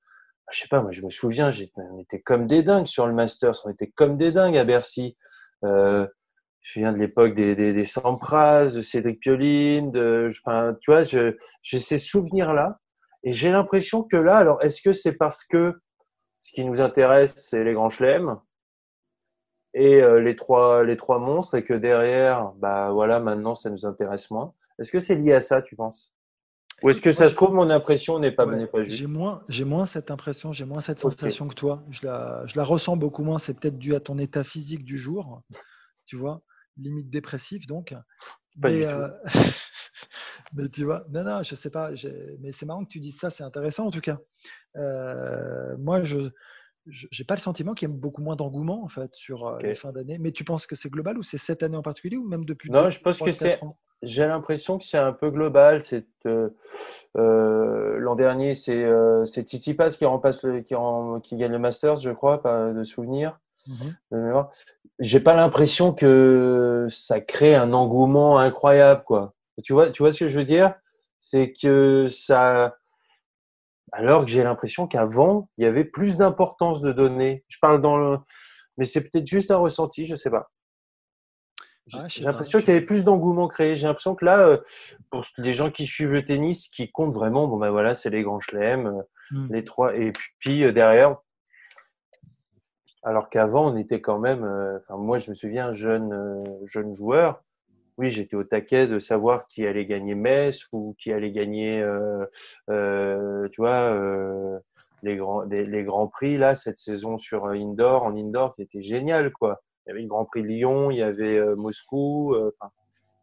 Je 0.51 0.61
sais 0.61 0.69
pas, 0.69 0.83
moi, 0.83 0.91
je 0.91 1.03
me 1.03 1.11
souviens, 1.11 1.51
on 1.77 1.99
était 2.01 2.21
comme 2.21 2.47
des 2.47 2.63
dingues 2.63 2.87
sur 2.87 3.07
le 3.07 3.13
Masters, 3.13 3.55
on 3.65 3.71
était 3.71 3.89
comme 3.89 4.17
des 4.17 4.33
dingues 4.33 4.59
à 4.59 4.65
Bercy. 4.65 5.17
Euh, 5.65 6.07
je 6.61 6.81
viens 6.81 6.93
de 6.93 6.99
l'époque 6.99 7.35
des, 7.35 7.55
des, 7.55 7.73
des 7.73 7.85
Sampras, 7.85 8.67
de 8.67 8.81
Cédric 8.81 9.21
Pioline, 9.21 9.91
de, 9.93 10.29
enfin, 10.31 10.77
tu 10.81 10.91
vois, 10.91 11.03
j'ai 11.03 11.37
ces 11.63 11.99
souvenirs-là. 11.99 12.81
Et 13.23 13.33
j'ai 13.33 13.51
l'impression 13.51 14.03
que 14.03 14.17
là, 14.17 14.37
alors, 14.37 14.63
est-ce 14.63 14.83
que 14.83 14.93
c'est 14.93 15.13
parce 15.13 15.45
que 15.45 15.75
ce 16.41 16.53
qui 16.53 16.65
nous 16.65 16.81
intéresse, 16.81 17.35
c'est 17.37 17.65
les 17.65 17.73
grands 17.73 17.91
chelems? 17.91 18.39
Et 19.75 20.01
euh, 20.01 20.21
les 20.21 20.37
trois 20.37 20.85
les 20.85 20.97
trois 20.97 21.19
monstres 21.19 21.57
et 21.57 21.65
que 21.65 21.75
derrière 21.75 22.53
bah 22.59 22.91
voilà 22.93 23.21
maintenant 23.21 23.55
ça 23.55 23.71
nous 23.71 23.85
intéresse 23.85 24.31
moins. 24.31 24.55
Est-ce 24.79 24.91
que 24.91 25.01
c'est 25.01 25.17
lié 25.17 25.33
à 25.35 25.41
ça 25.41 25.61
tu 25.61 25.77
penses? 25.77 26.13
Ou 26.83 26.91
est-ce 26.91 27.01
que 27.01 27.13
ça 27.13 27.29
se 27.29 27.35
trouve 27.35 27.55
mon 27.55 27.71
impression 27.71 28.19
n'est 28.19 28.33
pas 28.33 28.47
pas 28.47 28.83
juste? 28.83 28.99
j'ai 28.99 29.07
moins 29.07 29.43
j'ai 29.49 29.65
moins 29.65 29.87
cette 29.87 30.11
impression 30.11 30.53
j'ai 30.53 30.65
moins 30.65 30.81
cette 30.81 31.01
sensation 31.01 31.49
que 31.49 31.55
toi. 31.55 31.83
Je 31.91 32.07
la 32.07 32.47
je 32.47 32.57
la 32.57 32.65
ressens 32.65 32.97
beaucoup 32.97 33.25
moins. 33.25 33.39
C'est 33.39 33.55
peut-être 33.55 33.79
dû 33.79 33.95
à 33.95 34.01
ton 34.01 34.19
état 34.19 34.45
physique 34.45 34.85
du 34.85 34.97
jour 34.97 35.43
tu 36.07 36.17
vois 36.17 36.43
limite 36.77 37.11
dépressif 37.11 37.67
donc. 37.67 37.95
Mais, 38.57 38.85
euh, 38.85 39.09
mais 40.55 40.69
tu 40.69 40.85
vois 40.85 41.05
non 41.11 41.25
non 41.25 41.43
je 41.43 41.57
sais 41.57 41.71
pas 41.71 41.91
mais 42.41 42.53
c'est 42.53 42.67
marrant 42.67 42.85
que 42.85 42.91
tu 42.91 43.01
dises 43.01 43.19
ça 43.19 43.31
c'est 43.31 43.43
intéressant 43.43 43.87
en 43.87 43.91
tout 43.91 44.01
cas. 44.01 44.19
Euh, 44.77 45.77
moi 45.79 46.05
je 46.05 46.31
j'ai 46.87 47.25
pas 47.25 47.35
le 47.35 47.41
sentiment 47.41 47.75
qu'il 47.75 47.89
y 47.89 47.93
ait 47.93 47.95
beaucoup 47.95 48.23
moins 48.23 48.37
d'engouement 48.37 48.85
en 48.85 48.89
fait 48.89 49.11
sur 49.15 49.47
euh, 49.47 49.61
les 49.61 49.75
fins 49.75 49.93
d'année. 49.93 50.19
Mais 50.19 50.33
tu 50.33 50.45
penses 50.45 50.67
que 50.67 50.77
c'est 50.77 50.91
global 50.91 51.19
ou 51.19 51.23
c'est 51.23 51.39
cette 51.39 51.63
année 51.63 51.77
en 51.77 51.83
particulier 51.83 52.17
ou 52.17 52.27
même 52.27 52.45
depuis 52.45 52.71
Non, 52.71 52.91
je 52.91 53.01
pense 53.01 53.19
que 53.19 53.33
c'est. 53.33 53.59
J'ai 54.05 54.27
l'impression 54.27 54.79
que 54.79 54.85
c'est 54.85 54.99
un 54.99 55.13
peu 55.13 55.31
global. 55.31 55.83
C'est 55.83 56.07
euh, 56.27 56.51
euh, 57.17 57.99
l'an 57.99 58.15
dernier, 58.15 58.55
c'est 58.55 58.85
euh, 58.85 59.25
Tsitsipas 59.25 59.91
qui 59.91 60.05
remplace 60.05 60.43
le, 60.43 60.61
qui, 60.61 60.75
qui, 61.23 61.37
gagne 61.37 61.53
le 61.53 61.59
Masters, 61.59 61.97
je 61.97 62.11
crois, 62.11 62.43
pas 62.43 62.71
de 62.71 62.85
souvenir. 62.85 63.39
Mhm. 63.67 64.47
J'ai 65.01 65.21
pas 65.21 65.35
l'impression 65.35 65.93
que 65.93 66.87
ça 66.91 67.21
crée 67.21 67.55
un 67.55 67.73
engouement 67.73 68.39
incroyable, 68.39 69.03
quoi. 69.05 69.35
Tu 69.63 69.73
vois, 69.73 69.91
tu 69.91 70.03
vois 70.03 70.13
ce 70.13 70.21
que 70.21 70.29
je 70.29 70.39
veux 70.39 70.45
dire? 70.45 70.75
C'est 71.19 71.53
que 71.53 72.07
ça. 72.09 72.77
Alors 73.97 74.25
que 74.25 74.31
j'ai 74.31 74.43
l'impression 74.43 74.89
qu'avant, 74.89 75.49
il 75.57 75.65
y 75.65 75.67
avait 75.69 75.85
plus 75.85 76.19
d'importance 76.19 76.81
de 76.81 76.91
donner. 76.91 77.45
Je 77.47 77.59
parle 77.61 77.81
dans 77.81 77.97
le. 77.97 78.19
Mais 78.77 78.85
c'est 78.85 79.03
peut-être 79.03 79.27
juste 79.27 79.53
un 79.53 79.57
ressenti, 79.57 80.05
je 80.05 80.17
sais 80.17 80.31
pas. 80.31 80.51
J'ai 81.87 82.25
l'impression 82.25 82.59
qu'il 82.59 82.69
y 82.69 82.77
avait 82.77 82.85
plus 82.85 83.05
d'engouement 83.05 83.47
créé. 83.47 83.77
J'ai 83.77 83.87
l'impression 83.87 84.17
que 84.17 84.25
là, 84.25 84.49
euh, 84.49 84.59
pour 85.11 85.25
les 85.39 85.55
gens 85.55 85.71
qui 85.71 85.87
suivent 85.87 86.13
le 86.13 86.25
tennis, 86.25 86.69
qui 86.69 86.91
comptent 86.91 87.13
vraiment, 87.13 87.47
bon 87.47 87.59
ben 87.59 87.71
voilà, 87.71 87.95
c'est 87.95 88.11
les 88.11 88.23
grands 88.23 88.41
chelems, 88.41 88.87
euh, 88.87 89.03
hmm. 89.31 89.53
les 89.53 89.65
trois, 89.65 89.95
et 89.95 90.13
puis 90.41 90.65
euh, 90.65 90.73
derrière, 90.73 91.19
alors 93.05 93.29
qu'avant, 93.29 93.71
on 93.71 93.77
était 93.77 94.01
quand 94.01 94.19
même, 94.19 94.45
enfin 94.81 94.97
moi 94.97 95.19
je 95.19 95.29
me 95.29 95.35
souviens 95.35 95.73
jeune 95.73 96.43
jeune 96.65 96.95
joueur, 96.95 97.45
oui 97.99 98.11
j'étais 98.11 98.37
au 98.37 98.45
taquet 98.45 98.87
de 98.87 98.99
savoir 98.99 99.47
qui 99.47 99.67
allait 99.67 99.87
gagner 99.87 100.15
Metz 100.15 100.67
ou 100.73 100.95
qui 100.99 101.13
allait 101.13 101.33
gagner, 101.33 101.85
tu 102.69 103.61
vois, 103.61 104.61
les 105.03 105.17
grands 105.17 105.43
les, 105.43 105.85
grands 105.85 106.09
prix 106.09 106.39
là 106.39 106.55
cette 106.55 106.79
saison 106.79 107.17
sur 107.17 107.47
indoor 107.47 108.05
en 108.05 108.17
indoor 108.17 108.55
qui 108.55 108.63
était 108.63 108.83
génial 108.83 109.33
quoi 109.33 109.61
il 109.87 109.91
y 109.91 109.93
avait 109.93 110.03
le 110.03 110.09
Grand 110.09 110.25
Prix 110.25 110.43
de 110.43 110.49
Lyon, 110.49 110.91
il 110.91 110.99
y 110.99 111.03
avait 111.03 111.37
euh, 111.37 111.57
Moscou. 111.57 112.35
Euh, 112.35 112.51
enfin, 112.55 112.73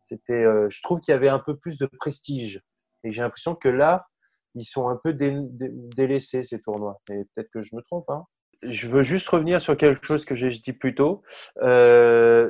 c'était, 0.04 0.34
euh, 0.34 0.70
je 0.70 0.82
trouve 0.82 1.00
qu'il 1.00 1.12
y 1.12 1.16
avait 1.16 1.30
un 1.30 1.40
peu 1.40 1.58
plus 1.58 1.78
de 1.78 1.88
prestige. 1.88 2.62
Et 3.04 3.12
j'ai 3.12 3.22
l'impression 3.22 3.56
que 3.56 3.70
là, 3.70 4.08
ils 4.54 4.64
sont 4.64 4.90
un 4.90 4.98
peu 4.98 5.14
délaissés 5.14 6.44
ces 6.44 6.62
tournois. 6.62 7.02
Et 7.10 7.24
peut-être 7.34 7.50
que 7.52 7.64
je 7.64 7.76
me 7.76 7.82
trompe. 7.82 8.10
Hein. 8.10 8.26
Je 8.64 8.88
veux 8.88 9.04
juste 9.04 9.28
revenir 9.30 9.60
sur 9.60 9.76
quelque 9.76 10.06
chose 10.06 10.26
que 10.26 10.36
j'ai 10.36 10.50
dit 10.50 10.74
plus 10.74 10.94
tôt, 10.96 11.24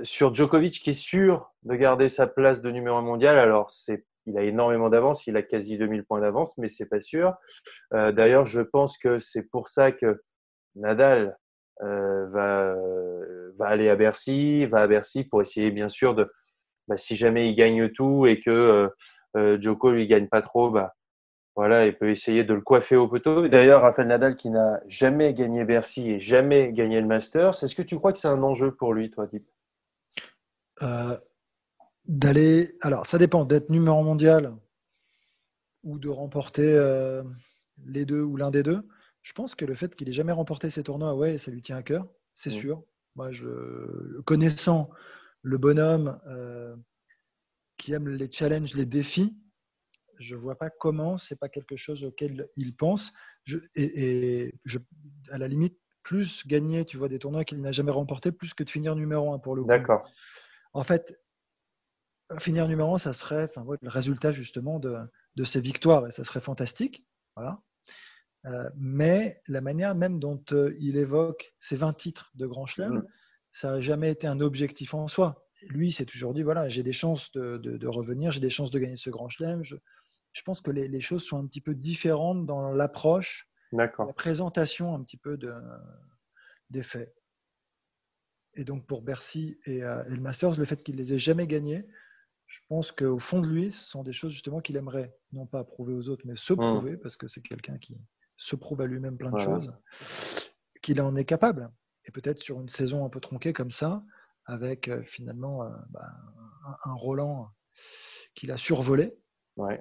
sur 0.04 0.34
Djokovic 0.34 0.82
qui 0.82 0.90
est 0.90 0.94
sûr 0.94 1.52
de 1.64 1.76
garder 1.76 2.10
sa 2.10 2.28
place 2.28 2.62
de 2.62 2.70
numéro 2.70 2.98
1 2.98 3.02
mondial. 3.02 3.38
Alors, 3.38 3.72
il 4.26 4.38
a 4.38 4.44
énormément 4.44 4.90
d'avance, 4.90 5.26
il 5.28 5.38
a 5.38 5.42
quasi 5.42 5.78
2000 5.78 6.04
points 6.04 6.20
d'avance, 6.20 6.58
mais 6.58 6.68
c'est 6.68 6.90
pas 6.90 7.00
sûr. 7.00 7.34
d'ailleurs, 7.92 8.46
je 8.46 8.62
pense 8.62 8.98
que 8.98 9.18
c'est 9.20 9.50
pour 9.50 9.70
ça 9.70 9.92
que 9.92 10.22
Nadal 10.76 11.38
euh, 11.84 12.28
va, 12.28 13.68
aller 13.68 13.90
à 13.90 13.96
Bercy, 13.96 14.66
va 14.66 14.82
à 14.82 14.88
Bercy 14.88 15.24
pour 15.24 15.42
essayer 15.42 15.72
bien 15.72 15.90
sûr 15.90 16.14
de, 16.14 16.32
bah, 16.88 16.98
si 16.98 17.16
jamais 17.16 17.50
il 17.50 17.56
gagne 17.56 17.90
tout 17.90 18.28
et 18.28 18.40
que 18.40 18.50
euh, 18.50 18.90
euh, 19.38 19.58
Joko 19.60 19.92
lui 19.92 20.08
gagne 20.08 20.28
pas 20.28 20.42
trop, 20.42 20.70
bah, 20.70 20.94
voilà, 21.56 21.86
il 21.86 21.98
peut 21.98 22.10
essayer 22.10 22.44
de 22.44 22.54
le 22.54 22.62
coiffer 22.62 22.96
au 22.96 23.08
poteau. 23.08 23.48
D'ailleurs, 23.48 23.82
Rafael 23.82 24.08
Nadal 24.08 24.36
qui 24.36 24.50
n'a 24.50 24.80
jamais 24.88 25.34
gagné 25.34 25.66
Bercy 25.66 26.12
et 26.12 26.20
jamais 26.20 26.72
gagné 26.72 27.02
le 27.02 27.08
Masters, 27.08 27.64
est-ce 27.64 27.76
que 27.76 27.82
tu 27.82 27.98
crois 27.98 28.12
que 28.12 28.18
c'est 28.18 28.28
un 28.28 28.42
enjeu 28.44 28.72
pour 28.74 28.94
lui, 28.94 29.10
toi, 29.10 29.28
Deep? 29.28 29.46
D'aller, 32.06 32.76
alors 32.82 33.06
ça 33.06 33.18
dépend, 33.18 33.46
d'être 33.46 33.70
numéro 33.70 34.02
mondial 34.04 34.56
ou 35.84 36.00
de 36.00 36.10
remporter 36.10 36.64
les 37.86 38.06
deux 38.06 38.22
ou 38.22 38.38
l'un 38.38 38.52
des 38.52 38.64
deux. 38.64 38.82
Je 39.22 39.34
pense 39.34 39.56
que 39.56 39.66
le 39.66 39.76
fait 39.76 39.96
qu'il 39.96 40.10
ait 40.10 40.14
jamais 40.14 40.32
remporté 40.32 40.70
ces 40.70 40.84
tournois, 40.84 41.16
ouais, 41.16 41.38
ça 41.38 41.52
lui 41.52 41.62
tient 41.62 41.78
à 41.78 41.84
cœur, 41.84 42.08
c'est 42.34 42.50
mmh. 42.50 42.54
sûr. 42.54 42.84
Moi, 43.16 43.32
je, 43.32 44.20
connaissant 44.22 44.90
le 45.42 45.58
bonhomme 45.58 46.20
euh, 46.28 46.76
qui 47.78 47.94
aime 47.94 48.08
les 48.08 48.32
challenges, 48.32 48.74
les 48.74 48.86
défis, 48.86 49.36
je 50.22 50.36
vois 50.36 50.58
pas 50.58 50.70
comment 50.70 51.18
c'est 51.18 51.36
pas 51.36 51.50
quelque 51.50 51.76
chose 51.76 52.04
auquel 52.04 52.48
il 52.56 52.76
pense. 52.76 53.12
Je, 53.44 53.58
et, 53.76 54.56
je, 54.66 54.80
à 55.32 55.38
la 55.38 55.48
limite, 55.48 55.78
plus 56.04 56.48
gagner, 56.48 56.86
tu 56.86 56.98
vois, 56.98 57.10
des 57.10 57.20
tournois 57.20 57.46
qu'il 57.46 57.62
n'a 57.62 57.72
jamais 57.72 57.92
remportés, 57.92 58.32
plus 58.32 58.54
que 58.54 58.64
de 58.64 58.70
finir 58.70 58.96
numéro 58.96 59.34
un 59.34 59.40
pour 59.40 59.56
le 59.56 59.62
coup. 59.62 59.68
D'accord. 59.68 60.10
En 60.74 60.84
fait, 60.84 61.20
finir 62.40 62.68
numéro 62.68 62.96
un, 62.96 62.98
ça 62.98 63.14
serait 63.14 63.44
enfin, 63.44 63.66
le 63.82 63.90
résultat 63.90 64.32
justement 64.32 64.80
de, 64.80 64.98
de 65.36 65.44
ses 65.44 65.62
victoires 65.62 66.08
et 66.08 66.12
ça 66.12 66.24
serait 66.24 66.42
fantastique. 66.42 67.06
Voilà. 67.36 67.62
Euh, 68.46 68.70
mais 68.76 69.42
la 69.48 69.62
manière 69.62 69.94
même 69.96 70.20
dont 70.20 70.44
euh, 70.52 70.74
il 70.80 70.98
évoque 70.98 71.54
ces 71.60 71.76
20 71.76 71.94
titres 71.94 72.32
de 72.36 72.48
Grand 72.48 72.66
Chelem, 72.66 72.94
mm. 72.94 73.08
ça 73.54 73.72
n'a 73.72 73.82
jamais 73.82 74.12
été 74.12 74.28
un 74.28 74.40
objectif 74.40 74.94
en 74.94 75.08
soi. 75.08 75.46
Lui, 75.68 75.92
s'est 75.92 76.06
toujours 76.06 76.34
dit, 76.34 76.42
voilà, 76.42 76.70
j'ai 76.70 76.82
des 76.82 76.94
chances 76.94 77.32
de, 77.34 77.86
revenir, 77.86 78.32
j'ai 78.32 78.40
des 78.40 78.50
chances 78.50 78.72
de 78.72 78.80
gagner 78.80 78.96
ce 78.96 79.12
Grand 79.12 79.30
Chelem. 79.30 79.64
Je, 79.64 79.76
je 80.34 80.42
pense 80.44 80.62
que 80.62 80.72
les, 80.72 81.02
choses 81.02 81.24
sont 81.24 81.38
un 81.38 81.46
petit 81.46 81.62
peu 81.62 81.76
différentes 81.76 82.46
dans 82.46 82.72
l'approche, 82.72 83.50
la 83.72 83.88
présentation 84.16 84.96
un 84.96 85.04
petit 85.04 85.18
peu 85.18 85.38
de, 85.38 85.54
des 86.70 86.84
faits. 86.84 87.14
Et 88.54 88.66
donc 88.66 88.86
pour 88.86 89.02
Bercy 89.02 89.58
et, 89.66 89.84
euh, 89.84 90.04
et 90.06 90.10
le 90.10 90.20
Masters, 90.22 90.60
le 90.60 90.66
fait 90.66 90.84
qu'il 90.84 90.98
les 90.98 91.14
ait 91.14 91.20
jamais 91.20 91.48
gagnés, 91.48 91.88
je 92.48 92.60
pense 92.68 92.92
qu'au 92.92 93.20
fond 93.20 93.40
de 93.40 93.48
lui, 93.48 93.72
ce 93.72 93.86
sont 93.86 94.04
des 94.04 94.12
choses 94.12 94.34
justement 94.34 94.60
qu'il 94.60 94.76
aimerait, 94.76 95.16
non 95.32 95.46
pas 95.46 95.64
prouver 95.64 95.94
aux 95.94 96.10
autres, 96.10 96.24
mais 96.26 96.36
se 96.36 96.52
mm. 96.52 96.58
prouver, 96.58 96.98
parce 96.98 97.16
que 97.16 97.28
c'est 97.28 97.42
quelqu'un 97.42 97.78
qui, 97.78 97.98
se 98.42 98.56
prouve 98.56 98.82
à 98.82 98.88
lui-même 98.88 99.18
plein 99.18 99.30
de 99.30 99.38
choses, 99.38 99.72
qu'il 100.82 101.00
en 101.00 101.16
est 101.16 101.26
capable. 101.26 101.72
Et 102.06 102.12
peut-être 102.12 102.40
sur 102.40 102.60
une 102.60 102.70
saison 102.70 103.06
un 103.06 103.10
peu 103.10 103.20
tronquée 103.20 103.54
comme 103.54 103.70
ça, 103.70 104.04
avec 104.46 104.88
euh, 104.88 105.04
finalement 105.04 105.64
euh, 105.64 105.70
bah, 105.92 106.10
un, 106.86 106.94
Roland 106.94 107.52
qu'il 108.34 108.52
a 108.52 108.58
survolé, 108.58 109.16
euh, 109.60 109.74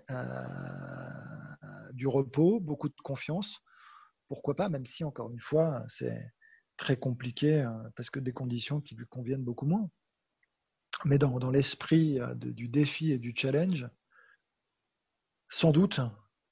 du 1.93 2.07
repos, 2.07 2.61
beaucoup 2.61 2.89
de 2.89 3.01
confiance. 3.03 3.61
Pourquoi 4.29 4.55
pas, 4.55 4.69
même 4.69 4.87
si 4.87 5.05
encore 5.05 5.31
une 5.31 5.41
fois, 5.41 5.85
c'est 5.89 6.33
très 6.77 6.97
compliqué 6.97 7.69
parce 7.97 8.11
que 8.11 8.21
des 8.21 8.33
conditions 8.33 8.81
qui 8.81 8.95
lui 8.95 9.07
conviennent 9.07 9.45
beaucoup 9.45 9.67
moins. 9.67 9.91
Mais 11.05 11.19
dans, 11.19 11.39
dans 11.39 11.51
l'esprit 11.51 12.19
du 12.37 12.69
défi 12.69 13.13
et 13.13 13.19
du 13.19 13.33
challenge, 13.35 13.89
sans 15.49 15.73
doute, 15.73 16.01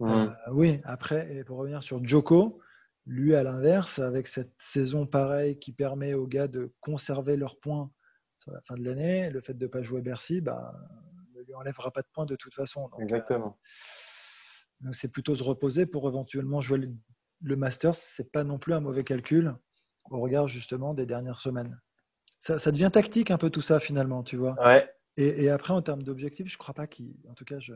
euh, 0.00 0.30
oui, 0.52 0.80
après, 0.84 1.34
et 1.34 1.44
pour 1.44 1.58
revenir 1.58 1.82
sur 1.82 2.04
Joko, 2.04 2.60
lui 3.06 3.34
à 3.34 3.42
l'inverse, 3.42 3.98
avec 3.98 4.28
cette 4.28 4.54
saison 4.58 5.06
pareille 5.06 5.58
qui 5.58 5.72
permet 5.72 6.14
aux 6.14 6.26
gars 6.26 6.48
de 6.48 6.72
conserver 6.80 7.36
leurs 7.36 7.58
points 7.58 7.90
sur 8.38 8.52
la 8.52 8.60
fin 8.62 8.76
de 8.76 8.84
l'année, 8.84 9.30
le 9.30 9.40
fait 9.40 9.54
de 9.54 9.64
ne 9.64 9.70
pas 9.70 9.82
jouer 9.82 10.02
Bercy, 10.02 10.40
bah, 10.40 10.74
enlèvera 11.58 11.90
pas 11.90 12.02
de 12.02 12.08
points 12.12 12.26
de 12.26 12.36
toute 12.36 12.54
façon. 12.54 12.90
Exactement. 12.98 13.58
Euh, 14.82 14.86
donc 14.86 14.94
c'est 14.94 15.08
plutôt 15.08 15.34
se 15.34 15.42
reposer 15.42 15.86
pour 15.86 16.08
éventuellement 16.08 16.60
jouer 16.60 16.78
le, 16.78 16.90
le 17.42 17.56
Masters. 17.56 17.94
C'est 17.94 18.30
pas 18.30 18.44
non 18.44 18.58
plus 18.58 18.74
un 18.74 18.80
mauvais 18.80 19.04
calcul 19.04 19.54
au 20.10 20.20
regard 20.20 20.48
justement 20.48 20.94
des 20.94 21.06
dernières 21.06 21.40
semaines. 21.40 21.78
Ça, 22.40 22.58
ça 22.58 22.70
devient 22.70 22.90
tactique 22.92 23.30
un 23.30 23.38
peu 23.38 23.50
tout 23.50 23.62
ça 23.62 23.80
finalement, 23.80 24.22
tu 24.22 24.36
vois. 24.36 24.54
Ouais. 24.64 24.88
Et, 25.16 25.44
et 25.44 25.50
après 25.50 25.72
en 25.72 25.82
termes 25.82 26.02
d'objectifs, 26.02 26.48
je 26.48 26.56
crois 26.56 26.74
pas 26.74 26.86
qu'il, 26.86 27.14
en 27.28 27.34
tout 27.34 27.44
cas, 27.44 27.58
je, 27.58 27.74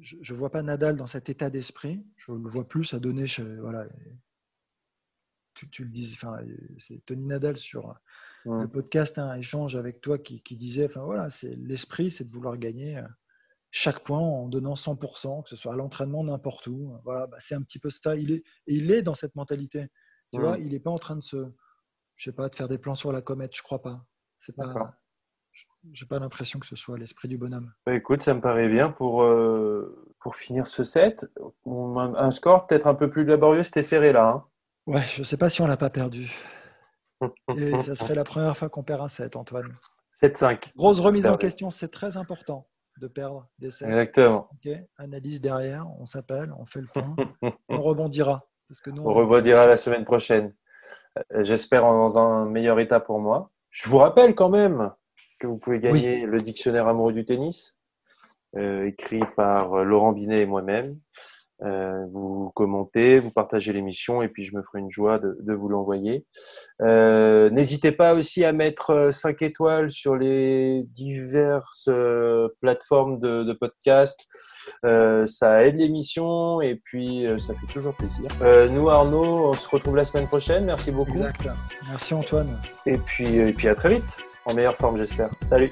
je 0.00 0.32
ne 0.32 0.38
vois 0.38 0.50
pas 0.50 0.62
Nadal 0.62 0.96
dans 0.96 1.06
cet 1.06 1.28
état 1.28 1.50
d'esprit. 1.50 2.04
Je 2.16 2.32
le 2.32 2.48
vois 2.48 2.68
plus 2.68 2.94
à 2.94 2.98
donner. 2.98 3.24
voilà, 3.60 3.86
tu, 5.54 5.84
le 5.84 5.90
dis, 5.90 6.14
enfin, 6.14 6.38
c'est 6.78 7.04
Tony 7.04 7.26
Nadal 7.26 7.56
sur 7.56 7.94
le 8.48 8.68
podcast, 8.68 9.18
un 9.18 9.34
échange 9.34 9.76
avec 9.76 10.00
toi 10.00 10.18
qui, 10.18 10.42
disait, 10.56 10.86
enfin 10.86 11.02
voilà, 11.02 11.30
c'est 11.30 11.54
l'esprit, 11.56 12.10
c'est 12.10 12.24
de 12.24 12.32
vouloir 12.32 12.56
gagner 12.56 12.98
euh, 12.98 13.02
chaque 13.70 14.04
point 14.04 14.20
en 14.20 14.48
donnant 14.48 14.74
100%, 14.74 15.42
que 15.44 15.50
ce 15.50 15.56
soit 15.56 15.72
à 15.72 15.76
l'entraînement 15.76 16.24
n'importe 16.24 16.66
où. 16.66 16.96
Voilà, 17.04 17.26
bah, 17.26 17.36
c'est 17.40 17.54
un 17.54 17.62
petit 17.62 17.78
peu 17.78 17.90
ça. 17.90 18.16
Il 18.16 18.32
est, 18.32 18.42
et 18.66 18.74
il 18.74 18.90
est 18.90 19.02
dans 19.02 19.14
cette 19.14 19.34
mentalité. 19.34 19.88
Tu 20.32 20.40
vois, 20.40 20.58
il 20.58 20.72
n'est 20.72 20.80
pas 20.80 20.90
en 20.90 20.98
train 20.98 21.16
de 21.16 21.22
se, 21.22 21.36
je 22.16 22.24
sais 22.24 22.34
pas, 22.34 22.48
de 22.48 22.54
faire 22.54 22.68
des 22.68 22.78
plans 22.78 22.94
sur 22.94 23.12
la 23.12 23.22
comète. 23.22 23.54
Je 23.56 23.62
crois 23.62 23.80
pas. 23.80 24.04
C'est 24.38 24.54
pas 24.54 24.92
j'ai 25.92 26.06
pas 26.06 26.18
l'impression 26.18 26.58
que 26.58 26.66
ce 26.66 26.76
soit 26.76 26.98
l'esprit 26.98 27.28
du 27.28 27.38
bonhomme. 27.38 27.72
Bah, 27.86 27.94
écoute, 27.94 28.22
ça 28.22 28.34
me 28.34 28.40
paraît 28.40 28.68
bien 28.68 28.90
pour, 28.90 29.22
euh, 29.22 30.14
pour 30.20 30.36
finir 30.36 30.66
ce 30.66 30.84
set. 30.84 31.26
Un 31.66 32.30
score 32.30 32.66
peut-être 32.66 32.86
un 32.86 32.94
peu 32.94 33.08
plus 33.08 33.24
laborieux, 33.24 33.62
c'était 33.62 33.82
serré 33.82 34.12
là. 34.12 34.28
Hein 34.28 34.44
ouais, 34.86 35.04
je 35.06 35.22
sais 35.22 35.36
pas 35.36 35.50
si 35.50 35.62
on 35.62 35.66
l'a 35.66 35.76
pas 35.76 35.90
perdu. 35.90 36.30
Et 37.56 37.70
ça 37.82 37.94
serait 37.94 38.14
la 38.14 38.24
première 38.24 38.56
fois 38.56 38.68
qu'on 38.68 38.82
perd 38.82 39.00
un 39.00 39.08
set, 39.08 39.36
Antoine. 39.36 39.74
7-5. 40.22 40.72
Grosse 40.76 41.00
remise 41.00 41.26
en 41.26 41.36
question, 41.36 41.70
c'est 41.70 41.88
très 41.88 42.16
important 42.16 42.66
de 43.00 43.06
perdre 43.06 43.48
des 43.58 43.70
sets. 43.70 43.86
Exactement. 43.86 44.48
Analyse 44.96 45.40
derrière, 45.40 45.86
on 46.00 46.06
s'appelle, 46.06 46.52
on 46.58 46.66
fait 46.66 46.80
le 46.80 46.88
point, 46.88 47.14
on 47.68 47.80
rebondira. 47.80 48.48
Parce 48.68 48.80
que 48.80 48.90
nous, 48.90 49.02
on, 49.02 49.12
rebondira 49.12 49.66
la 49.66 49.76
semaine 49.76 50.04
prochaine. 50.04 50.52
Euh, 51.32 51.44
j'espère 51.44 51.82
dans 51.82 52.18
un 52.18 52.44
meilleur 52.46 52.80
état 52.80 53.00
pour 53.00 53.20
moi. 53.20 53.50
Je 53.70 53.88
vous 53.88 53.98
rappelle 53.98 54.34
quand 54.34 54.50
même 54.50 54.92
que 55.40 55.46
vous 55.46 55.58
pouvez 55.58 55.78
gagner 55.78 56.26
le 56.26 56.40
dictionnaire 56.42 56.88
amoureux 56.88 57.12
du 57.12 57.24
tennis, 57.24 57.78
euh, 58.56 58.86
écrit 58.86 59.22
par 59.36 59.84
Laurent 59.84 60.12
Binet 60.12 60.40
et 60.40 60.46
moi-même. 60.46 60.98
Euh, 61.62 62.04
vous 62.12 62.52
commentez, 62.54 63.18
vous 63.18 63.30
partagez 63.30 63.72
l'émission 63.72 64.22
et 64.22 64.28
puis 64.28 64.44
je 64.44 64.54
me 64.56 64.62
ferai 64.62 64.78
une 64.78 64.90
joie 64.90 65.18
de, 65.18 65.36
de 65.40 65.52
vous 65.52 65.68
l'envoyer. 65.68 66.24
Euh, 66.82 67.50
N'hésitez 67.50 67.92
pas 67.92 68.14
aussi 68.14 68.44
à 68.44 68.52
mettre 68.52 69.10
5 69.12 69.42
étoiles 69.42 69.90
sur 69.90 70.16
les 70.16 70.84
diverses 70.88 71.90
plateformes 72.60 73.18
de, 73.18 73.42
de 73.42 73.52
podcast. 73.52 74.26
ça 74.82 75.64
aide 75.64 75.76
l'émission 75.76 76.60
et 76.60 76.76
puis 76.76 77.26
ça 77.38 77.54
fait 77.54 77.72
toujours 77.72 77.94
plaisir. 77.94 78.28
nous 78.70 78.88
Arnaud, 78.88 79.48
on 79.48 79.52
se 79.54 79.68
retrouve 79.68 79.96
la 79.96 80.04
semaine 80.04 80.26
prochaine. 80.26 80.64
Merci 80.66 80.92
beaucoup. 80.92 81.12
Exact. 81.12 81.48
Merci 81.88 82.14
Antoine. 82.14 82.58
Et 82.86 82.98
puis, 82.98 83.36
et 83.36 83.52
puis 83.52 83.68
à 83.68 83.74
très 83.74 83.94
vite. 83.94 84.16
En 84.46 84.54
meilleure 84.54 84.76
forme 84.76 84.96
j'espère. 84.96 85.30
Salut. 85.48 85.70